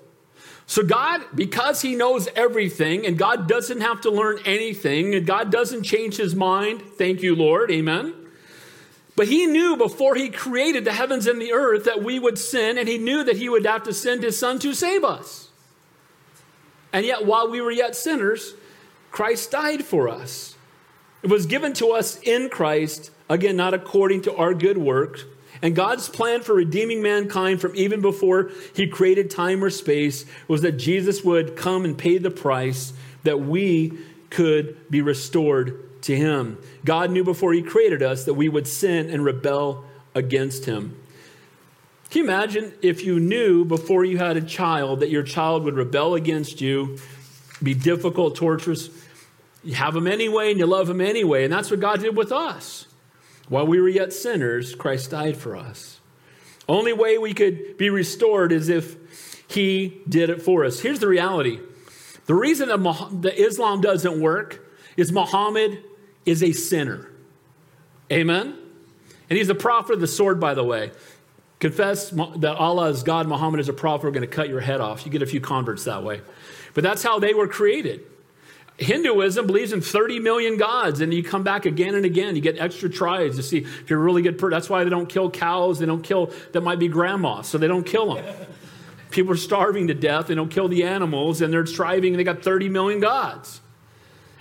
So, 0.71 0.83
God, 0.83 1.25
because 1.35 1.81
He 1.81 1.95
knows 1.95 2.29
everything, 2.33 3.05
and 3.05 3.17
God 3.17 3.45
doesn't 3.45 3.81
have 3.81 3.99
to 4.01 4.09
learn 4.09 4.39
anything, 4.45 5.13
and 5.13 5.27
God 5.27 5.51
doesn't 5.51 5.83
change 5.83 6.15
His 6.15 6.33
mind, 6.33 6.81
thank 6.97 7.21
you, 7.21 7.35
Lord, 7.35 7.69
amen. 7.69 8.13
But 9.17 9.27
He 9.27 9.47
knew 9.47 9.75
before 9.75 10.15
He 10.15 10.29
created 10.29 10.85
the 10.85 10.93
heavens 10.93 11.27
and 11.27 11.41
the 11.41 11.51
earth 11.51 11.83
that 11.83 12.01
we 12.01 12.19
would 12.19 12.37
sin, 12.37 12.77
and 12.77 12.87
He 12.87 12.97
knew 12.97 13.21
that 13.21 13.35
He 13.35 13.49
would 13.49 13.65
have 13.65 13.83
to 13.83 13.93
send 13.93 14.23
His 14.23 14.39
Son 14.39 14.59
to 14.59 14.73
save 14.73 15.03
us. 15.03 15.49
And 16.93 17.05
yet, 17.05 17.25
while 17.25 17.51
we 17.51 17.59
were 17.59 17.71
yet 17.71 17.93
sinners, 17.93 18.53
Christ 19.11 19.51
died 19.51 19.83
for 19.83 20.07
us. 20.07 20.55
It 21.21 21.29
was 21.29 21.47
given 21.47 21.73
to 21.73 21.89
us 21.91 22.17
in 22.21 22.47
Christ, 22.47 23.11
again, 23.27 23.57
not 23.57 23.73
according 23.73 24.21
to 24.21 24.35
our 24.37 24.53
good 24.53 24.77
works. 24.77 25.25
And 25.61 25.75
God's 25.75 26.09
plan 26.09 26.41
for 26.41 26.55
redeeming 26.55 27.01
mankind 27.01 27.61
from 27.61 27.75
even 27.75 28.01
before 28.01 28.51
he 28.73 28.87
created 28.87 29.29
time 29.29 29.63
or 29.63 29.69
space 29.69 30.25
was 30.47 30.61
that 30.63 30.73
Jesus 30.73 31.23
would 31.23 31.55
come 31.55 31.85
and 31.85 31.97
pay 31.97 32.17
the 32.17 32.31
price 32.31 32.93
that 33.23 33.39
we 33.39 33.93
could 34.31 34.89
be 34.89 35.01
restored 35.01 36.01
to 36.03 36.15
him. 36.15 36.57
God 36.83 37.11
knew 37.11 37.23
before 37.23 37.53
he 37.53 37.61
created 37.61 38.01
us 38.01 38.25
that 38.25 38.33
we 38.33 38.49
would 38.49 38.67
sin 38.67 39.09
and 39.09 39.23
rebel 39.23 39.85
against 40.15 40.65
him. 40.65 40.97
Can 42.09 42.19
you 42.19 42.23
imagine 42.25 42.73
if 42.81 43.05
you 43.05 43.19
knew 43.19 43.63
before 43.63 44.03
you 44.03 44.17
had 44.17 44.35
a 44.35 44.41
child 44.41 44.99
that 45.01 45.09
your 45.09 45.23
child 45.23 45.63
would 45.63 45.75
rebel 45.75 46.15
against 46.15 46.59
you, 46.59 46.97
be 47.61 47.73
difficult, 47.73 48.35
torturous? 48.35 48.89
You 49.63 49.75
have 49.75 49.93
them 49.93 50.07
anyway 50.07 50.49
and 50.49 50.59
you 50.59 50.65
love 50.65 50.87
them 50.87 51.01
anyway. 51.01 51.43
And 51.43 51.53
that's 51.53 51.69
what 51.69 51.79
God 51.79 52.01
did 52.01 52.17
with 52.17 52.31
us. 52.31 52.87
While 53.51 53.67
we 53.67 53.81
were 53.81 53.89
yet 53.89 54.13
sinners, 54.13 54.75
Christ 54.75 55.11
died 55.11 55.35
for 55.35 55.57
us. 55.57 55.99
Only 56.69 56.93
way 56.93 57.17
we 57.17 57.33
could 57.33 57.75
be 57.75 57.89
restored 57.89 58.53
is 58.53 58.69
if 58.69 58.95
He 59.45 60.01
did 60.07 60.29
it 60.29 60.41
for 60.41 60.63
us. 60.63 60.79
Here's 60.79 60.99
the 60.99 61.09
reality 61.09 61.59
the 62.27 62.33
reason 62.33 62.69
that 62.69 63.33
Islam 63.35 63.81
doesn't 63.81 64.21
work 64.21 64.65
is 64.95 65.11
Muhammad 65.11 65.83
is 66.25 66.41
a 66.41 66.53
sinner. 66.53 67.11
Amen? 68.09 68.57
And 69.29 69.37
he's 69.37 69.49
the 69.49 69.55
prophet 69.55 69.95
of 69.95 69.99
the 69.99 70.07
sword, 70.07 70.39
by 70.39 70.53
the 70.53 70.63
way. 70.63 70.91
Confess 71.59 72.11
that 72.11 72.55
Allah 72.55 72.89
is 72.89 73.03
God, 73.03 73.27
Muhammad 73.27 73.59
is 73.59 73.67
a 73.67 73.73
prophet, 73.73 74.05
we're 74.05 74.11
going 74.11 74.21
to 74.21 74.33
cut 74.33 74.47
your 74.47 74.61
head 74.61 74.79
off. 74.79 75.05
You 75.05 75.11
get 75.11 75.23
a 75.23 75.25
few 75.25 75.41
converts 75.41 75.83
that 75.83 76.05
way. 76.05 76.21
But 76.73 76.85
that's 76.85 77.03
how 77.03 77.19
they 77.19 77.33
were 77.33 77.49
created. 77.49 78.05
Hinduism 78.81 79.45
believes 79.45 79.73
in 79.73 79.81
30 79.81 80.19
million 80.19 80.57
gods, 80.57 81.01
and 81.01 81.13
you 81.13 81.23
come 81.23 81.43
back 81.43 81.67
again 81.67 81.93
and 81.93 82.03
again. 82.03 82.35
You 82.35 82.41
get 82.41 82.59
extra 82.59 82.89
tries 82.89 83.35
to 83.35 83.43
see 83.43 83.59
if 83.59 83.89
you're 83.89 83.99
a 83.99 84.03
really 84.03 84.23
good 84.23 84.39
person. 84.39 84.51
That's 84.51 84.69
why 84.71 84.83
they 84.83 84.89
don't 84.89 85.07
kill 85.07 85.29
cows. 85.29 85.77
They 85.77 85.85
don't 85.85 86.01
kill, 86.01 86.33
that 86.53 86.61
might 86.61 86.79
be 86.79 86.87
grandma, 86.87 87.43
so 87.43 87.59
they 87.59 87.67
don't 87.67 87.85
kill 87.85 88.15
them. 88.15 88.25
People 89.11 89.33
are 89.33 89.37
starving 89.37 89.87
to 89.89 89.93
death. 89.93 90.27
They 90.27 90.35
don't 90.35 90.49
kill 90.49 90.67
the 90.67 90.83
animals, 90.83 91.41
and 91.41 91.53
they're 91.53 91.67
striving, 91.67 92.13
and 92.13 92.19
they 92.19 92.23
got 92.23 92.41
30 92.41 92.69
million 92.69 92.99
gods. 92.99 93.61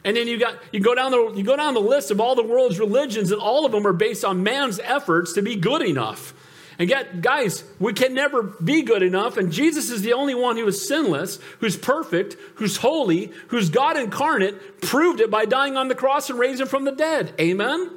And 0.04 0.16
then 0.16 0.26
you 0.26 0.38
got 0.38 0.56
you 0.72 0.80
go 0.80 0.94
down 0.94 1.10
the 1.10 1.34
you 1.34 1.44
go 1.44 1.56
down 1.56 1.74
the 1.74 1.80
list 1.80 2.10
of 2.10 2.20
all 2.20 2.34
the 2.34 2.42
world's 2.42 2.78
religions, 2.78 3.32
and 3.32 3.42
all 3.42 3.66
of 3.66 3.72
them 3.72 3.86
are 3.86 3.92
based 3.92 4.24
on 4.24 4.42
man's 4.42 4.80
efforts 4.80 5.34
to 5.34 5.42
be 5.42 5.56
good 5.56 5.82
enough. 5.82 6.32
And 6.80 6.88
yet, 6.88 7.20
guys, 7.20 7.62
we 7.78 7.92
can 7.92 8.14
never 8.14 8.42
be 8.42 8.80
good 8.80 9.02
enough. 9.02 9.36
And 9.36 9.52
Jesus 9.52 9.90
is 9.90 10.00
the 10.00 10.14
only 10.14 10.34
one 10.34 10.56
who 10.56 10.66
is 10.66 10.88
sinless, 10.88 11.38
who's 11.58 11.76
perfect, 11.76 12.36
who's 12.54 12.78
holy, 12.78 13.32
who's 13.48 13.68
God 13.68 13.98
incarnate, 13.98 14.80
proved 14.80 15.20
it 15.20 15.30
by 15.30 15.44
dying 15.44 15.76
on 15.76 15.88
the 15.88 15.94
cross 15.94 16.30
and 16.30 16.38
raising 16.38 16.64
from 16.64 16.86
the 16.86 16.92
dead. 16.92 17.34
Amen? 17.38 17.90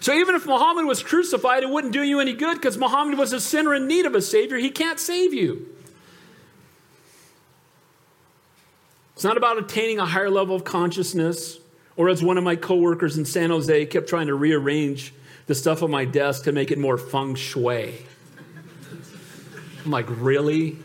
So 0.00 0.12
even 0.12 0.34
if 0.34 0.44
Muhammad 0.44 0.84
was 0.84 1.02
crucified, 1.02 1.62
it 1.62 1.70
wouldn't 1.70 1.94
do 1.94 2.02
you 2.02 2.20
any 2.20 2.34
good 2.34 2.56
because 2.56 2.76
Muhammad 2.76 3.18
was 3.18 3.32
a 3.32 3.40
sinner 3.40 3.74
in 3.74 3.86
need 3.86 4.04
of 4.04 4.14
a 4.14 4.20
Savior. 4.20 4.58
He 4.58 4.68
can't 4.68 5.00
save 5.00 5.32
you. 5.32 5.66
It's 9.14 9.24
not 9.24 9.38
about 9.38 9.56
attaining 9.56 9.98
a 9.98 10.04
higher 10.04 10.28
level 10.28 10.54
of 10.54 10.62
consciousness, 10.62 11.58
or 11.96 12.10
as 12.10 12.22
one 12.22 12.36
of 12.36 12.44
my 12.44 12.56
coworkers 12.56 13.16
in 13.16 13.24
San 13.24 13.48
Jose 13.48 13.86
kept 13.86 14.10
trying 14.10 14.26
to 14.26 14.34
rearrange 14.34 15.14
the 15.46 15.54
stuff 15.54 15.82
on 15.82 15.90
my 15.90 16.04
desk 16.04 16.44
to 16.44 16.52
make 16.52 16.70
it 16.70 16.76
more 16.76 16.98
feng 16.98 17.34
shui. 17.34 17.94
I'm 19.86 19.92
like, 19.92 20.06
really? 20.08 20.76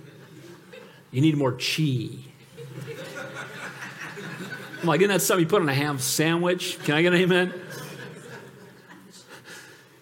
You 1.09 1.21
need 1.21 1.35
more 1.35 1.53
chi. 1.53 2.09
I'm 4.79 4.87
like, 4.87 5.01
isn't 5.01 5.09
that 5.09 5.23
something 5.23 5.43
you 5.43 5.49
put 5.49 5.63
on 5.63 5.67
a 5.69 5.73
ham 5.73 5.97
sandwich? 5.97 6.77
Can 6.83 6.93
I 6.93 7.01
get 7.01 7.13
an 7.13 7.19
amen? 7.19 7.51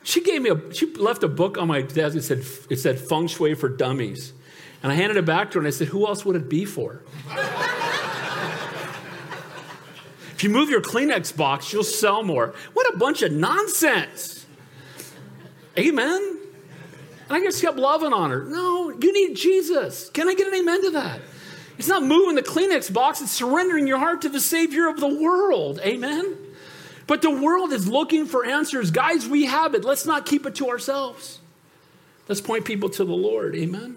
She 0.04 0.22
gave 0.22 0.42
me 0.42 0.50
a, 0.50 0.74
she 0.74 0.94
left 0.96 1.24
a 1.24 1.30
book 1.30 1.58
on 1.58 1.70
my 1.70 1.82
desk. 1.82 2.18
It 2.18 2.24
said, 2.24 2.44
it 2.70 2.76
said 2.78 3.00
Feng 3.00 3.28
Shui 3.28 3.54
for 3.54 3.70
Dummies. 3.70 4.34
And 4.84 4.92
I 4.92 4.96
handed 4.96 5.16
it 5.16 5.24
back 5.24 5.52
to 5.52 5.56
her 5.56 5.60
and 5.60 5.68
I 5.68 5.72
said, 5.72 5.88
who 5.88 6.06
else 6.06 6.26
would 6.26 6.36
it 6.36 6.50
be 6.50 6.66
for? 6.66 7.02
if 10.34 10.44
you 10.44 10.50
move 10.50 10.70
your 10.70 10.82
Kleenex 10.82 11.38
box, 11.38 11.72
you'll 11.72 11.86
sell 11.86 12.22
more. 12.22 12.54
What 12.74 12.94
a 12.94 12.98
bunch 12.98 13.22
of 13.22 13.32
nonsense. 13.32 14.46
Amen. 15.78 16.39
And 17.30 17.38
I 17.38 17.42
just 17.42 17.62
kept 17.62 17.78
loving 17.78 18.12
on 18.12 18.32
her. 18.32 18.44
No, 18.44 18.90
you 18.90 19.14
need 19.14 19.36
Jesus. 19.36 20.10
Can 20.10 20.28
I 20.28 20.34
get 20.34 20.48
an 20.48 20.56
amen 20.56 20.82
to 20.84 20.92
that? 20.92 21.22
It's 21.78 21.88
not 21.88 22.04
moving 22.04 22.36
the 22.36 22.44
Kleenex 22.44 22.92
box, 22.92 23.22
it's 23.22 23.32
surrendering 23.32 23.88
your 23.88 24.00
heart 24.00 24.24
to 24.24 24.30
the 24.30 24.42
Savior 24.42 24.90
of 24.90 25.00
the 25.00 25.08
world. 25.08 25.80
Amen? 25.84 26.36
But 27.08 27.22
the 27.22 27.32
world 27.32 27.72
is 27.72 27.88
looking 27.88 28.26
for 28.26 28.46
answers. 28.46 28.92
Guys, 28.92 29.28
we 29.28 29.46
have 29.46 29.74
it. 29.76 29.86
Let's 29.86 30.06
not 30.06 30.26
keep 30.26 30.46
it 30.46 30.56
to 30.56 30.70
ourselves. 30.70 31.40
Let's 32.28 32.42
point 32.42 32.66
people 32.66 32.90
to 32.90 33.06
the 33.06 33.16
Lord. 33.16 33.56
Amen? 33.56 33.96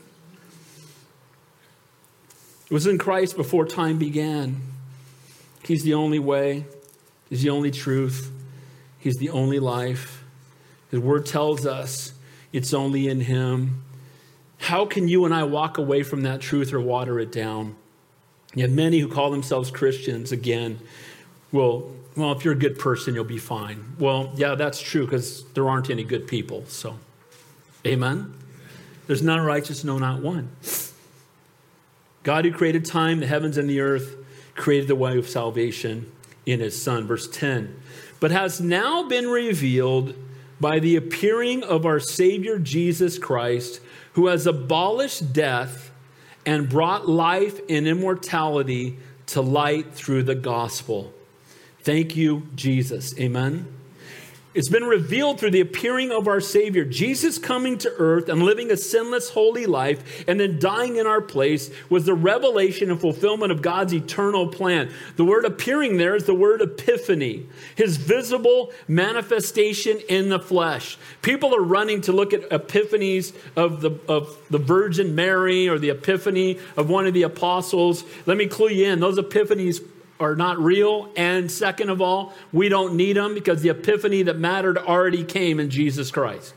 It 2.71 2.73
was 2.73 2.87
in 2.87 2.99
Christ 2.99 3.37
before 3.37 3.67
time 3.67 3.99
began. 3.99 4.61
He's 5.65 5.83
the 5.83 5.95
only 5.95 6.19
way, 6.19 6.65
He's 7.29 7.43
the 7.43 7.51
only 7.51 7.71
truth, 7.71 8.31
He's 8.99 9.17
the 9.17 9.31
only 9.31 9.59
life. 9.59 10.25
His 10.91 11.01
word 11.01 11.27
tells 11.27 11.67
us 11.67 12.12
it's 12.53 12.75
only 12.75 13.09
in 13.09 13.21
Him. 13.21 13.83
How 14.59 14.87
can 14.87 15.09
you 15.09 15.25
and 15.25 15.35
I 15.35 15.45
walk 15.45 15.79
away 15.79 16.03
from 16.03 16.23
that 16.23 16.41
truth 16.41 16.73
or 16.73 16.81
water 16.81 17.19
it 17.19 17.33
down? 17.33 17.77
Yet 18.55 18.71
many 18.71 18.99
who 18.99 19.09
call 19.09 19.31
themselves 19.31 19.71
Christians, 19.71 20.31
again, 20.31 20.79
well, 21.51 21.91
well, 22.17 22.33
if 22.33 22.45
you're 22.45 22.55
a 22.55 22.59
good 22.59 22.79
person, 22.79 23.15
you'll 23.15 23.25
be 23.25 23.39
fine. 23.39 23.97
Well, 23.99 24.33
yeah, 24.37 24.55
that's 24.55 24.81
true 24.81 25.05
because 25.05 25.45
there 25.55 25.69
aren't 25.69 25.89
any 25.89 26.05
good 26.05 26.29
people. 26.29 26.65
So, 26.67 26.99
amen. 27.87 28.35
There's 29.07 29.23
none 29.23 29.41
righteous, 29.41 29.85
no, 29.85 29.99
not 29.99 30.23
one. 30.23 30.51
God 32.23 32.45
who 32.45 32.53
created 32.53 32.85
time, 32.85 33.21
the 33.21 33.27
heavens, 33.27 33.57
and 33.57 33.69
the 33.69 33.81
earth, 33.81 34.17
created 34.55 34.89
the 34.89 34.95
way 34.95 35.19
of 35.19 35.29
salvation 35.29 36.13
in 36.47 36.61
his 36.61 36.81
Son. 36.81 37.07
Verse 37.07 37.29
10 37.29 37.81
But 38.21 38.31
has 38.31 38.61
now 38.61 39.09
been 39.09 39.29
revealed 39.29 40.15
by 40.63 40.79
the 40.79 40.95
appearing 40.95 41.65
of 41.65 41.85
our 41.85 41.99
Savior 41.99 42.57
Jesus 42.57 43.19
Christ, 43.19 43.81
who 44.13 44.29
has 44.29 44.47
abolished 44.47 45.33
death 45.33 45.91
and 46.47 46.69
brought 46.69 47.09
life 47.09 47.61
and 47.69 47.87
immortality 47.89 48.97
to 49.27 49.41
light 49.41 49.93
through 49.93 50.23
the 50.23 50.37
gospel. 50.37 51.13
Thank 51.81 52.15
you, 52.15 52.47
Jesus. 52.55 53.19
Amen. 53.19 53.82
It's 54.55 54.69
been 54.69 54.85
revealed 54.85 55.41
through 55.41 55.53
the 55.53 55.63
appearing 55.63 56.11
of 56.11 56.29
our 56.29 56.41
Savior, 56.41 56.85
Jesus 56.85 57.39
coming 57.39 57.79
to 57.79 57.93
earth 57.97 58.29
and 58.29 58.43
living 58.43 58.71
a 58.71 58.77
sinless, 58.77 59.31
holy 59.31 59.65
life, 59.65 60.25
and 60.29 60.39
then 60.39 60.59
dying 60.59 60.97
in 60.97 61.07
our 61.07 61.23
place 61.23 61.71
was 61.89 62.05
the 62.05 62.15
revelation 62.15 62.91
and 62.91 63.01
fulfillment 63.01 63.51
of 63.51 63.63
God's 63.63 63.95
eternal 63.95 64.49
plan. 64.49 64.91
The 65.17 65.25
word 65.25 65.47
appearing 65.47 65.97
there 65.97 66.15
is 66.15 66.25
the 66.25 66.35
word 66.35 66.61
epiphany, 66.61 67.47
his 67.77 67.97
visible 67.97 68.73
manifestation 68.87 70.01
in 70.11 70.29
the 70.29 70.39
flesh. 70.39 70.99
People 71.23 71.55
are 71.57 71.63
running 71.63 72.03
to 72.03 72.13
look 72.13 72.35
at 72.35 72.51
epiphanies 72.51 73.35
of 73.57 73.81
the, 73.81 73.99
of 74.07 74.37
the 74.51 74.59
Virgin 74.59 75.15
Mary 75.15 75.67
or 75.67 75.79
the 75.79 75.91
epiphany 75.91 76.59
of 76.77 76.91
one 76.91 77.07
of 77.07 77.15
the 77.15 77.23
apostles. 77.23 78.05
Let 78.27 78.37
me 78.37 78.47
clue 78.49 78.69
you 78.69 78.87
in, 78.87 79.01
those 79.01 79.19
epiphanies 79.19 79.83
are 80.23 80.37
not 80.37 80.59
real. 80.59 81.11
And 81.17 81.51
second 81.51 81.91
of 81.91 82.01
all, 82.01 82.33
we 82.53 82.69
don't 82.69 82.95
need 82.95 83.17
them 83.17 83.35
because 83.35 83.63
the 83.63 83.71
epiphany 83.71 84.23
that 84.23 84.39
mattered 84.39 84.79
already 84.79 85.25
came 85.25 85.61
in 85.61 85.71
Jesus 85.71 86.11
Christ. 86.11 86.55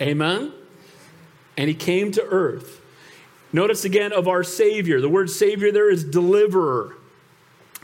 Amen? 0.00 0.52
And 1.56 1.68
he 1.68 1.74
came 1.74 2.12
to 2.12 2.22
earth. 2.22 2.80
Notice 3.52 3.84
again 3.84 4.12
of 4.12 4.28
our 4.28 4.44
Savior. 4.44 5.00
The 5.00 5.08
word 5.08 5.30
Savior 5.30 5.72
there 5.72 5.90
is 5.90 6.04
deliverer. 6.04 6.96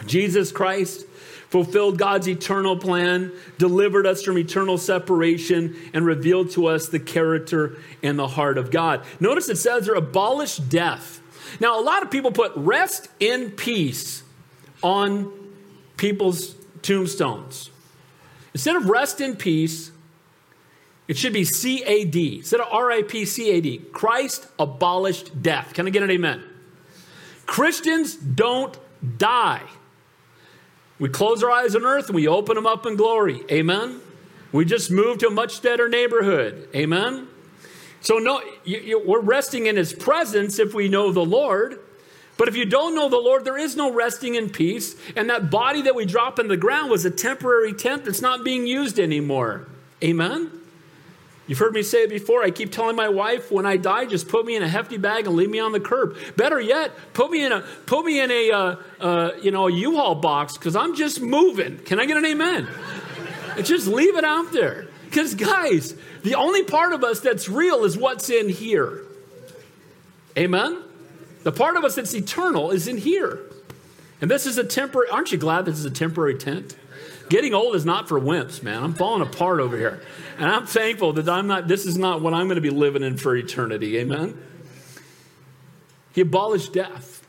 Jesus 0.07 0.53
Christ 0.53 1.07
fulfilled 1.49 1.99
God's 1.99 2.29
eternal 2.29 2.77
plan, 2.77 3.31
delivered 3.59 4.07
us 4.07 4.23
from 4.23 4.39
eternal 4.39 4.79
separation, 4.79 5.77
and 5.93 6.05
revealed 6.05 6.51
to 6.53 6.67
us 6.67 6.89
the 6.89 6.99
character 6.99 7.77
and 8.03 8.19
the 8.19 8.27
heart 8.27 8.59
of 8.59 8.71
God. 8.71 9.05
Notice 9.21 9.49
it 9.49 9.59
says 9.59 9.87
there 9.87 9.95
abolished 9.95 10.69
death. 10.69 11.21
Now, 11.61 11.79
a 11.79 11.83
lot 11.83 12.03
of 12.03 12.11
people 12.11 12.33
put 12.33 12.53
rest 12.57 13.09
in 13.21 13.51
peace 13.51 14.22
on 14.83 15.33
people's 15.97 16.55
tombstones. 16.83 17.71
Instead 18.55 18.77
of 18.77 18.89
rest 18.89 19.21
in 19.21 19.37
peace, 19.37 19.93
it 21.09 21.17
should 21.17 21.33
be 21.33 21.45
CAD. 21.45 22.17
Instead 22.17 22.61
of 22.61 22.73
RIP, 22.73 23.11
CAD. 23.27 23.93
Christ 23.93 24.47
abolished 24.59 25.43
death. 25.43 25.75
Can 25.75 25.87
I 25.87 25.91
get 25.91 26.03
an 26.03 26.11
amen? 26.11 26.43
Christians 27.47 28.15
don't 28.15 28.77
die. 29.19 29.63
We 30.99 31.09
close 31.09 31.43
our 31.43 31.51
eyes 31.51 31.75
on 31.75 31.85
earth 31.85 32.07
and 32.07 32.15
we 32.15 32.29
open 32.29 32.55
them 32.55 32.67
up 32.67 32.87
in 32.87 32.97
glory. 32.97 33.43
Amen? 33.51 34.01
We 34.53 34.65
just 34.65 34.91
move 34.91 35.19
to 35.19 35.29
a 35.29 35.31
much 35.31 35.61
better 35.61 35.89
neighborhood. 35.89 36.69
Amen? 36.75 37.27
So, 38.01 38.19
no, 38.19 38.41
you, 38.65 38.79
you, 38.79 39.03
we're 39.05 39.21
resting 39.21 39.67
in 39.67 39.77
his 39.77 39.93
presence 39.93 40.59
if 40.59 40.75
we 40.75 40.89
know 40.89 41.13
the 41.13 41.25
Lord. 41.25 41.81
But 42.39 42.49
if 42.49 42.57
you 42.57 42.65
don't 42.65 42.95
know 42.95 43.09
the 43.09 43.19
Lord, 43.19 43.45
there 43.45 43.59
is 43.59 43.77
no 43.77 43.93
resting 43.93 44.35
in 44.35 44.51
peace. 44.51 44.97
And 45.17 45.31
that 45.31 45.51
body 45.51 45.83
that 45.83 45.95
we 45.95 46.07
drop 46.07 46.39
in 46.39 46.49
the 46.49 46.57
ground 46.57 46.91
was 46.91 47.05
a 47.05 47.11
temporary 47.11 47.75
tent 47.75 48.05
that's 48.05 48.23
not 48.23 48.45
being 48.45 48.67
used 48.67 48.99
anymore. 48.99 49.69
Amen? 50.03 50.51
You've 51.47 51.59
heard 51.59 51.75
me 51.75 51.83
say 51.83 52.05
it 52.05 52.11
before. 52.11 52.43
I 52.43 52.51
keep 52.51 52.73
telling 52.73 52.97
my 52.97 53.09
wife, 53.09 53.51
when 53.51 53.67
I 53.67 53.77
die, 53.77 54.07
just 54.07 54.29
put 54.29 54.47
me 54.47 54.57
in 54.57 54.63
a 54.63 54.69
hefty 54.69 54.97
bag 54.97 55.27
and 55.27 55.37
leave 55.37 55.51
me 55.51 55.59
on 55.59 55.73
the 55.73 55.81
curb. 55.81 56.17
Better 56.37 56.61
yet, 56.61 56.93
put 57.15 57.31
me 57.31 57.45
in 57.45 57.53
a 57.53 57.61
put 57.87 58.05
me 58.05 58.21
in 58.21 58.31
a 58.31 58.51
uh, 58.51 58.77
uh, 59.01 59.31
you 59.43 59.51
know 59.51 59.67
a 59.67 59.73
U-Haul 59.73 60.15
box 60.17 60.57
because 60.57 60.77
I'm 60.77 60.95
just 60.95 61.21
moving. 61.21 61.79
Can 61.79 61.99
I 62.01 62.07
get 62.07 62.17
an 62.17 62.25
amen? 62.25 62.69
just 63.63 63.87
leave 63.87 64.17
it 64.17 64.25
out 64.25 64.53
there. 64.53 64.87
Because 65.05 65.35
guys, 65.35 65.95
the 66.23 66.37
only 66.37 66.63
part 66.63 66.93
of 66.93 67.05
us 67.05 67.21
that's 67.21 67.49
real 67.49 67.85
is 67.85 67.99
what's 67.99 68.31
in 68.31 68.49
here. 68.49 69.03
Amen. 70.39 70.83
The 71.43 71.53
part 71.53 71.77
of 71.77 71.85
us 71.85 71.97
that's 71.97 72.15
eternal 72.15 72.71
is 72.71 72.89
in 72.89 72.99
here. 72.99 73.41
And 74.21 74.31
this 74.31 74.47
is 74.47 74.59
a 74.59 74.65
temporary, 74.65 75.11
aren't 75.11 75.33
you 75.33 75.39
glad 75.39 75.65
this 75.65 75.79
is 75.79 75.85
a 75.85 75.91
temporary 75.91 76.37
tent? 76.37 76.77
Getting 77.29 77.55
old 77.55 77.75
is 77.75 77.85
not 77.85 78.09
for 78.09 78.21
wimps, 78.21 78.63
man. 78.63 78.83
I'm 78.83 78.95
falling 78.95 79.23
apart 79.23 79.59
over 79.59 79.77
here. 79.77 80.03
And 80.39 80.51
I'm 80.51 80.67
thankful 80.67 81.15
that 81.15 81.29
I'm 81.29 81.47
not, 81.47 81.67
this 81.67 81.87
is 81.87 81.99
not 81.99 82.21
what 82.21 82.35
I'm 82.35 82.47
going 82.47 82.57
to 82.57 82.61
be 82.61 82.71
living 82.71 83.03
in 83.03 83.17
for 83.17 83.35
eternity. 83.35 83.99
Amen? 83.99 84.41
He 86.15 86.21
abolished 86.21 86.73
death. 86.73 87.27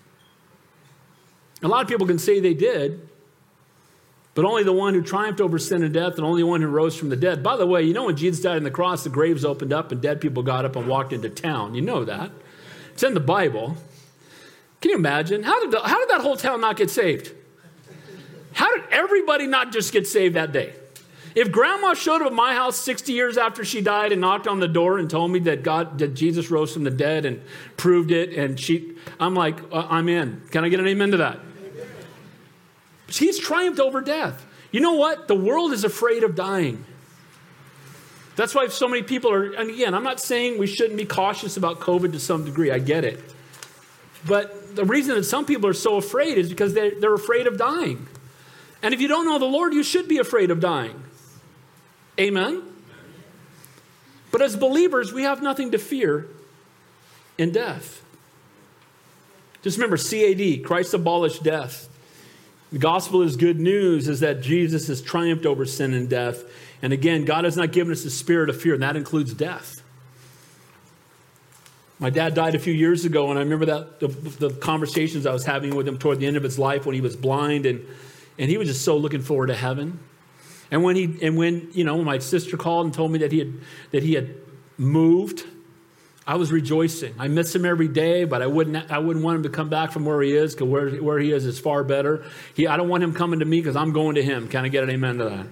A 1.62 1.68
lot 1.68 1.82
of 1.82 1.88
people 1.88 2.06
can 2.06 2.20
say 2.20 2.40
they 2.40 2.54
did, 2.54 3.08
but 4.36 4.44
only 4.44 4.64
the 4.64 4.74
one 4.74 4.94
who 4.94 5.02
triumphed 5.02 5.40
over 5.40 5.58
sin 5.58 5.84
and 5.84 5.94
death 5.94 6.16
and 6.16 6.26
only 6.26 6.44
one 6.44 6.62
who 6.62 6.68
rose 6.68 6.96
from 6.98 7.10
the 7.10 7.16
dead. 7.16 7.42
By 7.42 7.56
the 7.56 7.66
way, 7.66 7.84
you 7.84 7.94
know 7.94 8.06
when 8.06 8.18
Jesus 8.18 8.42
died 8.42 8.58
on 8.58 8.64
the 8.64 8.72
cross, 8.72 9.04
the 9.04 9.10
graves 9.10 9.46
opened 9.46 9.72
up 9.72 9.92
and 9.92 10.02
dead 10.02 10.20
people 10.20 10.44
got 10.44 10.66
up 10.66 10.76
and 10.76 10.88
walked 10.88 11.14
into 11.14 11.30
town. 11.30 11.76
You 11.76 11.82
know 11.82 12.04
that. 12.04 12.32
It's 12.92 13.04
in 13.04 13.14
the 13.14 13.20
Bible. 13.22 13.78
Can 14.84 14.90
you 14.90 14.98
imagine? 14.98 15.44
How 15.44 15.62
did, 15.62 15.72
the, 15.72 15.80
how 15.80 15.98
did 15.98 16.10
that 16.10 16.20
whole 16.20 16.36
town 16.36 16.60
not 16.60 16.76
get 16.76 16.90
saved? 16.90 17.32
How 18.52 18.76
did 18.76 18.84
everybody 18.92 19.48
not 19.48 19.72
just 19.72 19.94
get 19.94 20.06
saved 20.06 20.36
that 20.36 20.52
day? 20.52 20.74
If 21.36 21.54
grandma 21.54 21.94
showed 21.94 22.22
up 22.22 22.28
at 22.28 22.34
my 22.34 22.54
house 22.54 22.76
60 22.76 23.14
years 23.14 23.38
after 23.38 23.64
she 23.64 23.80
died 23.80 24.12
and 24.12 24.20
knocked 24.20 24.46
on 24.46 24.60
the 24.60 24.68
door 24.68 24.98
and 24.98 25.10
told 25.10 25.32
me 25.32 25.40
that 25.40 25.64
God, 25.64 26.00
that 26.00 26.16
Jesus 26.16 26.52
rose 26.52 26.74
from 26.74 26.84
the 26.84 26.92
dead 26.92 27.24
and 27.24 27.42
proved 27.78 28.12
it, 28.12 28.34
and 28.34 28.60
she, 28.60 28.98
I'm 29.22 29.36
like, 29.36 29.58
uh, 29.72 29.88
I'm 29.90 30.10
in. 30.10 30.42
Can 30.52 30.66
I 30.66 30.68
get 30.68 30.82
an 30.82 30.88
amen 30.88 31.12
to 31.12 31.18
that? 31.18 31.40
He's 33.08 33.40
triumphed 33.40 33.80
over 33.80 34.02
death. 34.02 34.46
You 34.74 34.82
know 34.82 34.96
what? 34.96 35.30
The 35.30 35.36
world 35.36 35.72
is 35.72 35.86
afraid 35.86 36.26
of 36.26 36.36
dying. 36.36 36.84
That's 38.36 38.54
why 38.54 38.68
so 38.68 38.90
many 38.90 39.04
people 39.04 39.32
are, 39.32 39.54
and 39.54 39.70
again, 39.70 39.94
I'm 39.94 40.04
not 40.04 40.20
saying 40.20 40.60
we 40.60 40.68
shouldn't 40.68 40.98
be 40.98 41.06
cautious 41.06 41.56
about 41.56 41.80
COVID 41.80 42.12
to 42.12 42.20
some 42.20 42.44
degree. 42.44 42.70
I 42.70 42.80
get 42.80 43.06
it. 43.06 43.33
But 44.26 44.76
the 44.76 44.86
reason 44.86 45.16
that 45.16 45.24
some 45.24 45.46
people 45.46 45.70
are 45.70 45.74
so 45.74 45.98
afraid 45.98 46.38
is 46.38 46.50
because 46.50 46.74
they're, 46.74 47.00
they're 47.00 47.14
afraid 47.14 47.48
of 47.48 47.58
dying. 47.58 48.08
And 48.82 48.94
if 48.94 49.02
you 49.02 49.08
don't 49.08 49.26
know 49.26 49.40
the 49.40 49.46
Lord, 49.46 49.74
you 49.74 49.84
should 49.84 50.08
be 50.08 50.18
afraid 50.18 50.52
of 50.52 50.60
dying. 50.60 51.02
Amen? 52.20 52.64
But 54.32 54.42
as 54.42 54.56
believers, 54.56 55.14
we 55.14 55.24
have 55.24 55.42
nothing 55.42 55.72
to 55.72 55.78
fear 55.78 56.28
in 57.38 57.52
death. 57.52 58.04
Just 59.62 59.78
remember 59.78 59.98
CAD, 59.98 60.66
Christ 60.66 60.94
abolished 60.94 61.44
death. 61.44 61.88
The 62.72 62.80
gospel 62.80 63.22
is 63.22 63.38
good 63.38 63.60
news 63.60 64.08
is 64.08 64.22
that 64.22 64.42
Jesus 64.42 64.88
has 64.88 65.02
triumphed 65.02 65.46
over 65.46 65.66
sin 65.66 65.94
and 65.94 66.10
death. 66.10 66.44
And 66.82 66.92
again, 66.92 67.24
God 67.24 67.46
has 67.46 67.56
not 67.56 67.72
given 67.72 67.94
us 67.94 68.04
a 68.04 68.10
spirit 68.10 68.50
of 68.50 68.60
fear, 68.60 68.74
and 68.74 68.82
that 68.82 68.96
includes 68.96 69.34
death. 69.36 69.83
My 72.00 72.10
dad 72.10 72.34
died 72.34 72.56
a 72.56 72.60
few 72.60 72.74
years 72.74 73.06
ago, 73.06 73.30
and 73.30 73.40
I 73.40 73.44
remember 73.44 73.66
that 73.68 74.00
the, 74.00 74.08
the, 74.08 74.50
conversations 74.50 75.26
I 75.26 75.32
was 75.32 75.46
having 75.46 75.76
with 75.76 75.88
him 75.88 75.98
toward 75.98 76.20
the 76.20 76.26
end 76.26 76.38
of 76.38 76.44
his 76.44 76.60
life 76.60 76.86
when 76.86 76.96
he 76.96 77.02
was 77.02 77.16
blind, 77.16 77.66
and, 77.66 77.86
and 78.38 78.50
he 78.50 78.58
was 78.58 78.68
just 78.68 78.84
so 78.84 78.98
looking 78.98 79.22
forward 79.22 79.48
to 79.48 79.56
heaven. 79.56 80.00
And 80.72 80.84
when 80.84 80.96
he 80.96 81.20
and 81.22 81.38
when 81.38 81.70
you 81.74 81.84
know 81.84 82.04
my 82.04 82.18
sister 82.18 82.58
called 82.58 82.88
and 82.88 82.94
told 82.94 83.12
me 83.12 83.20
that 83.20 83.32
he 83.32 83.40
had 83.40 83.54
that 83.92 84.02
he 84.02 84.14
had 84.14 84.36
moved 84.78 85.46
I 86.26 86.36
was 86.36 86.52
rejoicing. 86.52 87.14
I 87.20 87.28
miss 87.28 87.54
him 87.54 87.66
every 87.66 87.90
day, 87.90 88.24
but 88.24 88.42
I 88.42 88.48
wouldn't, 88.48 88.90
I 88.90 89.00
wouldn't 89.00 89.26
want 89.26 89.38
him 89.38 89.44
to 89.44 89.50
come 89.50 89.68
back 89.68 89.92
from 89.92 90.06
where 90.06 90.22
he 90.22 90.36
is 90.36 90.54
because 90.54 90.70
where, 90.70 90.90
where 91.04 91.20
he 91.20 91.32
is 91.34 91.46
is 91.46 91.60
far 91.60 91.84
better. 91.84 92.24
He, 92.54 92.66
I 92.66 92.78
don't 92.78 92.88
want 92.88 93.04
him 93.04 93.14
coming 93.14 93.40
to 93.40 93.46
me 93.46 93.60
because 93.60 93.76
I'm 93.76 93.92
going 93.92 94.16
to 94.16 94.24
him. 94.24 94.48
Can 94.48 94.64
I 94.64 94.70
get 94.70 94.84
an 94.84 94.90
amen 94.90 95.18
to 95.18 95.26
that? 95.26 95.48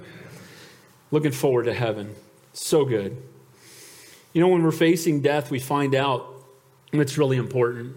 Looking 1.11 1.33
forward 1.33 1.63
to 1.63 1.73
heaven. 1.73 2.15
So 2.53 2.85
good. 2.85 3.21
You 4.31 4.39
know, 4.39 4.47
when 4.47 4.63
we're 4.63 4.71
facing 4.71 5.21
death, 5.21 5.51
we 5.51 5.59
find 5.59 5.93
out 5.93 6.30
it's 6.99 7.17
really 7.17 7.37
important. 7.37 7.95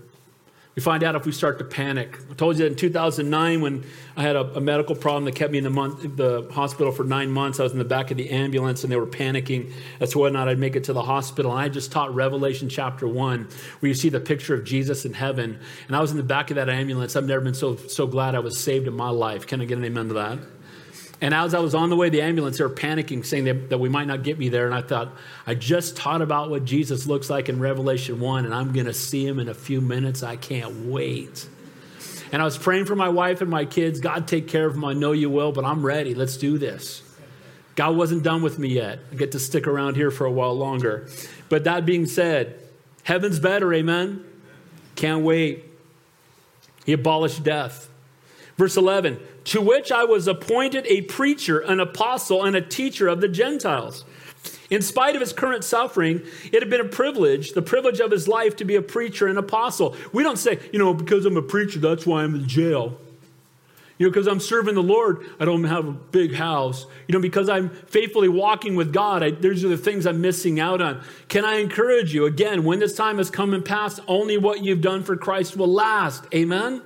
We 0.74 0.82
find 0.82 1.04
out 1.04 1.14
if 1.14 1.24
we 1.24 1.30
start 1.30 1.58
to 1.58 1.64
panic. 1.64 2.18
I 2.30 2.34
told 2.34 2.58
you 2.58 2.64
that 2.64 2.72
in 2.72 2.76
2009 2.76 3.60
when 3.60 3.84
I 4.16 4.22
had 4.22 4.34
a, 4.34 4.56
a, 4.56 4.60
medical 4.60 4.96
problem 4.96 5.24
that 5.26 5.36
kept 5.36 5.52
me 5.52 5.58
in 5.58 5.64
the, 5.64 5.70
month, 5.70 6.16
the 6.16 6.48
hospital 6.50 6.90
for 6.90 7.04
nine 7.04 7.30
months. 7.30 7.60
I 7.60 7.62
was 7.62 7.70
in 7.70 7.78
the 7.78 7.84
back 7.84 8.10
of 8.10 8.16
the 8.16 8.28
ambulance 8.30 8.82
and 8.82 8.92
they 8.92 8.96
were 8.96 9.06
panicking 9.06 9.72
as 10.00 10.10
to 10.10 10.18
whether 10.18 10.34
or 10.34 10.38
not 10.38 10.48
I'd 10.48 10.58
make 10.58 10.74
it 10.74 10.84
to 10.84 10.92
the 10.92 11.02
hospital. 11.02 11.52
And 11.52 11.60
I 11.60 11.68
just 11.68 11.92
taught 11.92 12.12
Revelation 12.12 12.68
chapter 12.68 13.06
1 13.06 13.48
where 13.78 13.88
you 13.88 13.94
see 13.94 14.08
the 14.08 14.18
picture 14.18 14.54
of 14.54 14.64
Jesus 14.64 15.04
in 15.04 15.12
heaven. 15.12 15.60
And 15.86 15.96
I 15.96 16.00
was 16.00 16.10
in 16.10 16.16
the 16.16 16.24
back 16.24 16.50
of 16.50 16.56
that 16.56 16.68
ambulance. 16.68 17.14
I've 17.14 17.24
never 17.24 17.40
been 17.40 17.54
so, 17.54 17.76
so 17.76 18.08
glad 18.08 18.34
I 18.34 18.40
was 18.40 18.58
saved 18.58 18.88
in 18.88 18.94
my 18.94 19.10
life. 19.10 19.46
Can 19.46 19.60
I 19.60 19.66
get 19.66 19.78
an 19.78 19.84
amen 19.84 20.08
to 20.08 20.14
that? 20.14 20.38
And 21.20 21.32
as 21.32 21.54
I 21.54 21.60
was 21.60 21.74
on 21.74 21.90
the 21.90 21.96
way 21.96 22.08
to 22.08 22.10
the 22.10 22.22
ambulance, 22.22 22.58
they 22.58 22.64
were 22.64 22.70
panicking, 22.70 23.24
saying 23.24 23.44
that, 23.44 23.70
that 23.70 23.78
we 23.78 23.88
might 23.88 24.06
not 24.06 24.22
get 24.22 24.38
me 24.38 24.48
there. 24.48 24.66
And 24.66 24.74
I 24.74 24.82
thought, 24.82 25.12
I 25.46 25.54
just 25.54 25.96
taught 25.96 26.22
about 26.22 26.50
what 26.50 26.64
Jesus 26.64 27.06
looks 27.06 27.30
like 27.30 27.48
in 27.48 27.60
Revelation 27.60 28.20
1, 28.20 28.44
and 28.44 28.54
I'm 28.54 28.72
going 28.72 28.86
to 28.86 28.92
see 28.94 29.26
him 29.26 29.38
in 29.38 29.48
a 29.48 29.54
few 29.54 29.80
minutes. 29.80 30.22
I 30.22 30.36
can't 30.36 30.86
wait. 30.86 31.48
And 32.32 32.42
I 32.42 32.44
was 32.44 32.58
praying 32.58 32.86
for 32.86 32.96
my 32.96 33.08
wife 33.08 33.40
and 33.40 33.50
my 33.50 33.64
kids. 33.64 34.00
God, 34.00 34.26
take 34.26 34.48
care 34.48 34.66
of 34.66 34.74
them. 34.74 34.84
I 34.84 34.92
know 34.92 35.12
you 35.12 35.30
will, 35.30 35.52
but 35.52 35.64
I'm 35.64 35.86
ready. 35.86 36.14
Let's 36.14 36.36
do 36.36 36.58
this. 36.58 37.02
God 37.76 37.96
wasn't 37.96 38.22
done 38.22 38.42
with 38.42 38.58
me 38.58 38.68
yet. 38.68 38.98
I 39.12 39.14
get 39.14 39.32
to 39.32 39.38
stick 39.38 39.66
around 39.66 39.96
here 39.96 40.10
for 40.10 40.26
a 40.26 40.30
while 40.30 40.54
longer. 40.54 41.08
But 41.48 41.64
that 41.64 41.86
being 41.86 42.06
said, 42.06 42.60
heaven's 43.02 43.38
better, 43.38 43.72
amen? 43.72 44.24
Can't 44.96 45.22
wait. 45.24 45.64
He 46.84 46.92
abolished 46.92 47.42
death. 47.42 47.88
Verse 48.56 48.76
11 48.76 49.20
to 49.44 49.60
which 49.60 49.92
I 49.92 50.04
was 50.04 50.26
appointed 50.26 50.86
a 50.86 51.02
preacher, 51.02 51.60
an 51.60 51.80
apostle, 51.80 52.44
and 52.44 52.56
a 52.56 52.60
teacher 52.60 53.08
of 53.08 53.20
the 53.20 53.28
Gentiles. 53.28 54.04
In 54.70 54.80
spite 54.80 55.14
of 55.14 55.20
his 55.20 55.32
current 55.32 55.62
suffering, 55.62 56.22
it 56.52 56.62
had 56.62 56.70
been 56.70 56.80
a 56.80 56.88
privilege, 56.88 57.52
the 57.52 57.62
privilege 57.62 58.00
of 58.00 58.10
his 58.10 58.26
life, 58.26 58.56
to 58.56 58.64
be 58.64 58.76
a 58.76 58.82
preacher 58.82 59.26
and 59.26 59.38
apostle. 59.38 59.94
We 60.12 60.22
don't 60.22 60.38
say, 60.38 60.58
you 60.72 60.78
know, 60.78 60.94
because 60.94 61.26
I'm 61.26 61.36
a 61.36 61.42
preacher, 61.42 61.78
that's 61.78 62.06
why 62.06 62.22
I'm 62.22 62.34
in 62.34 62.48
jail. 62.48 62.98
You 63.98 64.06
know, 64.06 64.10
because 64.10 64.26
I'm 64.26 64.40
serving 64.40 64.74
the 64.74 64.82
Lord, 64.82 65.24
I 65.38 65.44
don't 65.44 65.62
have 65.64 65.86
a 65.86 65.92
big 65.92 66.34
house. 66.34 66.86
You 67.06 67.12
know, 67.12 67.20
because 67.20 67.48
I'm 67.48 67.70
faithfully 67.70 68.28
walking 68.28 68.74
with 68.74 68.92
God, 68.92 69.22
I, 69.22 69.30
these 69.30 69.64
are 69.64 69.68
the 69.68 69.76
things 69.76 70.06
I'm 70.06 70.20
missing 70.20 70.58
out 70.58 70.80
on. 70.80 71.02
Can 71.28 71.44
I 71.44 71.58
encourage 71.58 72.12
you, 72.12 72.26
again, 72.26 72.64
when 72.64 72.80
this 72.80 72.96
time 72.96 73.18
has 73.18 73.30
come 73.30 73.54
and 73.54 73.64
passed, 73.64 74.00
only 74.08 74.36
what 74.38 74.64
you've 74.64 74.80
done 74.80 75.04
for 75.04 75.16
Christ 75.16 75.56
will 75.56 75.72
last. 75.72 76.24
Amen? 76.34 76.82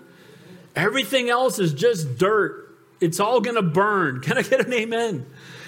Everything 0.79 1.29
else 1.29 1.59
is 1.59 1.75
just 1.75 2.19
dirt. 2.19 2.73
It's 3.01 3.19
all 3.19 3.41
going 3.41 3.57
to 3.57 3.63
burn. 3.63 4.21
Can 4.23 4.39
I 4.39 4.43
get 4.43 4.65
an 4.65 4.73
amen? 4.73 5.27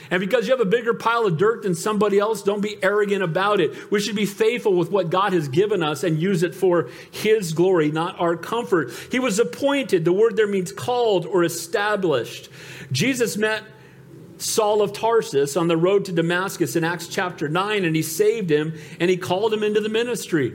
And 0.08 0.20
because 0.20 0.46
you 0.46 0.52
have 0.52 0.60
a 0.60 0.70
bigger 0.70 0.94
pile 0.94 1.26
of 1.26 1.36
dirt 1.36 1.62
than 1.62 1.74
somebody 1.74 2.18
else, 2.18 2.42
don't 2.42 2.60
be 2.60 2.82
arrogant 2.82 3.22
about 3.22 3.60
it. 3.60 3.90
We 3.90 4.00
should 4.00 4.14
be 4.14 4.26
faithful 4.26 4.74
with 4.74 4.90
what 4.90 5.10
God 5.10 5.32
has 5.32 5.48
given 5.48 5.82
us 5.82 6.04
and 6.04 6.20
use 6.20 6.44
it 6.44 6.54
for 6.54 6.90
His 7.10 7.52
glory, 7.52 7.90
not 7.90 8.20
our 8.20 8.36
comfort. 8.36 8.92
He 9.10 9.18
was 9.18 9.40
appointed. 9.40 10.04
The 10.04 10.12
word 10.12 10.36
there 10.36 10.46
means 10.46 10.70
called 10.70 11.26
or 11.26 11.42
established. 11.42 12.48
Jesus 12.92 13.36
met 13.36 13.64
Saul 14.38 14.80
of 14.80 14.92
Tarsus 14.92 15.56
on 15.56 15.66
the 15.66 15.76
road 15.76 16.04
to 16.04 16.12
Damascus 16.12 16.76
in 16.76 16.84
Acts 16.84 17.08
chapter 17.08 17.48
9, 17.48 17.84
and 17.84 17.96
he 17.96 18.02
saved 18.02 18.50
him 18.50 18.74
and 19.00 19.10
he 19.10 19.16
called 19.16 19.52
him 19.52 19.64
into 19.64 19.80
the 19.80 19.88
ministry 19.88 20.54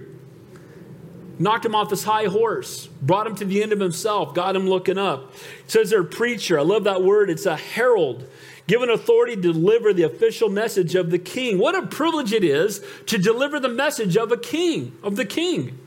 knocked 1.40 1.66
him 1.66 1.76
off 1.76 1.90
his 1.90 2.04
high 2.04 2.26
horse, 2.26 2.88
brought 3.02 3.28
him 3.28 3.36
to 3.36 3.46
the 3.46 3.62
end 3.62 3.72
of 3.72 3.80
himself, 3.80 4.34
got 4.34 4.56
him 4.56 4.68
looking 4.68 4.98
up. 4.98 5.34
It 5.64 5.72
says 5.72 5.90
there 5.90 6.02
a 6.02 6.06
preacher. 6.06 6.60
I 6.60 6.64
love 6.64 6.86
that 6.86 7.04
word. 7.04 7.30
It's 7.30 7.46
a 7.46 7.56
herald, 7.56 8.28
given 8.68 8.90
authority 8.90 9.36
to 9.36 9.42
deliver 9.42 9.94
the 9.94 10.04
official 10.04 10.50
message 10.50 10.96
of 10.96 11.12
the 11.12 11.20
king. 11.20 11.58
What 11.58 11.76
a 11.76 11.86
privilege 11.88 12.34
it 12.34 12.44
is 12.44 12.84
to 13.08 13.18
deliver 13.18 13.60
the 13.60 13.70
message 13.70 14.18
of 14.18 14.32
a 14.32 14.38
king, 14.38 14.98
of 15.04 15.16
the 15.16 15.26
king. 15.26 15.80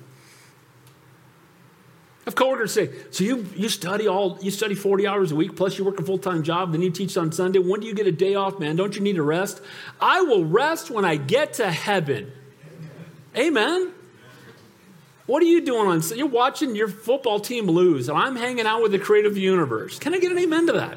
I 2.20 2.30
have 2.30 2.34
coworkers 2.34 2.74
say, 2.74 2.90
so 3.10 3.24
you, 3.24 3.46
you 3.56 3.70
study 3.70 4.06
all 4.06 4.38
you 4.42 4.50
study 4.50 4.74
40 4.74 5.06
hours 5.06 5.32
a 5.32 5.36
week, 5.36 5.56
plus 5.56 5.78
you 5.78 5.84
work 5.84 5.98
a 5.98 6.02
full-time 6.02 6.42
job, 6.42 6.72
then 6.72 6.82
you 6.82 6.90
teach 6.90 7.16
on 7.16 7.32
Sunday. 7.32 7.58
When 7.58 7.80
do 7.80 7.86
you 7.86 7.94
get 7.94 8.06
a 8.06 8.12
day 8.12 8.34
off, 8.34 8.58
man? 8.58 8.76
Don't 8.76 8.94
you 8.94 9.00
need 9.00 9.16
a 9.16 9.22
rest? 9.22 9.62
I 9.98 10.20
will 10.20 10.44
rest 10.44 10.90
when 10.90 11.06
I 11.06 11.16
get 11.16 11.54
to 11.54 11.70
heaven. 11.70 12.30
Amen. 13.34 13.94
What 15.28 15.42
are 15.42 15.46
you 15.46 15.60
doing 15.60 15.86
on? 15.86 16.00
You're 16.16 16.26
watching 16.26 16.74
your 16.74 16.88
football 16.88 17.38
team 17.38 17.66
lose, 17.66 18.08
and 18.08 18.16
I'm 18.16 18.34
hanging 18.34 18.66
out 18.66 18.80
with 18.80 18.92
the 18.92 18.98
creative 18.98 19.36
universe. 19.36 19.98
Can 19.98 20.14
I 20.14 20.20
get 20.20 20.32
an 20.32 20.38
amen 20.38 20.68
to 20.68 20.72
that? 20.72 20.96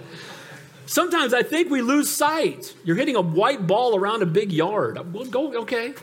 Sometimes 0.86 1.34
I 1.34 1.44
think 1.44 1.70
we 1.70 1.82
lose 1.82 2.10
sight. 2.10 2.74
You're 2.86 2.96
hitting 2.96 3.18
a 3.18 3.22
white 3.22 3.68
ball 3.68 3.94
around 3.94 4.24
a 4.24 4.26
big 4.26 4.54
yard. 4.54 5.14
We'll 5.14 5.26
go, 5.26 5.62
okay. 5.64 5.96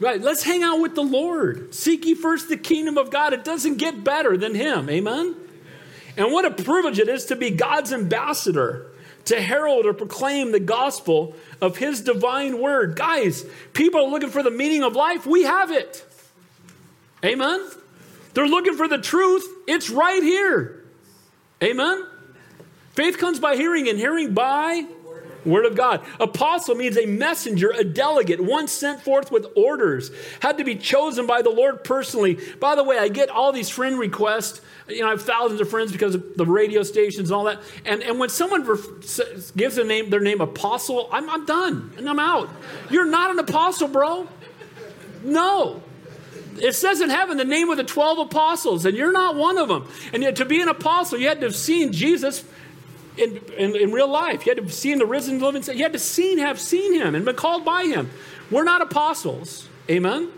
Right, 0.00 0.18
let's 0.18 0.44
hang 0.44 0.62
out 0.62 0.80
with 0.80 0.94
the 0.94 1.02
Lord. 1.02 1.74
Seek 1.74 2.06
ye 2.06 2.14
first 2.14 2.48
the 2.48 2.56
kingdom 2.56 2.96
of 2.96 3.10
God. 3.10 3.34
It 3.34 3.44
doesn't 3.44 3.76
get 3.76 4.02
better 4.02 4.38
than 4.38 4.54
Him. 4.54 4.88
Amen? 4.88 5.36
And 6.16 6.32
what 6.32 6.46
a 6.46 6.50
privilege 6.50 6.98
it 6.98 7.10
is 7.10 7.26
to 7.26 7.36
be 7.36 7.50
God's 7.50 7.92
ambassador, 7.92 8.86
to 9.26 9.42
herald 9.42 9.84
or 9.84 9.92
proclaim 9.92 10.52
the 10.52 10.60
gospel 10.60 11.34
of 11.60 11.76
His 11.76 12.00
divine 12.00 12.62
word. 12.62 12.96
Guys, 12.96 13.44
people 13.74 14.06
are 14.06 14.08
looking 14.08 14.30
for 14.30 14.42
the 14.42 14.50
meaning 14.50 14.82
of 14.82 14.96
life. 14.96 15.26
We 15.26 15.42
have 15.42 15.70
it. 15.70 16.06
Amen? 17.24 17.68
They're 18.34 18.46
looking 18.46 18.74
for 18.74 18.88
the 18.88 18.98
truth. 18.98 19.46
It's 19.66 19.90
right 19.90 20.22
here. 20.22 20.84
Amen? 21.62 22.06
Faith 22.92 23.18
comes 23.18 23.40
by 23.40 23.56
hearing, 23.56 23.88
and 23.88 23.98
hearing 23.98 24.34
by 24.34 24.86
Word 25.44 25.66
of 25.66 25.76
God. 25.76 26.02
Apostle 26.20 26.74
means 26.74 26.96
a 26.96 27.06
messenger, 27.06 27.70
a 27.70 27.84
delegate, 27.84 28.40
one 28.40 28.68
sent 28.68 29.02
forth 29.02 29.30
with 29.30 29.46
orders, 29.56 30.10
had 30.40 30.58
to 30.58 30.64
be 30.64 30.76
chosen 30.76 31.26
by 31.26 31.42
the 31.42 31.50
Lord 31.50 31.84
personally. 31.84 32.38
By 32.60 32.74
the 32.74 32.84
way, 32.84 32.98
I 32.98 33.08
get 33.08 33.30
all 33.30 33.52
these 33.52 33.68
friend 33.68 33.98
requests. 33.98 34.60
You 34.88 35.00
know, 35.00 35.08
I 35.08 35.10
have 35.10 35.22
thousands 35.22 35.60
of 35.60 35.68
friends 35.68 35.92
because 35.92 36.14
of 36.14 36.36
the 36.36 36.46
radio 36.46 36.82
stations 36.82 37.30
and 37.30 37.36
all 37.36 37.44
that. 37.44 37.60
And, 37.84 38.02
and 38.02 38.18
when 38.18 38.28
someone 38.28 38.62
gives 39.56 39.76
their 39.76 39.84
name, 39.84 40.10
their 40.10 40.20
name 40.20 40.40
apostle, 40.40 41.08
I'm, 41.12 41.28
I'm 41.30 41.46
done 41.46 41.92
and 41.96 42.08
I'm 42.08 42.18
out. 42.18 42.50
You're 42.90 43.06
not 43.06 43.30
an 43.30 43.38
apostle, 43.38 43.88
bro. 43.88 44.28
No 45.22 45.82
it 46.62 46.74
says 46.74 47.00
in 47.00 47.10
heaven 47.10 47.36
the 47.36 47.44
name 47.44 47.70
of 47.70 47.76
the 47.76 47.84
12 47.84 48.18
apostles, 48.18 48.84
and 48.84 48.96
you're 48.96 49.12
not 49.12 49.36
one 49.36 49.58
of 49.58 49.68
them. 49.68 49.88
And 50.12 50.22
yet, 50.22 50.36
to 50.36 50.44
be 50.44 50.60
an 50.60 50.68
apostle, 50.68 51.18
you 51.18 51.28
had 51.28 51.40
to 51.40 51.46
have 51.46 51.56
seen 51.56 51.92
Jesus 51.92 52.44
in, 53.16 53.38
in, 53.56 53.76
in 53.76 53.92
real 53.92 54.08
life. 54.08 54.46
You 54.46 54.54
had 54.54 54.64
to 54.64 54.72
see 54.72 54.94
the 54.94 55.06
risen 55.06 55.40
living. 55.40 55.62
You 55.76 55.82
had 55.82 55.92
to 55.92 55.98
seen, 55.98 56.38
have 56.38 56.60
seen 56.60 56.94
him 56.94 57.14
and 57.14 57.24
been 57.24 57.36
called 57.36 57.64
by 57.64 57.84
him. 57.84 58.10
We're 58.50 58.64
not 58.64 58.80
apostles. 58.80 59.68
Amen? 59.90 60.30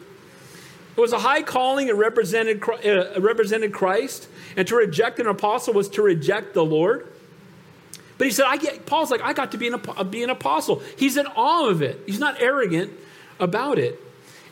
It 0.96 1.00
was 1.00 1.12
a 1.12 1.18
high 1.18 1.42
calling. 1.42 1.88
It 1.88 1.94
represented, 1.94 2.62
uh, 2.62 3.20
represented 3.20 3.72
Christ. 3.72 4.28
And 4.56 4.66
to 4.68 4.76
reject 4.76 5.18
an 5.20 5.26
apostle 5.26 5.74
was 5.74 5.88
to 5.90 6.02
reject 6.02 6.54
the 6.54 6.64
Lord. 6.64 7.12
But 8.18 8.26
he 8.26 8.32
said, 8.32 8.46
I 8.48 8.56
get, 8.56 8.84
Paul's 8.84 9.10
like, 9.10 9.22
I 9.22 9.32
got 9.32 9.52
to 9.52 9.58
be 9.58 9.68
an, 9.68 9.80
be 10.10 10.22
an 10.22 10.30
apostle. 10.30 10.82
He's 10.96 11.16
in 11.16 11.26
awe 11.26 11.68
of 11.68 11.80
it. 11.82 12.00
He's 12.06 12.18
not 12.18 12.40
arrogant 12.40 12.92
about 13.38 13.78
it. 13.78 13.98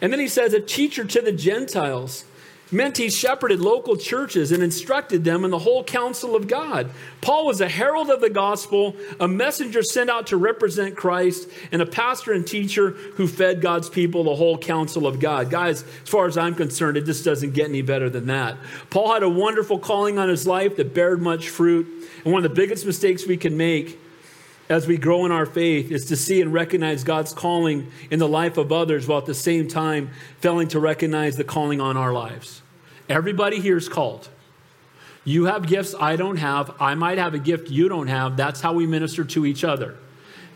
And 0.01 0.13
then 0.13 0.21
he 0.21 0.29
says, 0.29 0.55
a 0.55 0.61
teacher 0.61 1.05
to 1.05 1.21
the 1.21 1.33
Gentiles 1.33 2.25
meant 2.71 2.99
he 2.99 3.09
shepherded 3.09 3.61
local 3.61 3.97
churches 3.97 4.53
and 4.53 4.63
instructed 4.63 5.25
them 5.25 5.45
in 5.45 5.51
the 5.51 5.59
whole 5.59 5.83
counsel 5.83 6.37
of 6.37 6.47
God. 6.47 6.91
Paul 7.21 7.47
was 7.47 7.61
a 7.61 7.69
herald 7.69 8.11
of 8.11 8.21
the 8.21 8.31
gospel, 8.31 8.95
a 9.19 9.27
messenger 9.27 9.83
sent 9.83 10.11
out 10.11 10.27
to 10.29 10.37
represent 10.37 10.97
Christ, 10.97 11.49
and 11.73 11.81
a 11.81 11.87
pastor 11.87 12.33
and 12.33 12.47
teacher 12.47 12.91
who 12.91 13.27
fed 13.27 13.63
God's 13.63 13.89
people 13.89 14.25
the 14.25 14.35
whole 14.35 14.59
counsel 14.59 15.07
of 15.07 15.19
God. 15.19 15.51
Guys, 15.51 15.83
as 15.83 16.09
far 16.09 16.27
as 16.27 16.37
I'm 16.37 16.55
concerned, 16.55 16.97
it 16.97 17.07
just 17.07 17.25
doesn't 17.25 17.55
get 17.55 17.69
any 17.69 17.83
better 17.83 18.11
than 18.11 18.27
that. 18.27 18.57
Paul 18.91 19.15
had 19.15 19.23
a 19.23 19.29
wonderful 19.29 19.79
calling 19.79 20.19
on 20.19 20.29
his 20.29 20.47
life 20.47 20.77
that 20.77 20.95
bared 20.95 21.23
much 21.23 21.49
fruit. 21.49 21.87
And 22.25 22.33
one 22.33 22.45
of 22.45 22.51
the 22.51 22.55
biggest 22.55 22.85
mistakes 22.85 23.27
we 23.27 23.37
can 23.37 23.57
make 23.57 23.99
as 24.69 24.87
we 24.87 24.99
grow 24.99 25.25
in 25.25 25.33
our 25.33 25.47
faith 25.47 25.91
is 25.91 26.05
to 26.07 26.17
see 26.17 26.41
and 26.41 26.53
recognize 26.53 27.05
God's 27.05 27.33
calling 27.33 27.91
in 28.11 28.19
the 28.19 28.29
life 28.29 28.59
of 28.59 28.71
others 28.71 29.07
while 29.07 29.19
at 29.19 29.27
the 29.27 29.35
same 29.35 29.69
time 29.69 30.11
failing 30.41 30.69
to 30.69 30.81
recognize 30.81 31.37
the 31.37 31.45
calling 31.45 31.81
on 31.81 31.97
our 31.97 32.13
lives. 32.13 32.63
Everybody 33.09 33.61
here 33.61 33.79
is 33.79 33.89
called. 33.89 34.29
You 35.25 35.47
have 35.47 35.67
gifts 35.67 35.95
I 35.99 36.17
don't 36.17 36.37
have. 36.37 36.75
I 36.81 36.95
might 36.95 37.19
have 37.19 37.35
a 37.35 37.39
gift 37.39 37.71
you 37.71 37.89
don't 37.89 38.09
have. 38.09 38.37
That's 38.37 38.61
how 38.61 38.75
we 38.75 38.87
minister 38.87 39.25
to 39.25 39.47
each 39.47 39.65
other. 39.65 39.97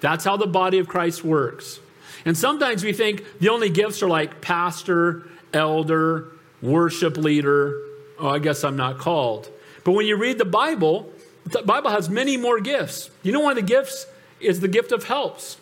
That's 0.00 0.24
how 0.24 0.36
the 0.36 0.46
body 0.46 0.78
of 0.78 0.88
Christ 0.88 1.24
works. 1.24 1.80
And 2.24 2.36
sometimes 2.36 2.84
we 2.84 2.92
think 2.92 3.24
the 3.40 3.48
only 3.48 3.70
gifts 3.70 4.02
are 4.02 4.08
like 4.08 4.40
pastor, 4.40 5.28
elder, 5.52 6.32
worship 6.60 7.16
leader. 7.16 7.80
Oh, 8.18 8.28
I 8.28 8.38
guess 8.38 8.64
I'm 8.64 8.76
not 8.76 8.98
called. 8.98 9.48
But 9.84 9.92
when 9.92 10.06
you 10.06 10.16
read 10.16 10.38
the 10.38 10.44
Bible, 10.44 11.11
the 11.44 11.62
Bible 11.62 11.90
has 11.90 12.08
many 12.08 12.36
more 12.36 12.60
gifts. 12.60 13.10
You 13.22 13.32
know, 13.32 13.40
one 13.40 13.52
of 13.52 13.56
the 13.56 13.62
gifts 13.62 14.06
is 14.40 14.60
the 14.60 14.68
gift 14.68 14.92
of 14.92 15.04
helps, 15.04 15.56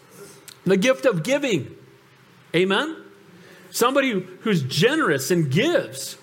the 0.65 0.77
gift 0.77 1.05
of 1.07 1.23
giving. 1.23 1.77
Amen? 2.55 2.97
Somebody 3.71 4.27
who's 4.41 4.63
generous 4.63 5.31
and 5.31 5.51
gives. 5.51 6.17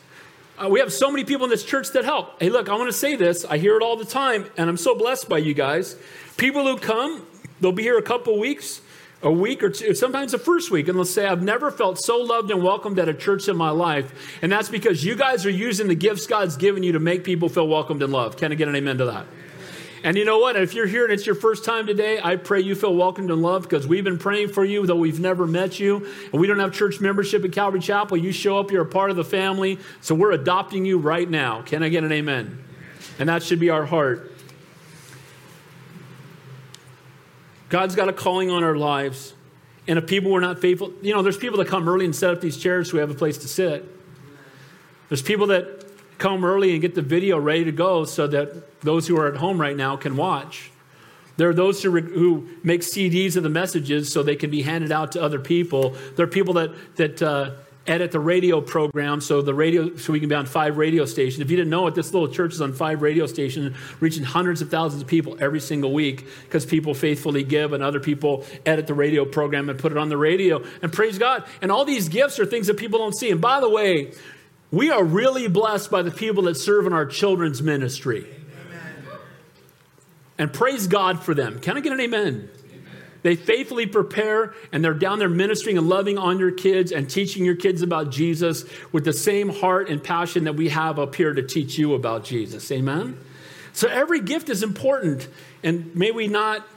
Uh, 0.57 0.67
we 0.69 0.79
have 0.79 0.91
so 0.91 1.11
many 1.11 1.23
people 1.23 1.45
in 1.45 1.49
this 1.49 1.63
church 1.63 1.91
that 1.91 2.03
help. 2.03 2.41
Hey, 2.41 2.49
look, 2.49 2.67
I 2.67 2.75
want 2.75 2.89
to 2.89 2.97
say 2.97 3.15
this. 3.15 3.45
I 3.45 3.57
hear 3.57 3.77
it 3.77 3.83
all 3.83 3.95
the 3.95 4.05
time, 4.05 4.45
and 4.57 4.69
I'm 4.69 4.77
so 4.77 4.95
blessed 4.95 5.29
by 5.29 5.37
you 5.37 5.53
guys. 5.53 5.95
People 6.35 6.63
who 6.63 6.77
come, 6.77 7.25
they'll 7.61 7.71
be 7.71 7.83
here 7.83 7.97
a 7.97 8.03
couple 8.03 8.37
weeks, 8.39 8.81
a 9.21 9.31
week 9.31 9.61
or 9.63 9.69
two, 9.69 9.93
sometimes 9.93 10.31
the 10.31 10.39
first 10.39 10.71
week, 10.71 10.87
and 10.87 10.97
they'll 10.97 11.05
say, 11.05 11.27
I've 11.27 11.43
never 11.43 11.71
felt 11.71 11.99
so 11.99 12.17
loved 12.17 12.49
and 12.49 12.63
welcomed 12.63 12.97
at 12.97 13.07
a 13.07 13.13
church 13.13 13.47
in 13.47 13.55
my 13.55 13.69
life. 13.69 14.39
And 14.41 14.51
that's 14.51 14.69
because 14.69 15.03
you 15.03 15.15
guys 15.15 15.45
are 15.45 15.51
using 15.51 15.87
the 15.87 15.95
gifts 15.95 16.25
God's 16.27 16.57
given 16.57 16.83
you 16.83 16.93
to 16.93 16.99
make 16.99 17.23
people 17.23 17.49
feel 17.49 17.67
welcomed 17.67 18.01
and 18.01 18.11
loved. 18.11 18.39
Can 18.39 18.51
I 18.51 18.55
get 18.55 18.67
an 18.67 18.75
amen 18.75 18.97
to 18.97 19.05
that? 19.05 19.25
And 20.03 20.17
you 20.17 20.25
know 20.25 20.37
what? 20.37 20.55
If 20.55 20.73
you're 20.73 20.87
here 20.87 21.03
and 21.03 21.13
it's 21.13 21.25
your 21.25 21.35
first 21.35 21.65
time 21.65 21.87
today, 21.87 22.19
I 22.23 22.35
pray 22.35 22.61
you 22.61 22.75
feel 22.75 22.95
welcomed 22.95 23.31
and 23.31 23.41
loved 23.41 23.69
because 23.69 23.87
we've 23.87 24.03
been 24.03 24.19
praying 24.19 24.49
for 24.49 24.63
you, 24.63 24.85
though 24.85 24.95
we've 24.95 25.19
never 25.19 25.47
met 25.47 25.79
you. 25.79 26.07
And 26.31 26.39
we 26.39 26.47
don't 26.47 26.59
have 26.59 26.71
church 26.71 26.99
membership 26.99 27.43
at 27.43 27.51
Calvary 27.51 27.79
Chapel. 27.79 28.17
You 28.17 28.31
show 28.31 28.59
up, 28.59 28.71
you're 28.71 28.83
a 28.83 28.85
part 28.85 29.09
of 29.09 29.15
the 29.15 29.23
family. 29.23 29.79
So 30.01 30.15
we're 30.15 30.31
adopting 30.31 30.85
you 30.85 30.97
right 30.97 31.29
now. 31.29 31.61
Can 31.63 31.83
I 31.83 31.89
get 31.89 32.03
an 32.03 32.11
amen? 32.11 32.63
And 33.19 33.29
that 33.29 33.43
should 33.43 33.59
be 33.59 33.69
our 33.69 33.85
heart. 33.85 34.31
God's 37.69 37.95
got 37.95 38.07
a 38.07 38.13
calling 38.13 38.49
on 38.49 38.63
our 38.63 38.77
lives. 38.77 39.33
And 39.87 39.97
if 39.97 40.07
people 40.07 40.31
were 40.31 40.41
not 40.41 40.59
faithful, 40.59 40.93
you 41.01 41.13
know, 41.13 41.21
there's 41.21 41.37
people 41.37 41.57
that 41.57 41.67
come 41.67 41.87
early 41.87 42.05
and 42.05 42.15
set 42.15 42.31
up 42.31 42.41
these 42.41 42.57
chairs 42.57 42.89
so 42.89 42.95
we 42.95 42.99
have 42.99 43.09
a 43.09 43.15
place 43.15 43.37
to 43.39 43.47
sit. 43.47 43.85
There's 45.09 45.21
people 45.21 45.47
that 45.47 45.76
come 46.17 46.43
early 46.43 46.71
and 46.71 46.81
get 46.81 46.95
the 46.95 47.01
video 47.01 47.39
ready 47.39 47.65
to 47.65 47.71
go 47.71 48.05
so 48.05 48.27
that 48.27 48.81
those 48.81 49.07
who 49.07 49.17
are 49.17 49.27
at 49.27 49.37
home 49.37 49.59
right 49.59 49.75
now 49.75 49.95
can 49.95 50.15
watch. 50.15 50.71
There 51.37 51.49
are 51.49 51.53
those 51.53 51.83
who, 51.83 51.91
re- 51.91 52.01
who 52.01 52.47
make 52.63 52.81
CDs 52.81 53.37
of 53.37 53.43
the 53.43 53.49
messages 53.49 54.11
so 54.11 54.23
they 54.23 54.35
can 54.35 54.49
be 54.49 54.63
handed 54.63 54.91
out 54.91 55.11
to 55.13 55.21
other 55.21 55.39
people. 55.39 55.95
There 56.15 56.25
are 56.25 56.29
people 56.29 56.55
that, 56.55 56.71
that 56.95 57.21
uh, 57.21 57.51
edit 57.87 58.11
the 58.11 58.19
radio 58.19 58.59
program 58.59 59.21
so 59.21 59.41
the 59.41 59.53
radio 59.53 59.95
so 59.95 60.11
we 60.11 60.19
can 60.19 60.29
be 60.29 60.35
on 60.35 60.45
five 60.45 60.77
radio 60.77 61.05
stations. 61.05 61.39
If 61.39 61.49
you 61.49 61.57
didn't 61.57 61.69
know 61.69 61.87
it, 61.87 61.95
this 61.95 62.13
little 62.13 62.27
church 62.27 62.53
is 62.53 62.61
on 62.61 62.73
five 62.73 63.01
radio 63.01 63.25
stations, 63.25 63.75
reaching 63.99 64.23
hundreds 64.23 64.61
of 64.61 64.69
thousands 64.69 65.01
of 65.01 65.07
people 65.07 65.37
every 65.39 65.59
single 65.59 65.93
week 65.93 66.27
because 66.43 66.65
people 66.65 66.93
faithfully 66.93 67.43
give 67.43 67.73
and 67.73 67.81
other 67.83 67.99
people 67.99 68.43
edit 68.65 68.87
the 68.87 68.93
radio 68.93 69.23
program 69.23 69.69
and 69.69 69.79
put 69.79 69.91
it 69.91 69.97
on 69.97 70.09
the 70.09 70.17
radio. 70.17 70.63
And 70.81 70.91
praise 70.91 71.17
God. 71.17 71.45
And 71.61 71.71
all 71.71 71.85
these 71.85 72.09
gifts 72.09 72.39
are 72.39 72.45
things 72.45 72.67
that 72.67 72.77
people 72.77 72.99
don't 72.99 73.15
see. 73.15 73.31
And 73.31 73.39
by 73.39 73.59
the 73.59 73.69
way, 73.69 74.13
we 74.71 74.89
are 74.91 75.03
really 75.03 75.47
blessed 75.47 75.89
by 75.89 76.01
the 76.01 76.11
people 76.11 76.43
that 76.43 76.55
serve 76.55 76.85
in 76.85 76.93
our 76.93 77.05
children's 77.05 77.61
ministry. 77.61 78.25
Amen. 78.25 79.19
And 80.37 80.53
praise 80.53 80.87
God 80.87 81.23
for 81.23 81.33
them. 81.33 81.59
Can 81.59 81.77
I 81.77 81.79
get 81.79 81.93
an 81.93 82.01
amen? 82.01 82.27
amen? 82.27 82.49
They 83.23 83.35
faithfully 83.35 83.85
prepare 83.85 84.53
and 84.71 84.83
they're 84.83 84.93
down 84.93 85.19
there 85.19 85.29
ministering 85.29 85.77
and 85.77 85.87
loving 85.87 86.17
on 86.17 86.37
your 86.37 86.51
kids 86.51 86.91
and 86.91 87.09
teaching 87.09 87.45
your 87.45 87.55
kids 87.55 87.81
about 87.81 88.11
Jesus 88.11 88.65
with 88.91 89.05
the 89.05 89.13
same 89.13 89.49
heart 89.49 89.89
and 89.89 90.03
passion 90.03 90.43
that 90.43 90.53
we 90.53 90.69
have 90.69 90.99
up 90.99 91.15
here 91.15 91.33
to 91.33 91.43
teach 91.43 91.77
you 91.77 91.93
about 91.93 92.25
Jesus. 92.25 92.69
Amen? 92.71 93.17
So 93.71 93.87
every 93.87 94.19
gift 94.19 94.49
is 94.49 94.63
important. 94.63 95.29
And 95.63 95.95
may 95.95 96.11
we 96.11 96.27
not 96.27 96.67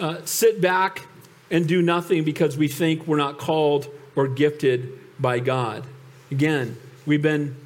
uh, 0.00 0.18
sit 0.24 0.60
back 0.60 1.06
and 1.50 1.68
do 1.68 1.82
nothing 1.82 2.24
because 2.24 2.56
we 2.56 2.68
think 2.68 3.06
we're 3.06 3.16
not 3.16 3.38
called 3.38 3.88
or 4.14 4.26
gifted 4.26 4.98
by 5.20 5.38
God. 5.38 5.84
Again, 6.30 6.76
We've 7.06 7.22
been 7.22 7.56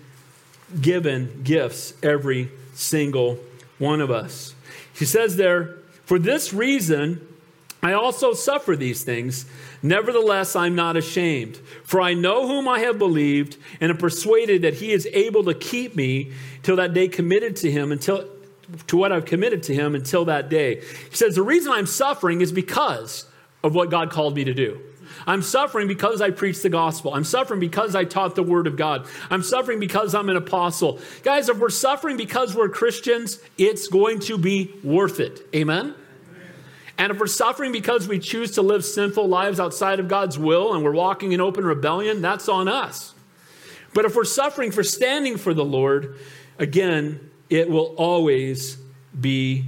given 0.81 1.43
gifts, 1.43 1.95
every 2.03 2.51
single 2.75 3.39
one 3.79 4.01
of 4.01 4.11
us. 4.11 4.55
He 4.95 5.05
says 5.05 5.37
there, 5.37 5.79
For 6.05 6.19
this 6.19 6.53
reason, 6.53 7.27
I 7.83 7.95
also 7.95 8.35
suffer 8.35 8.77
these 8.77 9.03
things. 9.03 9.47
Nevertheless, 9.83 10.55
I'm 10.55 10.75
not 10.75 10.97
ashamed, 10.97 11.57
for 11.85 12.03
I 12.03 12.13
know 12.13 12.47
whom 12.47 12.69
I 12.69 12.81
have 12.81 12.99
believed, 12.99 13.57
and 13.81 13.91
am 13.91 13.97
persuaded 13.97 14.63
that 14.63 14.75
he 14.75 14.93
is 14.93 15.09
able 15.13 15.45
to 15.45 15.55
keep 15.55 15.97
me 15.97 16.33
till 16.63 16.77
that 16.77 16.93
day 16.93 17.09
committed 17.09 17.57
to 17.57 17.71
him, 17.71 17.91
until 17.91 18.29
to 18.87 18.97
what 18.97 19.11
I've 19.11 19.25
committed 19.25 19.63
to 19.65 19.75
him 19.75 19.95
until 19.95 20.27
that 20.27 20.49
day. 20.49 20.77
He 21.11 21.17
says, 21.17 21.35
The 21.35 21.43
reason 21.43 21.73
I'm 21.73 21.87
suffering 21.87 22.43
is 22.43 22.53
because 22.53 23.25
of 23.65 23.75
what 23.75 23.91
God 23.91 24.11
called 24.11 24.37
me 24.37 24.45
to 24.45 24.55
do. 24.55 24.81
I'm 25.27 25.43
suffering 25.43 25.89
because 25.89 26.21
I 26.21 26.31
preach 26.31 26.63
the 26.63 26.69
gospel. 26.69 27.15
I'm 27.15 27.25
suffering 27.25 27.61
because 27.61 27.95
I 27.95 28.05
taught 28.05 28.35
the 28.35 28.43
word 28.43 28.67
of 28.67 28.77
God. 28.77 29.07
I'm 29.31 29.43
suffering 29.43 29.81
because 29.81 30.15
I'm 30.15 30.29
an 30.29 30.37
apostle. 30.37 30.99
Guys, 31.23 31.49
if 31.49 31.59
we're 31.59 31.71
suffering 31.71 32.17
because 32.17 32.55
we're 32.55 32.69
Christians, 32.69 33.39
it's 33.59 33.89
going 33.89 34.21
to 34.21 34.39
be 34.39 34.75
worth 34.83 35.21
it. 35.21 35.47
Amen? 35.55 35.95
And 36.99 37.11
if 37.11 37.19
we're 37.19 37.27
suffering 37.29 37.73
because 37.73 38.07
we 38.07 38.19
choose 38.19 38.53
to 38.53 38.63
live 38.63 38.85
sinful 38.85 39.27
lives 39.27 39.59
outside 39.59 40.01
of 40.01 40.09
God's 40.09 40.39
will 40.39 40.75
and 40.75 40.85
we're 40.85 40.93
walking 40.93 41.33
in 41.33 41.41
open 41.41 41.65
rebellion, 41.65 42.21
that's 42.21 42.49
on 42.49 42.69
us. 42.69 43.15
But 43.95 44.05
if 44.05 44.15
we're 44.15 44.25
suffering 44.25 44.71
for 44.71 44.85
standing 44.85 45.37
for 45.39 45.55
the 45.55 45.65
Lord, 45.65 46.19
again, 46.59 47.31
it 47.49 47.71
will 47.71 47.95
always 47.97 48.77
be 49.19 49.65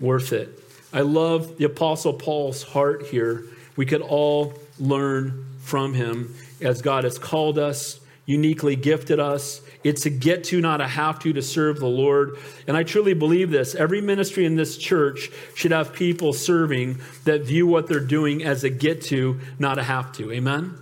worth 0.00 0.32
it. 0.32 0.58
I 0.92 1.00
love 1.00 1.58
the 1.58 1.64
Apostle 1.64 2.14
Paul's 2.14 2.62
heart 2.62 3.06
here. 3.06 3.44
We 3.76 3.86
could 3.86 4.02
all 4.02 4.54
learn 4.78 5.46
from 5.60 5.94
him 5.94 6.34
as 6.60 6.82
God 6.82 7.04
has 7.04 7.18
called 7.18 7.58
us, 7.58 8.00
uniquely 8.26 8.76
gifted 8.76 9.20
us. 9.20 9.60
It's 9.82 10.06
a 10.06 10.10
get 10.10 10.44
to, 10.44 10.60
not 10.60 10.80
a 10.80 10.88
have 10.88 11.18
to, 11.20 11.32
to 11.32 11.42
serve 11.42 11.78
the 11.78 11.86
Lord. 11.86 12.38
And 12.66 12.76
I 12.76 12.82
truly 12.82 13.14
believe 13.14 13.50
this. 13.50 13.74
Every 13.74 14.00
ministry 14.00 14.46
in 14.46 14.56
this 14.56 14.78
church 14.78 15.30
should 15.54 15.72
have 15.72 15.92
people 15.92 16.32
serving 16.32 17.00
that 17.24 17.44
view 17.44 17.66
what 17.66 17.86
they're 17.86 18.00
doing 18.00 18.42
as 18.42 18.64
a 18.64 18.70
get 18.70 19.02
to, 19.02 19.40
not 19.58 19.78
a 19.78 19.82
have 19.82 20.12
to. 20.12 20.32
Amen? 20.32 20.78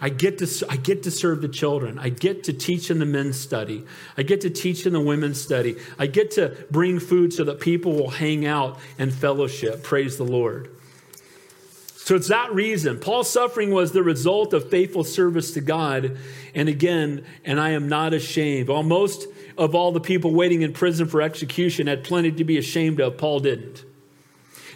I 0.00 0.08
get 0.08 0.38
to 0.38 0.66
I 0.68 0.76
get 0.76 1.04
to 1.04 1.10
serve 1.10 1.40
the 1.40 1.48
children. 1.48 1.98
I 1.98 2.08
get 2.08 2.44
to 2.44 2.52
teach 2.52 2.90
in 2.90 2.98
the 2.98 3.06
men's 3.06 3.38
study. 3.40 3.84
I 4.18 4.22
get 4.22 4.40
to 4.42 4.50
teach 4.50 4.86
in 4.86 4.92
the 4.92 5.00
women's 5.00 5.40
study. 5.40 5.76
I 5.98 6.06
get 6.08 6.32
to 6.32 6.66
bring 6.70 6.98
food 6.98 7.32
so 7.32 7.44
that 7.44 7.60
people 7.60 7.92
will 7.92 8.10
hang 8.10 8.44
out 8.44 8.78
and 8.98 9.14
fellowship. 9.14 9.82
Praise 9.82 10.16
the 10.16 10.24
Lord. 10.24 10.73
So 12.04 12.14
it's 12.16 12.28
that 12.28 12.52
reason. 12.52 13.00
Paul's 13.00 13.30
suffering 13.30 13.70
was 13.70 13.92
the 13.92 14.02
result 14.02 14.52
of 14.52 14.68
faithful 14.68 15.04
service 15.04 15.52
to 15.52 15.62
God. 15.62 16.18
And 16.54 16.68
again, 16.68 17.24
and 17.46 17.58
I 17.58 17.70
am 17.70 17.88
not 17.88 18.12
ashamed. 18.12 18.68
Almost 18.68 19.26
of 19.56 19.74
all 19.74 19.90
the 19.90 20.00
people 20.00 20.34
waiting 20.34 20.60
in 20.60 20.74
prison 20.74 21.08
for 21.08 21.22
execution 21.22 21.86
had 21.86 22.04
plenty 22.04 22.30
to 22.32 22.44
be 22.44 22.58
ashamed 22.58 23.00
of. 23.00 23.16
Paul 23.16 23.40
didn't. 23.40 23.86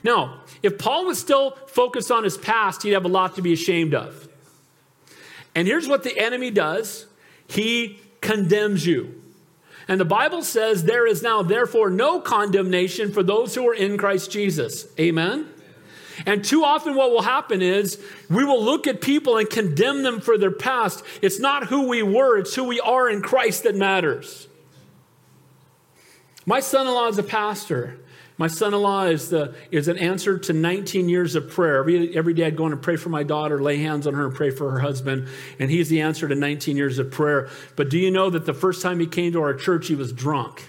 Now, 0.02 0.40
if 0.62 0.78
Paul 0.78 1.04
was 1.04 1.18
still 1.18 1.50
focused 1.66 2.10
on 2.10 2.24
his 2.24 2.38
past, 2.38 2.82
he'd 2.82 2.92
have 2.92 3.04
a 3.04 3.08
lot 3.08 3.34
to 3.34 3.42
be 3.42 3.52
ashamed 3.52 3.92
of. 3.92 4.26
And 5.54 5.68
here's 5.68 5.86
what 5.86 6.04
the 6.04 6.18
enemy 6.18 6.50
does 6.50 7.04
he 7.46 7.98
condemns 8.22 8.86
you. 8.86 9.22
And 9.86 10.00
the 10.00 10.06
Bible 10.06 10.40
says 10.40 10.84
there 10.84 11.06
is 11.06 11.22
now, 11.22 11.42
therefore, 11.42 11.90
no 11.90 12.22
condemnation 12.22 13.12
for 13.12 13.22
those 13.22 13.54
who 13.54 13.68
are 13.68 13.74
in 13.74 13.98
Christ 13.98 14.30
Jesus. 14.30 14.86
Amen? 14.98 15.46
And 16.26 16.44
too 16.44 16.64
often, 16.64 16.94
what 16.94 17.10
will 17.10 17.22
happen 17.22 17.62
is 17.62 18.00
we 18.28 18.44
will 18.44 18.62
look 18.62 18.86
at 18.86 19.00
people 19.00 19.36
and 19.36 19.48
condemn 19.48 20.02
them 20.02 20.20
for 20.20 20.38
their 20.38 20.50
past. 20.50 21.04
It's 21.22 21.38
not 21.38 21.66
who 21.66 21.88
we 21.88 22.02
were, 22.02 22.38
it's 22.38 22.54
who 22.54 22.64
we 22.64 22.80
are 22.80 23.08
in 23.08 23.22
Christ 23.22 23.64
that 23.64 23.76
matters. 23.76 24.48
My 26.46 26.60
son 26.60 26.86
in 26.86 26.94
law 26.94 27.08
is 27.08 27.18
a 27.18 27.22
pastor. 27.22 27.98
My 28.38 28.46
son 28.46 28.72
in 28.72 28.80
law 28.80 29.04
is, 29.04 29.30
the, 29.30 29.54
is 29.72 29.88
an 29.88 29.98
answer 29.98 30.38
to 30.38 30.52
19 30.52 31.08
years 31.08 31.34
of 31.34 31.50
prayer. 31.50 31.80
Every, 31.80 32.16
every 32.16 32.34
day 32.34 32.46
I'd 32.46 32.56
go 32.56 32.66
in 32.66 32.72
and 32.72 32.80
pray 32.80 32.94
for 32.94 33.08
my 33.08 33.24
daughter, 33.24 33.60
lay 33.60 33.78
hands 33.78 34.06
on 34.06 34.14
her, 34.14 34.26
and 34.26 34.34
pray 34.34 34.50
for 34.50 34.70
her 34.70 34.78
husband. 34.78 35.26
And 35.58 35.70
he's 35.70 35.88
the 35.88 36.00
answer 36.00 36.28
to 36.28 36.36
19 36.36 36.76
years 36.76 37.00
of 37.00 37.10
prayer. 37.10 37.48
But 37.74 37.90
do 37.90 37.98
you 37.98 38.12
know 38.12 38.30
that 38.30 38.46
the 38.46 38.54
first 38.54 38.80
time 38.80 39.00
he 39.00 39.06
came 39.06 39.32
to 39.32 39.42
our 39.42 39.54
church, 39.54 39.88
he 39.88 39.96
was 39.96 40.12
drunk? 40.12 40.62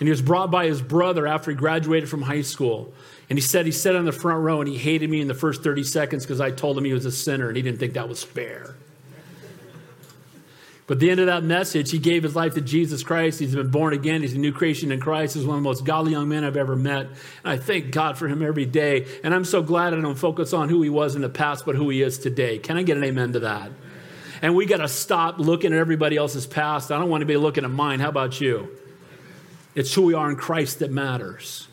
And 0.00 0.08
he 0.08 0.10
was 0.10 0.22
brought 0.22 0.50
by 0.50 0.66
his 0.66 0.82
brother 0.82 1.24
after 1.24 1.52
he 1.52 1.56
graduated 1.56 2.08
from 2.08 2.22
high 2.22 2.42
school. 2.42 2.92
And 3.30 3.38
he 3.38 3.42
said 3.42 3.66
he 3.66 3.72
sat 3.72 3.96
on 3.96 4.04
the 4.04 4.12
front 4.12 4.42
row 4.42 4.60
and 4.60 4.68
he 4.68 4.76
hated 4.76 5.08
me 5.08 5.20
in 5.20 5.28
the 5.28 5.34
first 5.34 5.62
30 5.62 5.84
seconds 5.84 6.24
because 6.24 6.40
I 6.40 6.50
told 6.50 6.76
him 6.76 6.84
he 6.84 6.92
was 6.92 7.06
a 7.06 7.12
sinner 7.12 7.48
and 7.48 7.56
he 7.56 7.62
didn't 7.62 7.78
think 7.78 7.94
that 7.94 8.08
was 8.08 8.22
fair. 8.22 8.76
But 10.86 11.00
the 11.00 11.10
end 11.10 11.18
of 11.18 11.26
that 11.26 11.42
message, 11.42 11.90
he 11.90 11.98
gave 11.98 12.22
his 12.22 12.36
life 12.36 12.54
to 12.54 12.60
Jesus 12.60 13.02
Christ. 13.02 13.40
He's 13.40 13.54
been 13.54 13.70
born 13.70 13.94
again. 13.94 14.20
He's 14.20 14.34
a 14.34 14.38
new 14.38 14.52
creation 14.52 14.92
in 14.92 15.00
Christ. 15.00 15.34
He's 15.34 15.46
one 15.46 15.56
of 15.56 15.62
the 15.62 15.68
most 15.68 15.84
godly 15.84 16.12
young 16.12 16.28
men 16.28 16.44
I've 16.44 16.58
ever 16.58 16.76
met. 16.76 17.06
And 17.06 17.16
I 17.44 17.56
thank 17.56 17.90
God 17.90 18.18
for 18.18 18.28
him 18.28 18.42
every 18.42 18.66
day. 18.66 19.06
And 19.24 19.34
I'm 19.34 19.46
so 19.46 19.62
glad 19.62 19.94
I 19.94 20.00
don't 20.00 20.14
focus 20.14 20.52
on 20.52 20.68
who 20.68 20.82
he 20.82 20.90
was 20.90 21.16
in 21.16 21.22
the 21.22 21.30
past, 21.30 21.64
but 21.64 21.74
who 21.74 21.88
he 21.88 22.02
is 22.02 22.18
today. 22.18 22.58
Can 22.58 22.76
I 22.76 22.82
get 22.82 22.98
an 22.98 23.04
amen 23.04 23.32
to 23.32 23.40
that? 23.40 23.72
And 24.42 24.54
we 24.54 24.66
got 24.66 24.78
to 24.78 24.88
stop 24.88 25.38
looking 25.38 25.72
at 25.72 25.78
everybody 25.78 26.18
else's 26.18 26.46
past. 26.46 26.92
I 26.92 26.98
don't 26.98 27.08
want 27.08 27.22
to 27.22 27.26
be 27.26 27.38
looking 27.38 27.64
at 27.64 27.70
mine. 27.70 28.00
How 28.00 28.10
about 28.10 28.38
you? 28.42 28.68
It's 29.74 29.94
who 29.94 30.02
we 30.02 30.12
are 30.12 30.28
in 30.28 30.36
Christ 30.36 30.80
that 30.80 30.90
matters. 30.90 31.66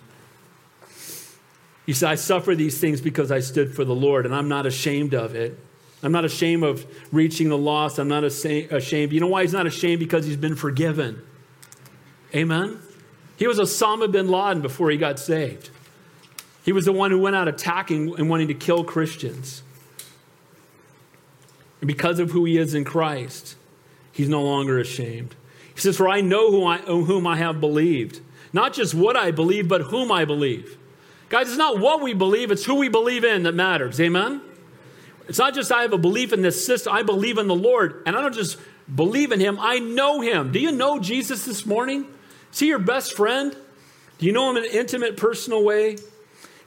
He 1.86 1.94
said, 1.94 2.10
I 2.10 2.16
suffer 2.16 2.56
these 2.56 2.80
things 2.80 3.02
because 3.02 3.32
I 3.32 3.40
stood 3.40 3.76
for 3.76 3.84
the 3.84 3.96
Lord, 3.96 4.26
and 4.26 4.36
I'm 4.36 4.48
not 4.48 4.66
ashamed 4.66 5.14
of 5.14 5.36
it. 5.36 5.58
I'm 6.04 6.12
not 6.12 6.26
ashamed 6.26 6.64
of 6.64 6.86
reaching 7.12 7.50
the 7.50 7.58
lost. 7.58 8.00
I'm 8.00 8.08
not 8.08 8.24
ashamed. 8.24 9.14
You 9.14 9.20
know 9.20 9.28
why 9.28 9.44
he's 9.44 9.54
not 9.54 9.68
ashamed? 9.68 10.00
Because 10.00 10.26
he's 10.26 10.38
been 10.38 10.56
forgiven. 10.56 11.22
Amen? 12.34 12.80
He 13.38 13.48
was 13.48 13.60
Osama 13.60 14.12
bin 14.12 14.30
Laden 14.30 14.62
before 14.62 14.90
he 14.90 14.98
got 14.98 15.20
saved. 15.20 15.70
He 16.64 16.72
was 16.72 16.86
the 16.86 16.92
one 16.92 17.12
who 17.12 17.20
went 17.20 17.36
out 17.36 17.48
attacking 17.48 18.16
and 18.18 18.30
wanting 18.30 18.48
to 18.48 18.54
kill 18.54 18.84
Christians. 18.84 19.64
And 21.82 21.88
because 21.88 22.20
of 22.20 22.32
who 22.32 22.46
he 22.46 22.58
is 22.58 22.76
in 22.76 22.84
Christ, 22.84 23.56
he's 24.12 24.30
no 24.30 24.44
longer 24.44 24.80
ashamed. 24.80 25.36
He 25.74 25.82
says, 25.82 25.98
For 25.98 26.08
I 26.08 26.22
know 26.22 26.52
who 26.52 26.66
I, 26.66 26.78
whom 26.78 27.26
I 27.26 27.38
have 27.38 27.60
believed. 27.60 28.22
Not 28.54 28.74
just 28.74 28.94
what 28.94 29.16
I 29.16 29.32
believe, 29.32 29.68
but 29.68 29.82
whom 29.82 30.12
I 30.12 30.26
believe. 30.26 30.78
Guys, 31.32 31.48
it's 31.48 31.58
not 31.58 31.80
what 31.80 32.02
we 32.02 32.14
believe, 32.14 32.52
it's 32.52 32.66
who 32.66 32.76
we 32.76 32.90
believe 32.90 33.24
in 33.24 33.44
that 33.44 33.56
matters. 33.56 34.02
Amen? 34.02 34.42
It's 35.30 35.40
not 35.40 35.54
just 35.54 35.72
I 35.72 35.84
have 35.84 35.94
a 35.94 35.98
belief 35.98 36.34
in 36.34 36.42
this 36.42 36.66
system, 36.66 36.92
I 36.92 37.04
believe 37.04 37.38
in 37.38 37.48
the 37.48 37.56
Lord. 37.56 38.04
And 38.06 38.18
I 38.18 38.22
don't 38.22 38.36
just 38.36 38.58
believe 38.94 39.32
in 39.32 39.40
Him, 39.40 39.58
I 39.58 39.80
know 39.80 40.20
Him. 40.20 40.52
Do 40.52 40.60
you 40.60 40.74
know 40.74 41.00
Jesus 41.00 41.46
this 41.46 41.66
morning? 41.66 42.06
Is 42.52 42.60
He 42.60 42.68
your 42.68 42.80
best 42.80 43.16
friend? 43.16 43.56
Do 44.18 44.26
you 44.26 44.34
know 44.34 44.50
Him 44.50 44.58
in 44.58 44.66
an 44.66 44.72
intimate, 44.72 45.16
personal 45.16 45.64
way? 45.64 46.00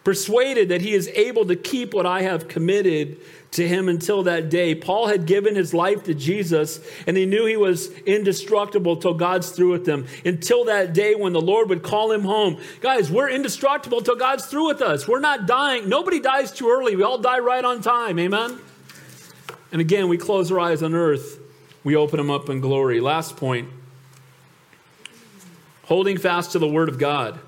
Persuaded 0.03 0.71
that 0.71 0.81
He 0.81 0.95
is 0.95 1.09
able 1.09 1.45
to 1.45 1.57
keep 1.57 1.93
what 1.93 2.07
I 2.07 2.23
have 2.23 2.49
committed 2.49 3.21
to 3.55 3.67
him 3.67 3.89
until 3.89 4.23
that 4.25 4.49
day. 4.49 4.75
Paul 4.75 5.09
had 5.09 5.27
given 5.27 5.55
his 5.55 5.73
life 5.75 6.05
to 6.05 6.15
Jesus 6.15 6.81
and 7.07 7.17
he 7.17 7.27
knew 7.27 7.47
he 7.47 7.57
was 7.57 7.91
indestructible 8.01 8.97
till 8.97 9.15
God's 9.15 9.51
through 9.51 9.73
with 9.73 9.89
him. 9.89 10.07
Until 10.25 10.65
that 10.67 10.93
day 10.93 11.15
when 11.15 11.33
the 11.33 11.41
Lord 11.41 11.69
would 11.69 11.83
call 11.83 12.13
him 12.13 12.23
home. 12.23 12.61
Guys, 12.81 13.11
we're 13.11 13.31
indestructible 13.31 14.03
till 14.03 14.17
God's 14.17 14.47
through 14.47 14.67
with 14.67 14.83
us. 14.83 15.09
We're 15.09 15.21
not 15.21 15.47
dying. 15.47 15.89
Nobody 15.89 16.21
dies 16.21 16.53
too 16.53 16.69
early. 16.69 16.97
We 16.97 17.03
all 17.03 17.19
die 17.19 17.39
right 17.39 17.65
on 17.65 17.81
time. 17.81 18.19
Amen? 18.19 18.59
And 19.73 19.81
again, 19.81 20.09
we 20.09 20.19
close 20.19 20.53
our 20.53 20.61
eyes 20.61 20.83
on 20.83 20.95
earth, 20.95 21.41
we 21.83 21.97
open 21.97 22.17
them 22.19 22.31
up 22.31 22.49
in 22.49 22.61
glory. 22.61 23.01
Last 23.01 23.37
point 23.37 23.69
holding 25.85 26.17
fast 26.17 26.53
to 26.53 26.59
the 26.59 26.69
word 26.69 26.89
of 26.89 26.99
God. 26.99 27.39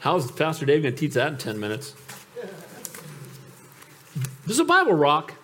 How's 0.00 0.30
Pastor 0.32 0.66
Dave 0.66 0.82
going 0.82 0.94
to 0.94 1.00
teach 1.00 1.14
that 1.14 1.28
in 1.28 1.38
10 1.38 1.60
minutes? 1.60 1.94
This 4.44 4.56
is 4.56 4.58
a 4.58 4.64
Bible 4.64 4.94
rock. 4.94 5.34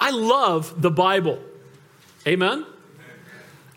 I 0.00 0.10
love 0.10 0.80
the 0.80 0.90
Bible. 0.90 1.42
Amen? 2.26 2.66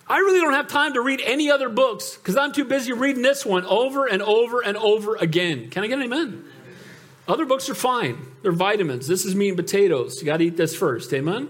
I 0.08 0.18
really 0.18 0.42
don't 0.42 0.54
have 0.54 0.68
time 0.68 0.94
to 0.96 1.02
read 1.02 1.22
any 1.24 1.52
other 1.52 1.70
books 1.70 2.18
because 2.18 2.36
I'm 2.36 2.52
too 2.52 2.66
busy 2.66 2.94
reading 2.94 3.22
this 3.22 3.46
one 3.46 3.64
over 3.66 4.08
and 4.08 4.24
over 4.24 4.60
and 4.62 4.76
over 4.76 5.16
again. 5.16 5.70
Can 5.70 5.84
I 5.84 5.88
get 5.88 6.00
an 6.00 6.06
amen? 6.06 6.46
Other 7.28 7.46
books 7.46 7.70
are 7.70 7.76
fine. 7.76 8.18
They're 8.42 8.52
vitamins. 8.52 9.08
This 9.08 9.24
is 9.24 9.36
meat 9.36 9.50
and 9.50 9.58
potatoes. 9.58 10.20
You 10.20 10.26
got 10.26 10.38
to 10.38 10.46
eat 10.46 10.58
this 10.58 10.76
first. 10.76 11.14
Amen? 11.14 11.50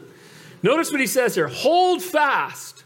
Notice 0.61 0.91
what 0.91 0.99
he 0.99 1.07
says 1.07 1.35
here 1.35 1.47
hold 1.47 2.03
fast. 2.03 2.83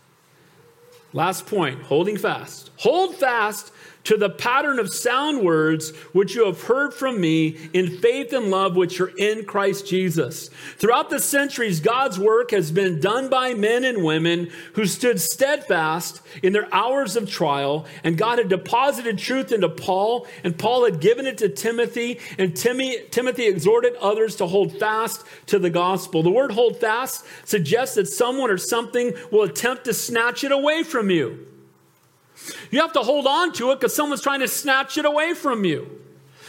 Last 1.12 1.48
point 1.48 1.82
holding 1.82 2.18
fast. 2.18 2.70
Hold 2.78 3.16
fast 3.16 3.73
to 4.04 4.18
the 4.18 4.30
pattern 4.30 4.80
of 4.80 4.94
sound 4.94 5.42
words 5.42 5.92
which 6.12 6.36
you 6.36 6.46
have 6.46 6.64
heard 6.64 6.94
from 6.94 7.22
me 7.22 7.58
in 7.74 7.98
faith 8.00 8.34
and 8.34 8.52
love 8.52 8.76
which 8.76 9.00
are 9.00 9.12
in 9.18 9.46
Christ 9.46 9.88
Jesus. 9.88 10.50
Throughout 10.78 11.10
the 11.10 11.20
centuries, 11.20 11.80
God's 11.80 12.20
work 12.20 12.52
has 12.52 12.72
been 12.72 13.00
done 13.00 13.30
by 13.30 13.54
men 13.54 13.84
and 13.84 14.04
women 14.04 14.50
who 14.74 14.86
stood 14.86 15.22
steadfast 15.22 16.22
in 16.42 16.54
their 16.54 16.74
hours 16.74 17.16
of 17.16 17.30
trial, 17.30 17.86
and 18.04 18.18
God 18.18 18.40
had 18.40 18.50
deposited 18.50 19.18
truth 19.18 19.52
into 19.52 19.70
Paul, 19.70 20.28
and 20.44 20.58
Paul 20.58 20.86
had 20.86 21.00
given 21.00 21.26
it 21.26 21.38
to 21.40 21.50
Timothy, 21.50 22.20
and 22.38 22.56
Timothy, 22.56 23.08
Timothy 23.12 23.48
exhorted 23.48 23.96
others 23.96 24.36
to 24.38 24.48
hold 24.48 24.78
fast 24.78 25.24
to 25.48 25.60
the 25.60 25.70
gospel. 25.70 26.24
The 26.24 26.32
word 26.32 26.52
hold 26.52 26.80
fast 26.80 27.26
suggests 27.46 27.96
that 27.96 28.08
someone 28.08 28.50
or 28.50 28.58
something 28.58 29.14
will 29.32 29.44
attempt 29.44 29.86
to 29.86 29.94
snatch 29.94 30.44
it 30.44 30.52
away 30.52 30.84
from 30.84 31.10
you. 31.10 31.53
You 32.72 32.82
have 32.82 32.94
to 32.94 33.02
hold 33.02 33.28
on 33.28 33.54
to 33.54 33.72
it 33.72 33.80
because 33.80 33.96
someone's 33.96 34.22
trying 34.22 34.42
to 34.42 34.48
snatch 34.48 34.98
it 34.98 35.06
away 35.06 35.34
from 35.34 35.66
you. 35.66 36.00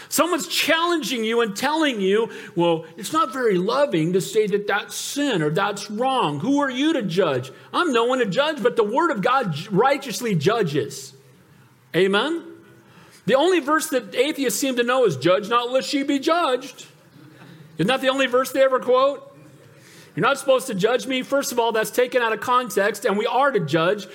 Someone's 0.08 0.46
challenging 0.46 1.24
you 1.24 1.40
and 1.40 1.56
telling 1.56 2.00
you, 2.00 2.30
well, 2.54 2.84
it's 2.96 3.12
not 3.12 3.32
very 3.32 3.56
loving 3.56 4.12
to 4.12 4.20
say 4.20 4.46
that 4.46 4.66
that's 4.66 4.94
sin 4.94 5.42
or 5.42 5.50
that's 5.50 5.90
wrong. 5.90 6.40
Who 6.40 6.60
are 6.60 6.70
you 6.70 6.92
to 6.92 7.02
judge? 7.02 7.50
I'm 7.72 7.92
no 7.92 8.04
one 8.04 8.18
to 8.18 8.26
judge, 8.26 8.62
but 8.62 8.76
the 8.76 8.84
Word 8.84 9.10
of 9.10 9.22
God 9.22 9.56
righteously 9.72 10.34
judges. 10.34 11.14
Amen? 11.96 12.44
The 13.26 13.34
only 13.34 13.60
verse 13.60 13.88
that 13.88 14.14
atheists 14.14 14.60
seem 14.60 14.76
to 14.76 14.82
know 14.82 15.04
is, 15.04 15.16
Judge 15.16 15.48
not 15.48 15.70
lest 15.70 15.88
she 15.88 16.02
be 16.02 16.18
judged. 16.18 16.86
Isn't 17.78 17.88
that 17.88 18.00
the 18.00 18.08
only 18.08 18.26
verse 18.26 18.52
they 18.52 18.62
ever 18.62 18.78
quote? 18.78 19.33
You're 20.14 20.26
not 20.26 20.38
supposed 20.38 20.68
to 20.68 20.74
judge 20.74 21.06
me. 21.06 21.22
First 21.22 21.50
of 21.50 21.58
all, 21.58 21.72
that's 21.72 21.90
taken 21.90 22.22
out 22.22 22.32
of 22.32 22.40
context, 22.40 23.04
and 23.04 23.18
we 23.18 23.26
are 23.26 23.50
to 23.50 23.60
judge. 23.60 24.06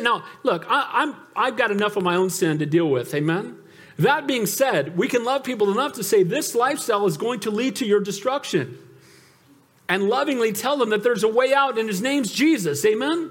Now, 0.00 0.24
look, 0.44 0.64
I, 0.68 1.02
am 1.02 1.16
I've 1.34 1.56
got 1.56 1.72
enough 1.72 1.96
of 1.96 2.04
my 2.04 2.14
own 2.14 2.30
sin 2.30 2.60
to 2.60 2.66
deal 2.66 2.88
with. 2.88 3.12
Amen? 3.14 3.58
That 3.98 4.26
being 4.26 4.46
said, 4.46 4.96
we 4.96 5.08
can 5.08 5.24
love 5.24 5.42
people 5.42 5.70
enough 5.70 5.94
to 5.94 6.04
say 6.04 6.22
this 6.22 6.54
lifestyle 6.54 7.06
is 7.06 7.16
going 7.16 7.40
to 7.40 7.50
lead 7.50 7.76
to 7.76 7.86
your 7.86 8.00
destruction. 8.00 8.78
And 9.88 10.04
lovingly 10.08 10.52
tell 10.52 10.76
them 10.76 10.90
that 10.90 11.02
there's 11.02 11.24
a 11.24 11.28
way 11.28 11.52
out, 11.52 11.78
and 11.78 11.88
his 11.88 12.00
name's 12.00 12.30
Jesus. 12.30 12.84
Amen? 12.84 13.30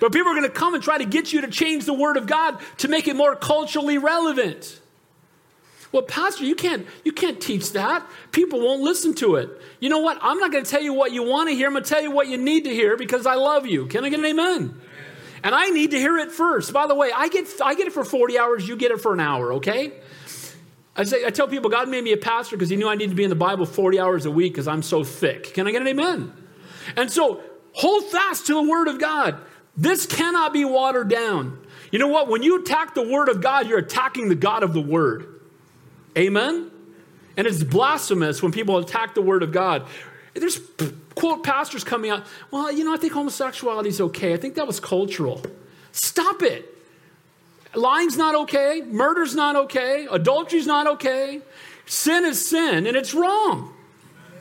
But 0.00 0.12
people 0.12 0.32
are 0.32 0.34
going 0.34 0.48
to 0.48 0.48
come 0.48 0.72
and 0.72 0.82
try 0.82 0.96
to 0.96 1.04
get 1.04 1.30
you 1.30 1.42
to 1.42 1.48
change 1.48 1.84
the 1.84 1.92
word 1.92 2.16
of 2.16 2.26
God 2.26 2.58
to 2.78 2.88
make 2.88 3.06
it 3.06 3.14
more 3.14 3.36
culturally 3.36 3.98
relevant. 3.98 4.79
Well, 5.92 6.02
Pastor, 6.02 6.44
you 6.44 6.54
can't, 6.54 6.86
you 7.04 7.12
can't 7.12 7.40
teach 7.40 7.72
that. 7.72 8.08
People 8.30 8.60
won't 8.60 8.80
listen 8.80 9.14
to 9.16 9.36
it. 9.36 9.60
You 9.80 9.88
know 9.88 9.98
what? 9.98 10.18
I'm 10.22 10.38
not 10.38 10.52
going 10.52 10.64
to 10.64 10.70
tell 10.70 10.82
you 10.82 10.94
what 10.94 11.12
you 11.12 11.24
want 11.24 11.48
to 11.48 11.54
hear. 11.54 11.66
I'm 11.66 11.72
going 11.72 11.82
to 11.82 11.90
tell 11.90 12.02
you 12.02 12.12
what 12.12 12.28
you 12.28 12.38
need 12.38 12.64
to 12.64 12.70
hear 12.70 12.96
because 12.96 13.26
I 13.26 13.34
love 13.34 13.66
you. 13.66 13.86
Can 13.86 14.04
I 14.04 14.08
get 14.08 14.20
an 14.20 14.26
amen? 14.26 14.80
And 15.42 15.54
I 15.54 15.70
need 15.70 15.90
to 15.90 15.98
hear 15.98 16.18
it 16.18 16.30
first. 16.30 16.72
By 16.72 16.86
the 16.86 16.94
way, 16.94 17.10
I 17.14 17.28
get, 17.28 17.48
I 17.64 17.74
get 17.74 17.88
it 17.88 17.92
for 17.92 18.04
40 18.04 18.38
hours, 18.38 18.68
you 18.68 18.76
get 18.76 18.92
it 18.92 19.00
for 19.00 19.14
an 19.14 19.20
hour, 19.20 19.54
okay? 19.54 19.92
I, 20.94 21.04
say, 21.04 21.24
I 21.24 21.30
tell 21.30 21.48
people 21.48 21.70
God 21.70 21.88
made 21.88 22.04
me 22.04 22.12
a 22.12 22.16
pastor 22.16 22.56
because 22.56 22.68
he 22.68 22.76
knew 22.76 22.88
I 22.88 22.94
needed 22.94 23.10
to 23.10 23.16
be 23.16 23.24
in 23.24 23.30
the 23.30 23.36
Bible 23.36 23.64
40 23.64 23.98
hours 23.98 24.26
a 24.26 24.30
week 24.30 24.52
because 24.52 24.68
I'm 24.68 24.82
so 24.82 25.02
thick. 25.02 25.54
Can 25.54 25.66
I 25.66 25.72
get 25.72 25.80
an 25.80 25.88
amen? 25.88 26.32
And 26.96 27.10
so 27.10 27.42
hold 27.72 28.04
fast 28.04 28.46
to 28.46 28.54
the 28.54 28.62
Word 28.62 28.86
of 28.86 29.00
God. 29.00 29.38
This 29.76 30.04
cannot 30.04 30.52
be 30.52 30.64
watered 30.64 31.08
down. 31.08 31.58
You 31.90 31.98
know 31.98 32.08
what? 32.08 32.28
When 32.28 32.42
you 32.42 32.60
attack 32.60 32.94
the 32.94 33.08
Word 33.08 33.28
of 33.28 33.40
God, 33.40 33.66
you're 33.66 33.78
attacking 33.78 34.28
the 34.28 34.34
God 34.34 34.62
of 34.62 34.74
the 34.74 34.80
Word. 34.80 35.39
Amen? 36.16 36.70
And 37.36 37.46
it's 37.46 37.62
blasphemous 37.62 38.42
when 38.42 38.52
people 38.52 38.78
attack 38.78 39.14
the 39.14 39.22
word 39.22 39.42
of 39.42 39.52
God. 39.52 39.86
There's 40.34 40.60
quote 41.14 41.42
pastors 41.42 41.84
coming 41.84 42.10
out, 42.10 42.24
well, 42.50 42.70
you 42.70 42.84
know, 42.84 42.94
I 42.94 42.96
think 42.96 43.12
homosexuality 43.12 43.88
is 43.88 44.00
okay. 44.00 44.32
I 44.32 44.36
think 44.36 44.54
that 44.54 44.66
was 44.66 44.80
cultural. 44.80 45.42
Stop 45.92 46.42
it. 46.42 46.66
Lying's 47.74 48.16
not 48.16 48.34
okay. 48.34 48.82
Murder's 48.84 49.34
not 49.34 49.56
okay. 49.56 50.06
Adultery's 50.10 50.66
not 50.66 50.86
okay. 50.86 51.40
Sin 51.86 52.24
is 52.24 52.48
sin 52.48 52.86
and 52.86 52.96
it's 52.96 53.14
wrong. 53.14 53.72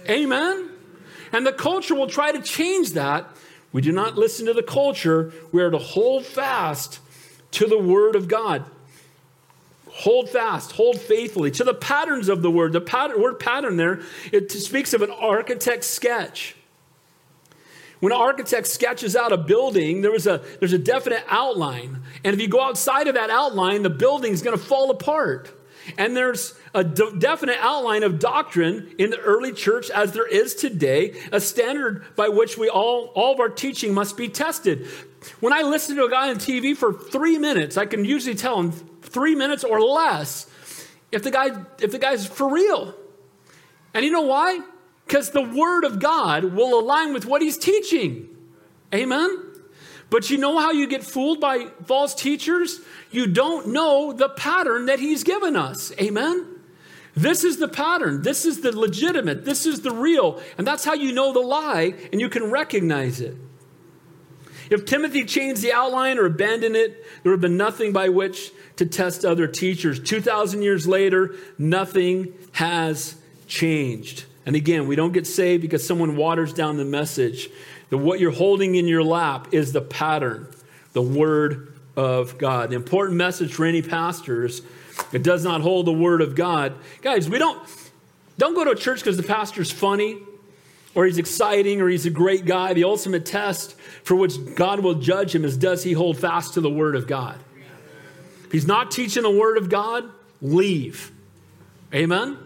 Amen? 0.09 0.69
And 1.31 1.45
the 1.45 1.53
culture 1.53 1.93
will 1.95 2.07
try 2.07 2.31
to 2.31 2.41
change 2.41 2.93
that 2.93 3.27
We 3.71 3.81
do 3.81 3.91
not 3.91 4.17
listen 4.17 4.45
to 4.47 4.53
the 4.53 4.63
culture. 4.63 5.31
We 5.51 5.61
are 5.61 5.69
to 5.69 5.77
hold 5.77 6.25
fast 6.25 6.99
to 7.51 7.67
the 7.67 7.77
Word 7.77 8.15
of 8.15 8.27
God. 8.27 8.65
Hold 9.99 10.29
fast, 10.29 10.71
hold 10.71 10.97
faithfully 10.97 11.51
to 11.51 11.65
the 11.65 11.73
patterns 11.73 12.29
of 12.29 12.41
the 12.41 12.49
Word. 12.49 12.71
The 12.71 12.79
pattern, 12.79 13.21
word 13.21 13.37
pattern 13.37 13.75
there, 13.75 13.99
it 14.31 14.49
speaks 14.49 14.93
of 14.93 15.01
an 15.01 15.11
architect's 15.11 15.87
sketch. 15.87 16.55
When 17.99 18.13
an 18.13 18.17
architect 18.17 18.67
sketches 18.67 19.17
out 19.17 19.33
a 19.33 19.37
building, 19.37 19.99
there 19.99 20.11
was 20.11 20.25
a, 20.25 20.41
there's 20.59 20.71
a 20.71 20.77
definite 20.77 21.25
outline. 21.27 22.01
And 22.23 22.33
if 22.33 22.39
you 22.39 22.47
go 22.47 22.61
outside 22.61 23.09
of 23.09 23.15
that 23.15 23.29
outline, 23.29 23.83
the 23.83 23.89
building's 23.89 24.41
going 24.41 24.57
to 24.57 24.63
fall 24.63 24.89
apart. 24.89 25.53
And 25.97 26.15
there's 26.15 26.53
a 26.73 26.85
de- 26.85 27.19
definite 27.19 27.57
outline 27.59 28.03
of 28.03 28.19
doctrine 28.19 28.95
in 28.97 29.09
the 29.09 29.19
early 29.19 29.51
church 29.51 29.89
as 29.89 30.13
there 30.13 30.27
is 30.27 30.55
today, 30.55 31.19
a 31.33 31.41
standard 31.41 32.05
by 32.15 32.29
which 32.29 32.57
we 32.57 32.69
all, 32.69 33.07
all 33.15 33.33
of 33.33 33.41
our 33.41 33.49
teaching 33.49 33.93
must 33.93 34.15
be 34.15 34.29
tested. 34.29 34.87
When 35.41 35.51
I 35.51 35.63
listen 35.63 35.97
to 35.97 36.05
a 36.05 36.09
guy 36.09 36.29
on 36.29 36.37
TV 36.37 36.77
for 36.77 36.93
three 36.93 37.37
minutes, 37.37 37.75
I 37.75 37.85
can 37.85 38.05
usually 38.05 38.35
tell 38.35 38.61
in 38.61 38.71
three 39.09 39.35
minutes 39.35 39.63
or 39.63 39.81
less 39.81 40.47
if 41.11 41.23
the 41.23 41.31
guy 41.31 41.49
if 41.81 41.91
the 41.91 41.99
guy's 41.99 42.25
for 42.25 42.49
real. 42.49 42.95
And 43.93 44.05
you 44.05 44.11
know 44.11 44.21
why? 44.21 44.59
Because 45.05 45.31
the 45.31 45.41
word 45.41 45.83
of 45.83 45.99
God 45.99 46.43
will 46.43 46.79
align 46.79 47.13
with 47.13 47.25
what 47.25 47.41
he's 47.41 47.57
teaching. 47.57 48.29
Amen. 48.93 49.45
But 50.09 50.29
you 50.29 50.37
know 50.37 50.57
how 50.57 50.71
you 50.71 50.87
get 50.87 51.03
fooled 51.03 51.39
by 51.39 51.67
false 51.85 52.15
teachers? 52.15 52.79
You 53.11 53.27
don't 53.27 53.67
know 53.67 54.13
the 54.13 54.29
pattern 54.29 54.87
that 54.87 54.99
he's 54.99 55.23
given 55.23 55.55
us. 55.55 55.91
Amen? 55.99 56.59
This 57.15 57.43
is 57.43 57.57
the 57.57 57.67
pattern. 57.67 58.21
This 58.21 58.45
is 58.45 58.61
the 58.61 58.77
legitimate. 58.77 59.45
This 59.45 59.65
is 59.65 59.81
the 59.81 59.91
real. 59.91 60.41
And 60.57 60.65
that's 60.65 60.85
how 60.85 60.93
you 60.93 61.11
know 61.11 61.33
the 61.33 61.39
lie 61.39 61.93
and 62.11 62.21
you 62.21 62.29
can 62.29 62.49
recognize 62.49 63.21
it. 63.21 63.35
If 64.69 64.85
Timothy 64.85 65.25
changed 65.25 65.61
the 65.61 65.73
outline 65.73 66.17
or 66.17 66.25
abandoned 66.25 66.75
it, 66.75 67.03
there 67.23 67.31
would 67.31 67.37
have 67.37 67.41
been 67.41 67.57
nothing 67.57 67.91
by 67.91 68.09
which 68.09 68.51
to 68.75 68.85
test 68.85 69.25
other 69.25 69.47
teachers. 69.47 69.99
2,000 69.99 70.61
years 70.61 70.87
later, 70.87 71.35
nothing 71.57 72.33
has 72.53 73.15
changed. 73.47 74.25
And 74.45 74.55
again, 74.55 74.87
we 74.87 74.95
don't 74.95 75.11
get 75.11 75.27
saved 75.27 75.61
because 75.61 75.85
someone 75.85 76.15
waters 76.15 76.53
down 76.53 76.77
the 76.77 76.85
message. 76.85 77.49
The, 77.89 77.97
what 77.97 78.19
you're 78.19 78.31
holding 78.31 78.75
in 78.75 78.87
your 78.87 79.03
lap 79.03 79.49
is 79.51 79.73
the 79.73 79.81
pattern, 79.81 80.47
the 80.93 81.01
Word 81.01 81.73
of 81.95 82.37
God. 82.37 82.69
The 82.69 82.75
important 82.75 83.17
message 83.17 83.53
for 83.53 83.65
any 83.65 83.81
pastors 83.81 84.61
it 85.11 85.23
does 85.23 85.43
not 85.43 85.61
hold 85.61 85.87
the 85.87 85.93
Word 85.93 86.21
of 86.21 86.35
God. 86.35 86.73
Guys, 87.01 87.29
we 87.29 87.39
don't, 87.39 87.59
don't 88.37 88.53
go 88.53 88.63
to 88.63 88.71
a 88.71 88.75
church 88.75 88.99
because 88.99 89.17
the 89.17 89.23
pastor's 89.23 89.71
funny 89.71 90.17
or 90.99 91.05
he's 91.05 91.17
exciting 91.17 91.79
or 91.79 91.87
he's 91.87 92.05
a 92.05 92.09
great 92.09 92.43
guy. 92.43 92.73
The 92.73 92.83
ultimate 92.83 93.25
test 93.25 93.73
for 94.03 94.15
which 94.15 94.33
God 94.55 94.81
will 94.81 94.95
judge 94.95 95.33
him 95.33 95.45
is 95.45 95.55
does 95.55 95.81
he 95.81 95.93
hold 95.93 96.17
fast 96.17 96.55
to 96.55 96.61
the 96.61 96.69
Word 96.69 96.93
of 96.93 97.07
God? 97.07 97.39
If 98.43 98.51
he's 98.51 98.67
not 98.67 98.91
teaching 98.91 99.23
the 99.23 99.31
Word 99.31 99.57
of 99.57 99.69
God, 99.69 100.09
leave. 100.41 101.09
Amen? 101.93 102.37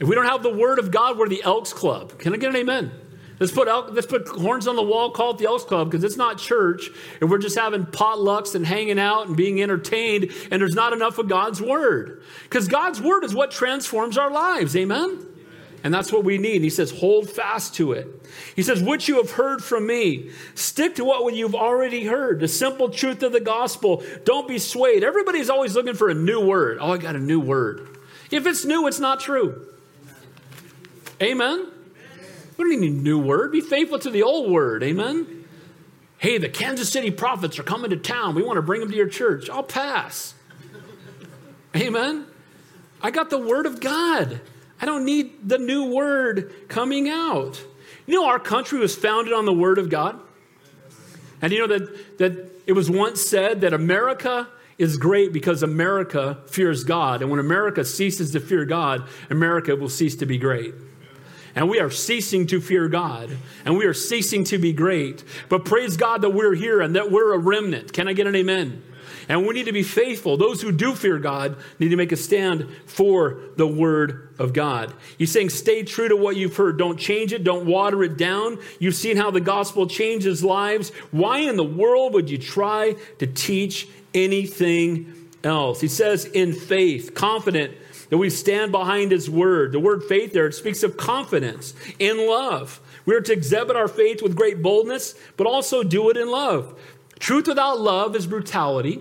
If 0.00 0.08
we 0.08 0.16
don't 0.16 0.26
have 0.26 0.42
the 0.42 0.52
Word 0.52 0.80
of 0.80 0.90
God, 0.90 1.16
we're 1.16 1.28
the 1.28 1.44
Elks 1.44 1.72
Club. 1.72 2.18
Can 2.18 2.34
I 2.34 2.38
get 2.38 2.50
an 2.50 2.56
amen? 2.56 2.90
Let's 3.38 3.52
put, 3.52 3.68
elk, 3.68 3.90
let's 3.92 4.08
put 4.08 4.26
horns 4.26 4.66
on 4.66 4.74
the 4.74 4.82
wall, 4.82 5.12
call 5.12 5.30
it 5.30 5.38
the 5.38 5.46
Elks 5.46 5.62
Club, 5.62 5.92
because 5.92 6.02
it's 6.02 6.16
not 6.16 6.38
church, 6.38 6.90
and 7.20 7.30
we're 7.30 7.38
just 7.38 7.56
having 7.56 7.86
potlucks 7.86 8.56
and 8.56 8.66
hanging 8.66 8.98
out 8.98 9.28
and 9.28 9.36
being 9.36 9.62
entertained, 9.62 10.32
and 10.50 10.60
there's 10.60 10.74
not 10.74 10.92
enough 10.92 11.18
of 11.18 11.28
God's 11.28 11.62
Word. 11.62 12.24
Because 12.42 12.66
God's 12.66 13.00
Word 13.00 13.22
is 13.22 13.32
what 13.32 13.52
transforms 13.52 14.18
our 14.18 14.32
lives. 14.32 14.74
Amen? 14.74 15.24
And 15.82 15.94
that's 15.94 16.12
what 16.12 16.24
we 16.24 16.36
need. 16.36 16.62
He 16.62 16.70
says, 16.70 16.90
hold 16.90 17.30
fast 17.30 17.74
to 17.76 17.92
it. 17.92 18.06
He 18.54 18.62
says, 18.62 18.82
which 18.82 19.08
you 19.08 19.16
have 19.16 19.30
heard 19.30 19.64
from 19.64 19.86
me. 19.86 20.30
Stick 20.54 20.96
to 20.96 21.04
what 21.04 21.34
you've 21.34 21.54
already 21.54 22.04
heard, 22.04 22.40
the 22.40 22.48
simple 22.48 22.90
truth 22.90 23.22
of 23.22 23.32
the 23.32 23.40
gospel. 23.40 24.02
Don't 24.24 24.46
be 24.46 24.58
swayed. 24.58 25.02
Everybody's 25.02 25.48
always 25.48 25.74
looking 25.74 25.94
for 25.94 26.10
a 26.10 26.14
new 26.14 26.44
word. 26.44 26.78
Oh, 26.80 26.92
I 26.92 26.98
got 26.98 27.16
a 27.16 27.20
new 27.20 27.40
word. 27.40 27.98
If 28.30 28.46
it's 28.46 28.64
new, 28.64 28.86
it's 28.86 29.00
not 29.00 29.20
true. 29.20 29.66
Amen? 31.22 31.66
We 32.56 32.64
don't 32.64 32.80
need 32.80 32.92
a 32.92 33.02
new 33.02 33.18
word. 33.18 33.52
Be 33.52 33.62
faithful 33.62 33.98
to 34.00 34.10
the 34.10 34.22
old 34.22 34.50
word. 34.50 34.82
Amen? 34.82 35.46
Hey, 36.18 36.36
the 36.36 36.50
Kansas 36.50 36.90
City 36.92 37.10
prophets 37.10 37.58
are 37.58 37.62
coming 37.62 37.88
to 37.90 37.96
town. 37.96 38.34
We 38.34 38.42
want 38.42 38.58
to 38.58 38.62
bring 38.62 38.80
them 38.80 38.90
to 38.90 38.96
your 38.96 39.08
church. 39.08 39.48
I'll 39.48 39.62
pass. 39.62 40.34
Amen? 41.74 42.26
I 43.00 43.10
got 43.10 43.30
the 43.30 43.38
word 43.38 43.64
of 43.64 43.80
God. 43.80 44.42
I 44.80 44.86
don't 44.86 45.04
need 45.04 45.48
the 45.48 45.58
new 45.58 45.92
word 45.94 46.68
coming 46.68 47.08
out. 47.08 47.62
You 48.06 48.14
know, 48.14 48.26
our 48.26 48.38
country 48.38 48.78
was 48.78 48.94
founded 48.94 49.32
on 49.32 49.44
the 49.44 49.52
word 49.52 49.78
of 49.78 49.90
God. 49.90 50.18
And 51.42 51.52
you 51.52 51.58
know 51.60 51.78
that, 51.78 52.18
that 52.18 52.50
it 52.66 52.72
was 52.72 52.90
once 52.90 53.20
said 53.20 53.62
that 53.62 53.72
America 53.72 54.48
is 54.78 54.96
great 54.96 55.32
because 55.32 55.62
America 55.62 56.38
fears 56.46 56.84
God. 56.84 57.22
And 57.22 57.30
when 57.30 57.40
America 57.40 57.84
ceases 57.84 58.32
to 58.32 58.40
fear 58.40 58.64
God, 58.64 59.08
America 59.28 59.76
will 59.76 59.88
cease 59.88 60.16
to 60.16 60.26
be 60.26 60.38
great. 60.38 60.74
And 61.54 61.68
we 61.68 61.80
are 61.80 61.90
ceasing 61.90 62.46
to 62.48 62.60
fear 62.60 62.88
God. 62.88 63.36
And 63.64 63.76
we 63.76 63.84
are 63.84 63.94
ceasing 63.94 64.44
to 64.44 64.58
be 64.58 64.72
great. 64.72 65.24
But 65.48 65.64
praise 65.64 65.96
God 65.96 66.22
that 66.22 66.30
we're 66.30 66.54
here 66.54 66.80
and 66.80 66.96
that 66.96 67.10
we're 67.10 67.34
a 67.34 67.38
remnant. 67.38 67.92
Can 67.92 68.08
I 68.08 68.12
get 68.12 68.26
an 68.26 68.36
amen? 68.36 68.82
And 69.30 69.46
we 69.46 69.54
need 69.54 69.66
to 69.66 69.72
be 69.72 69.84
faithful. 69.84 70.36
Those 70.36 70.60
who 70.60 70.72
do 70.72 70.92
fear 70.92 71.16
God 71.16 71.56
need 71.78 71.90
to 71.90 71.96
make 71.96 72.10
a 72.10 72.16
stand 72.16 72.68
for 72.86 73.40
the 73.56 73.66
word 73.66 74.34
of 74.40 74.52
God. 74.52 74.92
He's 75.18 75.30
saying, 75.30 75.50
stay 75.50 75.84
true 75.84 76.08
to 76.08 76.16
what 76.16 76.34
you've 76.34 76.56
heard. 76.56 76.76
Don't 76.76 76.98
change 76.98 77.32
it. 77.32 77.44
Don't 77.44 77.64
water 77.64 78.02
it 78.02 78.16
down. 78.16 78.58
You've 78.80 78.96
seen 78.96 79.16
how 79.16 79.30
the 79.30 79.40
gospel 79.40 79.86
changes 79.86 80.42
lives. 80.42 80.90
Why 81.12 81.38
in 81.38 81.54
the 81.54 81.62
world 81.62 82.12
would 82.14 82.28
you 82.28 82.38
try 82.38 82.96
to 83.20 83.26
teach 83.28 83.86
anything 84.12 85.28
else? 85.44 85.80
He 85.80 85.86
says, 85.86 86.24
in 86.24 86.52
faith, 86.52 87.14
confident 87.14 87.76
that 88.08 88.18
we 88.18 88.30
stand 88.30 88.72
behind 88.72 89.12
his 89.12 89.30
word. 89.30 89.70
The 89.70 89.78
word 89.78 90.02
faith 90.02 90.32
there, 90.32 90.48
it 90.48 90.54
speaks 90.54 90.82
of 90.82 90.96
confidence 90.96 91.72
in 92.00 92.28
love. 92.28 92.80
We 93.06 93.14
are 93.14 93.20
to 93.20 93.32
exhibit 93.32 93.76
our 93.76 93.86
faith 93.86 94.24
with 94.24 94.34
great 94.34 94.60
boldness, 94.60 95.14
but 95.36 95.46
also 95.46 95.84
do 95.84 96.10
it 96.10 96.16
in 96.16 96.28
love. 96.28 96.76
Truth 97.20 97.46
without 97.46 97.78
love 97.78 98.16
is 98.16 98.26
brutality. 98.26 99.00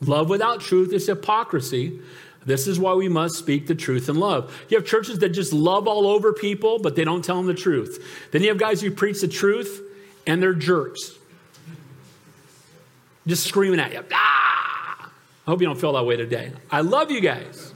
Love 0.00 0.28
without 0.28 0.60
truth 0.60 0.92
is 0.92 1.06
hypocrisy. 1.06 2.00
This 2.46 2.66
is 2.66 2.78
why 2.78 2.94
we 2.94 3.08
must 3.08 3.36
speak 3.36 3.66
the 3.66 3.74
truth 3.74 4.08
in 4.08 4.16
love. 4.16 4.54
You 4.68 4.76
have 4.76 4.86
churches 4.86 5.18
that 5.20 5.30
just 5.30 5.52
love 5.52 5.88
all 5.88 6.06
over 6.06 6.32
people, 6.32 6.78
but 6.78 6.94
they 6.94 7.04
don't 7.04 7.24
tell 7.24 7.36
them 7.36 7.46
the 7.46 7.54
truth. 7.54 8.28
Then 8.32 8.42
you 8.42 8.48
have 8.48 8.58
guys 8.58 8.80
who 8.80 8.90
preach 8.90 9.20
the 9.20 9.28
truth 9.28 9.80
and 10.26 10.42
they're 10.42 10.54
jerks. 10.54 11.12
Just 13.26 13.44
screaming 13.44 13.80
at 13.80 13.92
you. 13.92 14.04
Ah! 14.12 15.10
I 15.46 15.50
hope 15.50 15.60
you 15.60 15.66
don't 15.66 15.80
feel 15.80 15.92
that 15.94 16.04
way 16.04 16.16
today. 16.16 16.52
I 16.70 16.82
love 16.82 17.10
you 17.10 17.20
guys. 17.20 17.72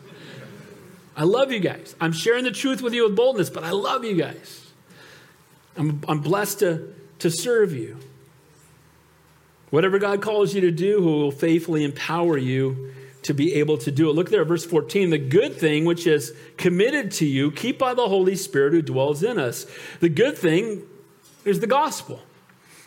I 1.17 1.25
love 1.25 1.51
you 1.51 1.61
guys. 1.61 1.97
I'm 2.01 2.13
sharing 2.13 2.45
the 2.45 2.51
truth 2.51 2.81
with 2.83 2.95
you 2.95 3.05
with 3.05 3.17
boldness, 3.17 3.51
but 3.51 3.65
I 3.65 3.71
love 3.71 4.05
you 4.05 4.15
guys. 4.15 4.67
I'm, 5.77 6.03
I'm 6.09 6.21
blessed 6.21 6.61
to, 6.61 6.95
to 7.21 7.31
serve 7.31 7.73
you. 7.73 7.99
Whatever 9.71 9.99
God 9.99 10.23
calls 10.23 10.55
you 10.55 10.61
to 10.63 10.71
do, 10.71 11.03
who 11.03 11.19
will 11.19 11.31
faithfully 11.31 11.85
empower 11.85 12.39
you 12.39 12.93
to 13.23 13.35
be 13.35 13.55
able 13.55 13.77
to 13.79 13.91
do 13.91 14.09
it. 14.09 14.15
Look 14.15 14.31
there 14.31 14.45
verse 14.45 14.65
14. 14.65 15.11
The 15.11 15.19
good 15.19 15.55
thing 15.55 15.85
which 15.85 16.07
is 16.07 16.35
committed 16.57 17.11
to 17.13 17.27
you, 17.27 17.51
keep 17.51 17.79
by 17.79 17.95
the 17.95 18.09
Holy 18.09 18.37
Spirit 18.37 18.73
who 18.73 18.83
dwells 18.83 19.23
in 19.23 19.39
us. 19.39 19.67
The 20.01 20.09
good 20.09 20.39
thing 20.39 20.85
is 21.45 21.61
the 21.61 21.67
gospel. 21.67 22.23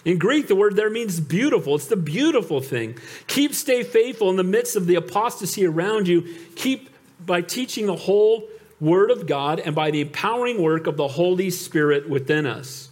In 0.03 0.17
Greek, 0.17 0.47
the 0.47 0.55
word 0.55 0.75
there 0.75 0.89
means 0.89 1.19
beautiful. 1.19 1.75
It's 1.75 1.85
the 1.85 1.95
beautiful 1.95 2.59
thing. 2.59 2.97
Keep, 3.27 3.53
stay 3.53 3.83
faithful 3.83 4.31
in 4.31 4.35
the 4.35 4.43
midst 4.43 4.75
of 4.75 4.87
the 4.87 4.95
apostasy 4.95 5.65
around 5.65 6.07
you. 6.07 6.23
Keep 6.55 6.89
by 7.23 7.41
teaching 7.41 7.85
the 7.85 7.95
whole 7.95 8.49
word 8.79 9.11
of 9.11 9.27
God 9.27 9.59
and 9.59 9.75
by 9.75 9.91
the 9.91 10.01
empowering 10.01 10.59
work 10.59 10.87
of 10.87 10.97
the 10.97 11.07
Holy 11.07 11.51
Spirit 11.51 12.09
within 12.09 12.47
us. 12.47 12.89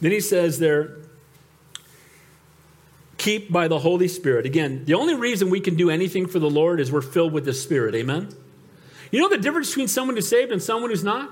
Then 0.00 0.10
he 0.10 0.18
says 0.18 0.58
there, 0.58 0.96
keep 3.22 3.52
by 3.52 3.68
the 3.68 3.78
Holy 3.78 4.08
Spirit. 4.08 4.46
Again, 4.46 4.84
the 4.84 4.94
only 4.94 5.14
reason 5.14 5.48
we 5.48 5.60
can 5.60 5.76
do 5.76 5.90
anything 5.90 6.26
for 6.26 6.40
the 6.40 6.50
Lord 6.50 6.80
is 6.80 6.90
we're 6.90 7.02
filled 7.02 7.32
with 7.32 7.44
the 7.44 7.52
Spirit. 7.52 7.94
Amen? 7.94 8.34
You 9.12 9.20
know 9.20 9.28
the 9.28 9.38
difference 9.38 9.68
between 9.68 9.86
someone 9.86 10.16
who's 10.16 10.26
saved 10.26 10.50
and 10.50 10.60
someone 10.60 10.90
who's 10.90 11.04
not? 11.04 11.30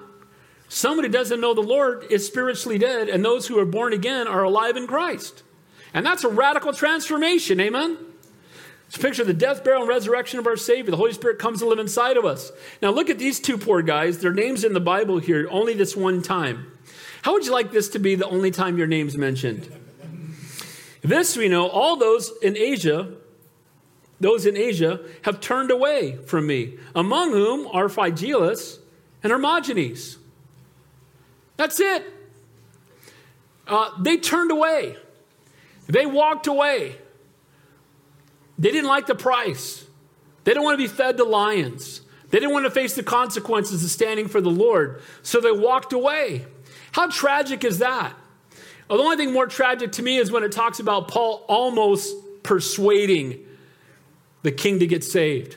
Someone 0.68 1.04
who 1.04 1.10
doesn't 1.10 1.40
know 1.40 1.52
the 1.52 1.62
Lord 1.62 2.06
is 2.08 2.24
spiritually 2.24 2.78
dead, 2.78 3.08
and 3.08 3.24
those 3.24 3.48
who 3.48 3.58
are 3.58 3.64
born 3.64 3.92
again 3.92 4.28
are 4.28 4.44
alive 4.44 4.76
in 4.76 4.86
Christ. 4.86 5.42
And 5.92 6.06
that's 6.06 6.22
a 6.22 6.28
radical 6.28 6.72
transformation. 6.72 7.58
Amen? 7.58 7.98
It's 8.86 8.96
a 8.96 9.00
picture 9.00 9.22
of 9.22 9.28
the 9.28 9.34
death, 9.34 9.64
burial, 9.64 9.82
and 9.82 9.88
resurrection 9.88 10.38
of 10.38 10.46
our 10.46 10.56
Savior. 10.56 10.92
The 10.92 10.96
Holy 10.96 11.12
Spirit 11.12 11.40
comes 11.40 11.58
to 11.58 11.66
live 11.66 11.80
inside 11.80 12.16
of 12.16 12.24
us. 12.24 12.52
Now, 12.80 12.90
look 12.90 13.10
at 13.10 13.18
these 13.18 13.40
two 13.40 13.58
poor 13.58 13.82
guys. 13.82 14.18
Their 14.18 14.32
names 14.32 14.62
in 14.62 14.74
the 14.74 14.80
Bible 14.80 15.18
here 15.18 15.48
only 15.50 15.74
this 15.74 15.96
one 15.96 16.22
time. 16.22 16.70
How 17.22 17.32
would 17.32 17.46
you 17.46 17.52
like 17.52 17.72
this 17.72 17.88
to 17.90 17.98
be 17.98 18.14
the 18.14 18.28
only 18.28 18.52
time 18.52 18.78
your 18.78 18.86
name's 18.86 19.16
mentioned? 19.16 19.89
This 21.10 21.36
we 21.36 21.48
know, 21.48 21.66
all 21.68 21.96
those 21.96 22.30
in 22.40 22.56
Asia, 22.56 23.12
those 24.20 24.46
in 24.46 24.56
Asia 24.56 25.00
have 25.22 25.40
turned 25.40 25.70
away 25.70 26.16
from 26.16 26.46
me, 26.46 26.78
among 26.94 27.32
whom 27.32 27.66
are 27.66 27.88
Phygelus 27.88 28.78
and 29.22 29.32
Hermogenes. 29.32 30.18
That's 31.56 31.80
it. 31.80 32.04
uh, 33.66 33.90
they 34.00 34.18
turned 34.18 34.50
away. 34.50 34.96
They 35.88 36.06
walked 36.06 36.46
away. 36.46 36.96
They 38.58 38.70
didn't 38.70 38.88
like 38.88 39.06
the 39.06 39.14
price. 39.14 39.84
They 40.44 40.52
didn't 40.52 40.64
want 40.64 40.78
to 40.78 40.88
be 40.88 40.88
fed 40.88 41.16
to 41.16 41.24
lions. 41.24 42.02
They 42.30 42.38
didn't 42.38 42.52
want 42.52 42.66
to 42.66 42.70
face 42.70 42.94
the 42.94 43.02
consequences 43.02 43.82
of 43.82 43.90
standing 43.90 44.28
for 44.28 44.40
the 44.40 44.50
Lord. 44.50 45.02
So 45.22 45.40
they 45.40 45.50
walked 45.50 45.92
away. 45.92 46.46
How 46.92 47.08
tragic 47.08 47.64
is 47.64 47.78
that? 47.78 48.14
The 48.90 49.04
only 49.04 49.16
thing 49.16 49.32
more 49.32 49.46
tragic 49.46 49.92
to 49.92 50.02
me 50.02 50.16
is 50.16 50.32
when 50.32 50.42
it 50.42 50.50
talks 50.50 50.80
about 50.80 51.06
Paul 51.06 51.44
almost 51.46 52.12
persuading 52.42 53.38
the 54.42 54.50
king 54.50 54.80
to 54.80 54.86
get 54.86 55.04
saved. 55.04 55.56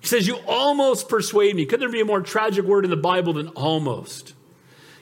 He 0.00 0.08
says, 0.08 0.26
You 0.26 0.38
almost 0.48 1.08
persuade 1.08 1.54
me. 1.54 1.64
Could 1.64 1.78
there 1.78 1.88
be 1.88 2.00
a 2.00 2.04
more 2.04 2.20
tragic 2.20 2.64
word 2.64 2.84
in 2.84 2.90
the 2.90 2.96
Bible 2.96 3.34
than 3.34 3.48
almost? 3.48 4.34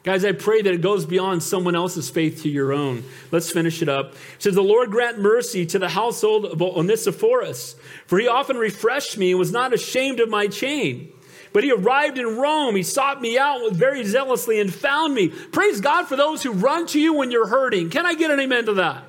Guys, 0.02 0.26
I 0.26 0.32
pray 0.32 0.60
that 0.60 0.74
it 0.74 0.82
goes 0.82 1.06
beyond 1.06 1.42
someone 1.42 1.74
else's 1.74 2.10
faith 2.10 2.42
to 2.42 2.50
your 2.50 2.70
own. 2.72 3.02
Let's 3.30 3.50
finish 3.50 3.80
it 3.80 3.88
up. 3.88 4.12
It 4.12 4.42
says, 4.42 4.54
The 4.54 4.62
Lord 4.62 4.90
grant 4.90 5.18
mercy 5.18 5.64
to 5.64 5.78
the 5.78 5.88
household 5.88 6.44
of 6.44 6.60
Onesiphorus, 6.60 7.76
for 8.06 8.18
he 8.18 8.28
often 8.28 8.58
refreshed 8.58 9.16
me 9.16 9.30
and 9.30 9.38
was 9.38 9.52
not 9.52 9.72
ashamed 9.72 10.20
of 10.20 10.28
my 10.28 10.48
chain. 10.48 11.14
But 11.52 11.64
he 11.64 11.72
arrived 11.72 12.18
in 12.18 12.38
Rome. 12.38 12.76
He 12.76 12.82
sought 12.82 13.20
me 13.20 13.38
out 13.38 13.72
very 13.72 14.04
zealously 14.04 14.60
and 14.60 14.72
found 14.72 15.14
me. 15.14 15.28
Praise 15.28 15.80
God 15.80 16.06
for 16.06 16.16
those 16.16 16.42
who 16.42 16.52
run 16.52 16.86
to 16.88 17.00
you 17.00 17.12
when 17.12 17.30
you're 17.30 17.48
hurting. 17.48 17.90
Can 17.90 18.06
I 18.06 18.14
get 18.14 18.30
an 18.30 18.38
amen 18.38 18.66
to 18.66 18.74
that? 18.74 19.04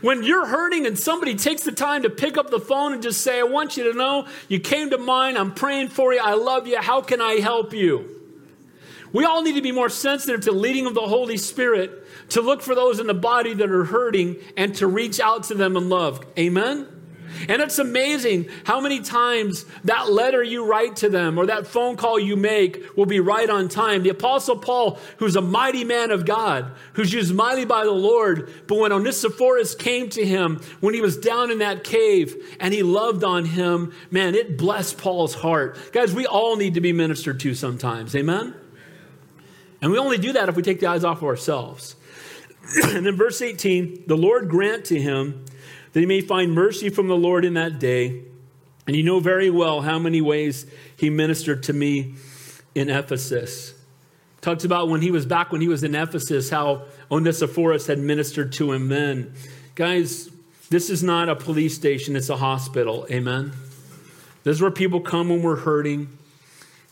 When 0.00 0.22
you're 0.22 0.46
hurting 0.46 0.86
and 0.86 0.98
somebody 0.98 1.34
takes 1.34 1.62
the 1.62 1.72
time 1.72 2.02
to 2.02 2.10
pick 2.10 2.38
up 2.38 2.50
the 2.50 2.60
phone 2.60 2.92
and 2.92 3.02
just 3.02 3.20
say, 3.20 3.40
I 3.40 3.42
want 3.42 3.76
you 3.76 3.92
to 3.92 3.98
know 3.98 4.28
you 4.48 4.60
came 4.60 4.90
to 4.90 4.98
mind. 4.98 5.36
I'm 5.36 5.52
praying 5.52 5.88
for 5.88 6.14
you. 6.14 6.20
I 6.22 6.34
love 6.34 6.66
you. 6.66 6.80
How 6.80 7.00
can 7.00 7.20
I 7.20 7.34
help 7.34 7.74
you? 7.74 8.14
We 9.12 9.24
all 9.24 9.42
need 9.42 9.54
to 9.54 9.62
be 9.62 9.72
more 9.72 9.88
sensitive 9.88 10.42
to 10.42 10.52
leading 10.52 10.86
of 10.86 10.94
the 10.94 11.00
Holy 11.00 11.36
Spirit, 11.36 12.06
to 12.30 12.42
look 12.42 12.62
for 12.62 12.74
those 12.74 13.00
in 13.00 13.06
the 13.06 13.14
body 13.14 13.54
that 13.54 13.70
are 13.70 13.84
hurting 13.84 14.36
and 14.56 14.74
to 14.76 14.86
reach 14.86 15.18
out 15.18 15.44
to 15.44 15.54
them 15.54 15.76
in 15.76 15.88
love. 15.88 16.24
Amen? 16.38 16.86
And 17.48 17.62
it's 17.62 17.78
amazing 17.78 18.48
how 18.64 18.80
many 18.80 19.00
times 19.00 19.64
that 19.84 20.10
letter 20.10 20.42
you 20.42 20.64
write 20.64 20.96
to 20.96 21.08
them 21.08 21.38
or 21.38 21.46
that 21.46 21.66
phone 21.66 21.96
call 21.96 22.18
you 22.18 22.36
make 22.36 22.96
will 22.96 23.06
be 23.06 23.20
right 23.20 23.48
on 23.48 23.68
time. 23.68 24.02
The 24.02 24.10
Apostle 24.10 24.58
Paul, 24.58 24.98
who's 25.18 25.36
a 25.36 25.40
mighty 25.40 25.84
man 25.84 26.10
of 26.10 26.24
God, 26.24 26.72
who's 26.94 27.12
used 27.12 27.34
mightily 27.34 27.64
by 27.64 27.84
the 27.84 27.90
Lord, 27.90 28.52
but 28.66 28.78
when 28.78 28.92
Onesiphorus 28.92 29.74
came 29.74 30.08
to 30.10 30.24
him, 30.24 30.60
when 30.80 30.94
he 30.94 31.00
was 31.00 31.16
down 31.16 31.50
in 31.50 31.58
that 31.58 31.84
cave 31.84 32.56
and 32.60 32.72
he 32.74 32.82
loved 32.82 33.24
on 33.24 33.44
him, 33.44 33.92
man, 34.10 34.34
it 34.34 34.58
blessed 34.58 34.98
Paul's 34.98 35.34
heart. 35.34 35.78
Guys, 35.92 36.14
we 36.14 36.26
all 36.26 36.56
need 36.56 36.74
to 36.74 36.80
be 36.80 36.92
ministered 36.92 37.40
to 37.40 37.54
sometimes. 37.54 38.14
Amen? 38.16 38.54
And 39.80 39.92
we 39.92 39.98
only 39.98 40.18
do 40.18 40.32
that 40.32 40.48
if 40.48 40.56
we 40.56 40.62
take 40.62 40.80
the 40.80 40.86
eyes 40.86 41.04
off 41.04 41.18
of 41.18 41.24
ourselves. 41.24 41.94
and 42.84 43.06
in 43.06 43.16
verse 43.16 43.40
18, 43.40 44.04
the 44.06 44.16
Lord 44.16 44.48
grant 44.48 44.86
to 44.86 45.00
him 45.00 45.44
that 45.98 46.02
he 46.02 46.06
may 46.06 46.20
find 46.20 46.52
mercy 46.52 46.90
from 46.90 47.08
the 47.08 47.16
Lord 47.16 47.44
in 47.44 47.54
that 47.54 47.80
day. 47.80 48.22
And 48.86 48.94
you 48.94 49.02
know 49.02 49.18
very 49.18 49.50
well 49.50 49.80
how 49.80 49.98
many 49.98 50.20
ways 50.20 50.64
he 50.96 51.10
ministered 51.10 51.64
to 51.64 51.72
me 51.72 52.14
in 52.72 52.88
Ephesus. 52.88 53.74
Talks 54.40 54.62
about 54.62 54.88
when 54.88 55.02
he 55.02 55.10
was 55.10 55.26
back 55.26 55.50
when 55.50 55.60
he 55.60 55.66
was 55.66 55.82
in 55.82 55.96
Ephesus, 55.96 56.50
how 56.50 56.84
Onesiphorus 57.10 57.88
had 57.88 57.98
ministered 57.98 58.52
to 58.52 58.70
him 58.70 58.88
then. 58.88 59.34
Guys, 59.74 60.30
this 60.70 60.88
is 60.88 61.02
not 61.02 61.28
a 61.28 61.34
police 61.34 61.74
station, 61.74 62.14
it's 62.14 62.28
a 62.28 62.36
hospital. 62.36 63.04
Amen. 63.10 63.52
This 64.44 64.54
is 64.54 64.62
where 64.62 64.70
people 64.70 65.00
come 65.00 65.30
when 65.30 65.42
we're 65.42 65.56
hurting, 65.56 66.16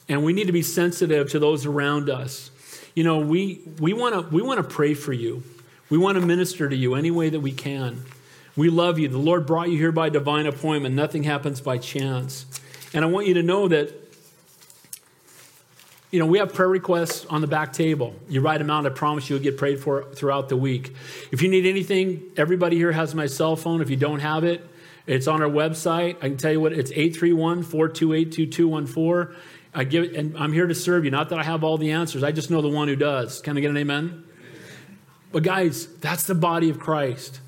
and 0.08 0.24
we 0.24 0.32
need 0.32 0.48
to 0.48 0.52
be 0.52 0.62
sensitive 0.62 1.30
to 1.30 1.38
those 1.38 1.64
around 1.64 2.10
us 2.10 2.50
you 2.96 3.04
know, 3.04 3.18
we, 3.18 3.60
we 3.78 3.92
want 3.92 4.14
to 4.14 4.34
we 4.34 4.40
wanna 4.40 4.62
pray 4.62 4.94
for 4.94 5.12
you. 5.12 5.42
We 5.90 5.98
want 5.98 6.18
to 6.18 6.26
minister 6.26 6.66
to 6.66 6.74
you 6.74 6.94
any 6.94 7.10
way 7.10 7.28
that 7.28 7.40
we 7.40 7.52
can. 7.52 8.02
We 8.56 8.70
love 8.70 8.98
you. 8.98 9.08
The 9.08 9.18
Lord 9.18 9.46
brought 9.46 9.68
you 9.68 9.76
here 9.76 9.92
by 9.92 10.08
divine 10.08 10.46
appointment. 10.46 10.94
Nothing 10.94 11.24
happens 11.24 11.60
by 11.60 11.76
chance. 11.78 12.46
And 12.94 13.04
I 13.04 13.08
want 13.08 13.26
you 13.26 13.34
to 13.34 13.42
know 13.42 13.68
that, 13.68 13.92
you 16.10 16.18
know, 16.18 16.26
we 16.26 16.38
have 16.38 16.54
prayer 16.54 16.68
requests 16.68 17.26
on 17.26 17.42
the 17.42 17.46
back 17.46 17.74
table. 17.74 18.14
You 18.28 18.40
write 18.40 18.58
them 18.58 18.70
out, 18.70 18.86
I 18.86 18.88
promise 18.88 19.28
you'll 19.28 19.40
get 19.40 19.58
prayed 19.58 19.80
for 19.80 20.04
throughout 20.14 20.48
the 20.48 20.56
week. 20.56 20.94
If 21.30 21.42
you 21.42 21.48
need 21.48 21.66
anything, 21.66 22.22
everybody 22.36 22.76
here 22.76 22.92
has 22.92 23.14
my 23.14 23.26
cell 23.26 23.56
phone. 23.56 23.82
If 23.82 23.90
you 23.90 23.96
don't 23.96 24.20
have 24.20 24.42
it, 24.44 24.66
it's 25.06 25.28
on 25.28 25.42
our 25.42 25.50
website. 25.50 26.16
I 26.16 26.28
can 26.28 26.38
tell 26.38 26.52
you 26.52 26.60
what, 26.60 26.72
it's 26.72 26.90
831 26.90 27.62
428 27.62 28.32
2214. 28.32 29.36
I 29.74 29.84
give, 29.84 30.14
and 30.14 30.34
I'm 30.38 30.54
here 30.54 30.66
to 30.66 30.74
serve 30.74 31.04
you. 31.04 31.10
Not 31.10 31.28
that 31.28 31.38
I 31.38 31.42
have 31.42 31.62
all 31.62 31.76
the 31.76 31.90
answers. 31.92 32.22
I 32.22 32.32
just 32.32 32.50
know 32.50 32.62
the 32.62 32.68
one 32.68 32.88
who 32.88 32.96
does. 32.96 33.42
Can 33.42 33.58
I 33.58 33.60
get 33.60 33.68
an 33.68 33.76
amen? 33.76 34.24
But 35.32 35.42
guys, 35.42 35.86
that's 35.98 36.22
the 36.22 36.34
body 36.34 36.70
of 36.70 36.78
Christ. 36.78 37.40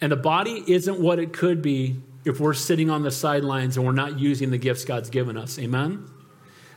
And 0.00 0.12
the 0.12 0.16
body 0.16 0.62
isn't 0.66 1.00
what 1.00 1.18
it 1.18 1.32
could 1.32 1.62
be 1.62 1.96
if 2.24 2.40
we're 2.40 2.54
sitting 2.54 2.90
on 2.90 3.02
the 3.02 3.10
sidelines 3.10 3.76
and 3.76 3.86
we're 3.86 3.92
not 3.92 4.18
using 4.18 4.50
the 4.50 4.58
gifts 4.58 4.84
God's 4.84 5.10
given 5.10 5.36
us. 5.36 5.58
Amen? 5.58 6.08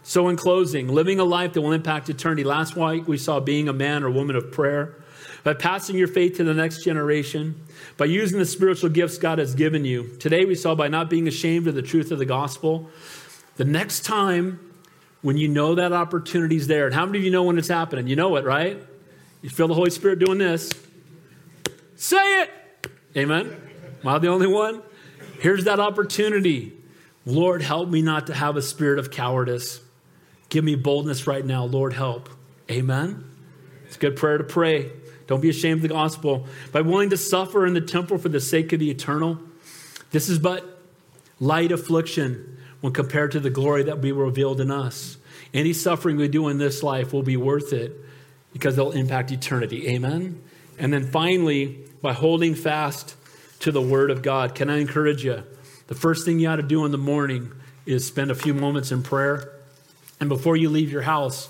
So, 0.03 0.29
in 0.29 0.37
closing, 0.37 0.87
living 0.87 1.19
a 1.19 1.25
life 1.25 1.53
that 1.53 1.61
will 1.61 1.73
impact 1.73 2.09
eternity. 2.09 2.45
Last 2.45 2.77
week 2.77 3.07
we 3.07 3.17
saw 3.17 3.41
being 3.41 3.67
a 3.67 3.73
man 3.73 4.03
or 4.03 4.09
woman 4.09 4.37
of 4.37 4.51
prayer, 4.51 4.95
by 5.43 5.53
passing 5.53 5.97
your 5.97 6.07
faith 6.07 6.37
to 6.37 6.43
the 6.43 6.53
next 6.53 6.83
generation, 6.83 7.61
by 7.97 8.05
using 8.05 8.39
the 8.39 8.45
spiritual 8.45 8.89
gifts 8.89 9.17
God 9.17 9.39
has 9.39 9.53
given 9.53 9.83
you. 9.83 10.15
Today 10.19 10.45
we 10.45 10.55
saw 10.55 10.75
by 10.75 10.87
not 10.87 11.09
being 11.09 11.27
ashamed 11.27 11.67
of 11.67 11.75
the 11.75 11.81
truth 11.81 12.11
of 12.11 12.19
the 12.19 12.25
gospel, 12.25 12.89
the 13.55 13.65
next 13.65 14.05
time 14.05 14.59
when 15.21 15.37
you 15.37 15.47
know 15.47 15.75
that 15.75 15.91
opportunity 15.91 16.55
is 16.55 16.67
there, 16.67 16.85
and 16.85 16.95
how 16.95 17.05
many 17.05 17.17
of 17.17 17.23
you 17.25 17.31
know 17.31 17.43
when 17.43 17.57
it's 17.57 17.67
happening? 17.67 18.07
You 18.07 18.15
know 18.15 18.35
it, 18.37 18.45
right? 18.45 18.81
You 19.41 19.49
feel 19.49 19.67
the 19.67 19.73
Holy 19.73 19.89
Spirit 19.89 20.19
doing 20.19 20.37
this. 20.37 20.71
Say 21.95 22.41
it. 22.41 22.51
Amen. 23.17 23.55
Am 24.03 24.07
I 24.07 24.19
the 24.19 24.27
only 24.27 24.47
one? 24.47 24.81
Here's 25.39 25.63
that 25.63 25.79
opportunity. 25.79 26.73
Lord, 27.25 27.61
help 27.61 27.89
me 27.89 28.01
not 28.01 28.27
to 28.27 28.33
have 28.33 28.55
a 28.55 28.61
spirit 28.61 28.99
of 28.99 29.11
cowardice. 29.11 29.81
Give 30.49 30.63
me 30.63 30.75
boldness 30.75 31.27
right 31.27 31.45
now. 31.45 31.65
Lord, 31.65 31.93
help. 31.93 32.29
Amen. 32.69 33.23
It's 33.85 33.95
a 33.95 33.99
good 33.99 34.15
prayer 34.15 34.37
to 34.37 34.43
pray. 34.43 34.91
Don't 35.25 35.41
be 35.41 35.49
ashamed 35.49 35.79
of 35.79 35.81
the 35.81 35.87
gospel. 35.89 36.47
By 36.71 36.81
willing 36.81 37.09
to 37.09 37.17
suffer 37.17 37.65
in 37.65 37.73
the 37.73 37.81
temple 37.81 38.17
for 38.17 38.29
the 38.29 38.39
sake 38.39 38.71
of 38.71 38.79
the 38.79 38.89
eternal, 38.89 39.39
this 40.11 40.29
is 40.29 40.39
but 40.39 40.81
light 41.39 41.71
affliction 41.71 42.57
when 42.81 42.93
compared 42.93 43.31
to 43.31 43.39
the 43.39 43.49
glory 43.49 43.83
that 43.83 43.95
will 43.95 44.03
be 44.03 44.11
revealed 44.11 44.61
in 44.61 44.71
us. 44.71 45.17
Any 45.53 45.73
suffering 45.73 46.17
we 46.17 46.27
do 46.27 46.47
in 46.47 46.59
this 46.59 46.83
life 46.83 47.11
will 47.13 47.23
be 47.23 47.37
worth 47.37 47.73
it 47.73 47.93
because 48.53 48.75
they'll 48.75 48.91
impact 48.91 49.31
eternity. 49.31 49.87
Amen? 49.89 50.41
And 50.77 50.93
then 50.93 51.11
finally, 51.11 51.85
by 52.01 52.13
holding 52.13 52.55
fast 52.55 53.15
to 53.59 53.71
the 53.71 53.81
Word 53.81 54.11
of 54.11 54.21
God, 54.21 54.55
can 54.55 54.69
I 54.69 54.79
encourage 54.79 55.23
you? 55.23 55.43
The 55.87 55.95
first 55.95 56.25
thing 56.25 56.39
you 56.39 56.47
ought 56.49 56.57
to 56.57 56.63
do 56.63 56.85
in 56.85 56.91
the 56.91 56.97
morning 56.97 57.51
is 57.85 58.05
spend 58.05 58.29
a 58.29 58.35
few 58.35 58.53
moments 58.53 58.91
in 58.91 59.01
prayer. 59.03 59.51
And 60.19 60.29
before 60.29 60.57
you 60.57 60.69
leave 60.69 60.91
your 60.91 61.03
house, 61.03 61.49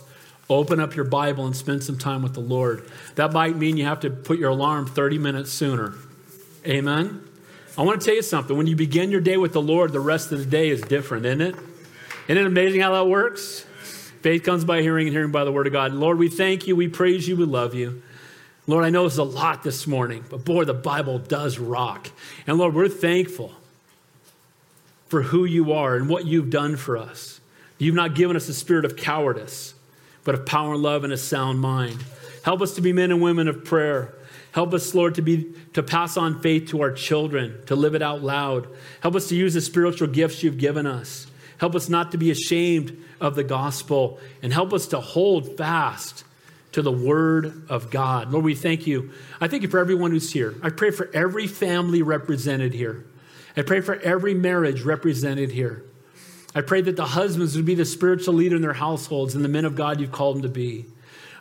open 0.49 0.79
up 0.79 0.95
your 0.95 1.05
Bible 1.05 1.45
and 1.45 1.55
spend 1.55 1.83
some 1.83 1.97
time 1.97 2.21
with 2.21 2.33
the 2.33 2.39
Lord. 2.39 2.89
That 3.15 3.33
might 3.33 3.57
mean 3.57 3.77
you 3.77 3.85
have 3.85 4.01
to 4.01 4.09
put 4.09 4.39
your 4.39 4.51
alarm 4.51 4.85
30 4.85 5.17
minutes 5.17 5.51
sooner. 5.51 5.95
Amen? 6.65 7.27
I 7.77 7.83
want 7.83 8.01
to 8.01 8.05
tell 8.05 8.15
you 8.15 8.21
something. 8.21 8.57
When 8.57 8.67
you 8.67 8.75
begin 8.75 9.11
your 9.11 9.21
day 9.21 9.37
with 9.37 9.53
the 9.53 9.61
Lord, 9.61 9.91
the 9.91 9.99
rest 9.99 10.31
of 10.31 10.39
the 10.39 10.45
day 10.45 10.69
is 10.69 10.81
different, 10.81 11.25
isn't 11.25 11.41
it? 11.41 11.55
Isn't 12.27 12.43
it 12.43 12.45
amazing 12.45 12.81
how 12.81 12.93
that 12.93 13.07
works? 13.07 13.65
Faith 14.21 14.43
comes 14.43 14.65
by 14.65 14.81
hearing 14.81 15.07
and 15.07 15.15
hearing 15.15 15.31
by 15.31 15.43
the 15.43 15.51
word 15.51 15.67
of 15.67 15.73
God. 15.73 15.93
Lord, 15.93 16.17
we 16.17 16.27
thank 16.27 16.67
you, 16.67 16.75
we 16.75 16.87
praise 16.87 17.27
you, 17.27 17.37
we 17.37 17.45
love 17.45 17.73
you. 17.73 18.01
Lord, 18.67 18.83
I 18.83 18.89
know 18.89 19.05
it's 19.05 19.17
a 19.17 19.23
lot 19.23 19.63
this 19.63 19.87
morning, 19.87 20.25
but 20.29 20.43
boy, 20.43 20.65
the 20.65 20.73
Bible 20.73 21.19
does 21.19 21.57
rock. 21.57 22.09
And 22.45 22.57
Lord, 22.57 22.75
we're 22.75 22.89
thankful 22.89 23.53
for 25.07 25.21
who 25.21 25.45
you 25.45 25.71
are 25.71 25.95
and 25.95 26.09
what 26.09 26.25
you've 26.25 26.49
done 26.49 26.75
for 26.75 26.97
us. 26.97 27.39
You've 27.77 27.95
not 27.95 28.13
given 28.13 28.35
us 28.35 28.49
a 28.49 28.53
spirit 28.53 28.83
of 28.83 28.97
cowardice, 28.97 29.73
but 30.25 30.35
of 30.35 30.45
power 30.45 30.73
and 30.73 30.83
love 30.83 31.05
and 31.05 31.13
a 31.13 31.17
sound 31.17 31.61
mind. 31.61 32.03
Help 32.43 32.61
us 32.61 32.75
to 32.75 32.81
be 32.81 32.91
men 32.91 33.11
and 33.11 33.21
women 33.21 33.47
of 33.47 33.63
prayer. 33.63 34.13
Help 34.51 34.73
us, 34.73 34.93
Lord, 34.93 35.15
to 35.15 35.21
be 35.21 35.53
to 35.73 35.83
pass 35.83 36.17
on 36.17 36.41
faith 36.41 36.69
to 36.69 36.81
our 36.81 36.91
children, 36.91 37.61
to 37.67 37.75
live 37.75 37.95
it 37.95 38.01
out 38.01 38.21
loud. 38.21 38.67
Help 39.01 39.15
us 39.15 39.29
to 39.29 39.35
use 39.35 39.53
the 39.53 39.61
spiritual 39.61 40.07
gifts 40.07 40.43
you've 40.43 40.57
given 40.57 40.85
us. 40.85 41.27
Help 41.59 41.75
us 41.75 41.87
not 41.87 42.11
to 42.11 42.17
be 42.17 42.31
ashamed 42.31 42.97
of 43.21 43.35
the 43.35 43.43
gospel 43.43 44.19
and 44.41 44.51
help 44.51 44.73
us 44.73 44.87
to 44.87 44.99
hold 44.99 45.57
fast 45.57 46.23
to 46.77 46.83
the 46.83 46.91
word 46.91 47.65
of 47.69 47.89
God. 47.89 48.31
Lord, 48.31 48.45
we 48.45 48.53
thank 48.53 48.85
you. 48.85 49.09
I 49.41 49.47
thank 49.47 49.63
you 49.63 49.67
for 49.67 49.79
everyone 49.79 50.11
who's 50.11 50.31
here. 50.31 50.53
I 50.61 50.69
pray 50.69 50.91
for 50.91 51.09
every 51.11 51.47
family 51.47 52.03
represented 52.03 52.71
here. 52.71 53.03
I 53.57 53.63
pray 53.63 53.81
for 53.81 53.95
every 53.95 54.35
marriage 54.35 54.83
represented 54.83 55.49
here. 55.49 55.83
I 56.53 56.61
pray 56.61 56.81
that 56.81 56.95
the 56.95 57.07
husbands 57.07 57.55
would 57.55 57.65
be 57.65 57.73
the 57.73 57.83
spiritual 57.83 58.35
leader 58.35 58.55
in 58.55 58.61
their 58.61 58.73
households 58.73 59.33
and 59.33 59.43
the 59.43 59.49
men 59.49 59.65
of 59.65 59.73
God 59.73 59.99
you've 59.99 60.11
called 60.11 60.35
them 60.35 60.41
to 60.43 60.49
be. 60.49 60.85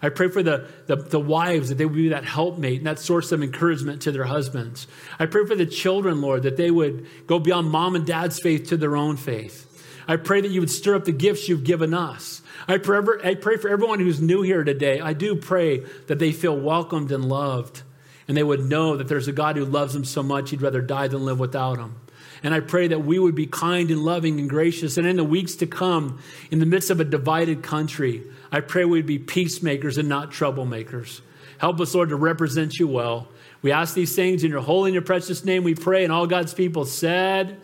I 0.00 0.08
pray 0.08 0.28
for 0.28 0.42
the, 0.42 0.70
the, 0.86 0.96
the, 0.96 1.20
wives 1.20 1.68
that 1.68 1.74
they 1.74 1.84
would 1.84 1.94
be 1.94 2.08
that 2.08 2.24
helpmate 2.24 2.78
and 2.78 2.86
that 2.86 2.98
source 2.98 3.30
of 3.30 3.42
encouragement 3.42 4.00
to 4.02 4.12
their 4.12 4.24
husbands. 4.24 4.86
I 5.18 5.26
pray 5.26 5.44
for 5.44 5.54
the 5.54 5.66
children, 5.66 6.22
Lord, 6.22 6.44
that 6.44 6.56
they 6.56 6.70
would 6.70 7.06
go 7.26 7.38
beyond 7.38 7.68
mom 7.68 7.94
and 7.94 8.06
dad's 8.06 8.40
faith 8.40 8.70
to 8.70 8.78
their 8.78 8.96
own 8.96 9.18
faith. 9.18 9.64
I 10.08 10.16
pray 10.16 10.40
that 10.40 10.50
you 10.50 10.60
would 10.60 10.70
stir 10.70 10.94
up 10.94 11.04
the 11.04 11.12
gifts 11.12 11.46
you've 11.46 11.64
given 11.64 11.92
us. 11.92 12.40
I 12.68 12.78
pray, 12.78 13.00
I 13.24 13.34
pray 13.34 13.56
for 13.56 13.68
everyone 13.68 14.00
who's 14.00 14.20
new 14.20 14.42
here 14.42 14.64
today. 14.64 15.00
I 15.00 15.12
do 15.12 15.36
pray 15.36 15.84
that 16.08 16.18
they 16.18 16.32
feel 16.32 16.58
welcomed 16.58 17.12
and 17.12 17.24
loved, 17.28 17.82
and 18.26 18.36
they 18.36 18.42
would 18.42 18.64
know 18.64 18.96
that 18.96 19.08
there's 19.08 19.28
a 19.28 19.32
God 19.32 19.56
who 19.56 19.64
loves 19.64 19.94
them 19.94 20.04
so 20.04 20.22
much 20.22 20.50
he'd 20.50 20.62
rather 20.62 20.82
die 20.82 21.08
than 21.08 21.24
live 21.24 21.38
without 21.38 21.76
them. 21.76 22.00
And 22.42 22.52
I 22.52 22.60
pray 22.60 22.88
that 22.88 23.04
we 23.04 23.18
would 23.18 23.34
be 23.34 23.46
kind 23.46 23.90
and 23.90 24.02
loving 24.02 24.38
and 24.40 24.50
gracious. 24.50 24.96
And 24.96 25.06
in 25.06 25.16
the 25.16 25.24
weeks 25.24 25.54
to 25.56 25.66
come, 25.66 26.20
in 26.50 26.58
the 26.58 26.66
midst 26.66 26.90
of 26.90 27.00
a 27.00 27.04
divided 27.04 27.62
country, 27.62 28.24
I 28.52 28.60
pray 28.60 28.84
we'd 28.84 29.06
be 29.06 29.18
peacemakers 29.18 29.96
and 29.96 30.08
not 30.08 30.30
troublemakers. 30.32 31.20
Help 31.58 31.80
us, 31.80 31.94
Lord, 31.94 32.10
to 32.10 32.16
represent 32.16 32.78
you 32.78 32.88
well. 32.88 33.28
We 33.62 33.72
ask 33.72 33.94
these 33.94 34.14
things 34.14 34.44
in 34.44 34.50
your 34.50 34.60
holy 34.60 34.90
and 34.90 34.94
your 34.94 35.02
precious 35.02 35.44
name, 35.44 35.64
we 35.64 35.74
pray. 35.74 36.04
And 36.04 36.12
all 36.12 36.26
God's 36.26 36.52
people 36.52 36.84
said, 36.84 37.60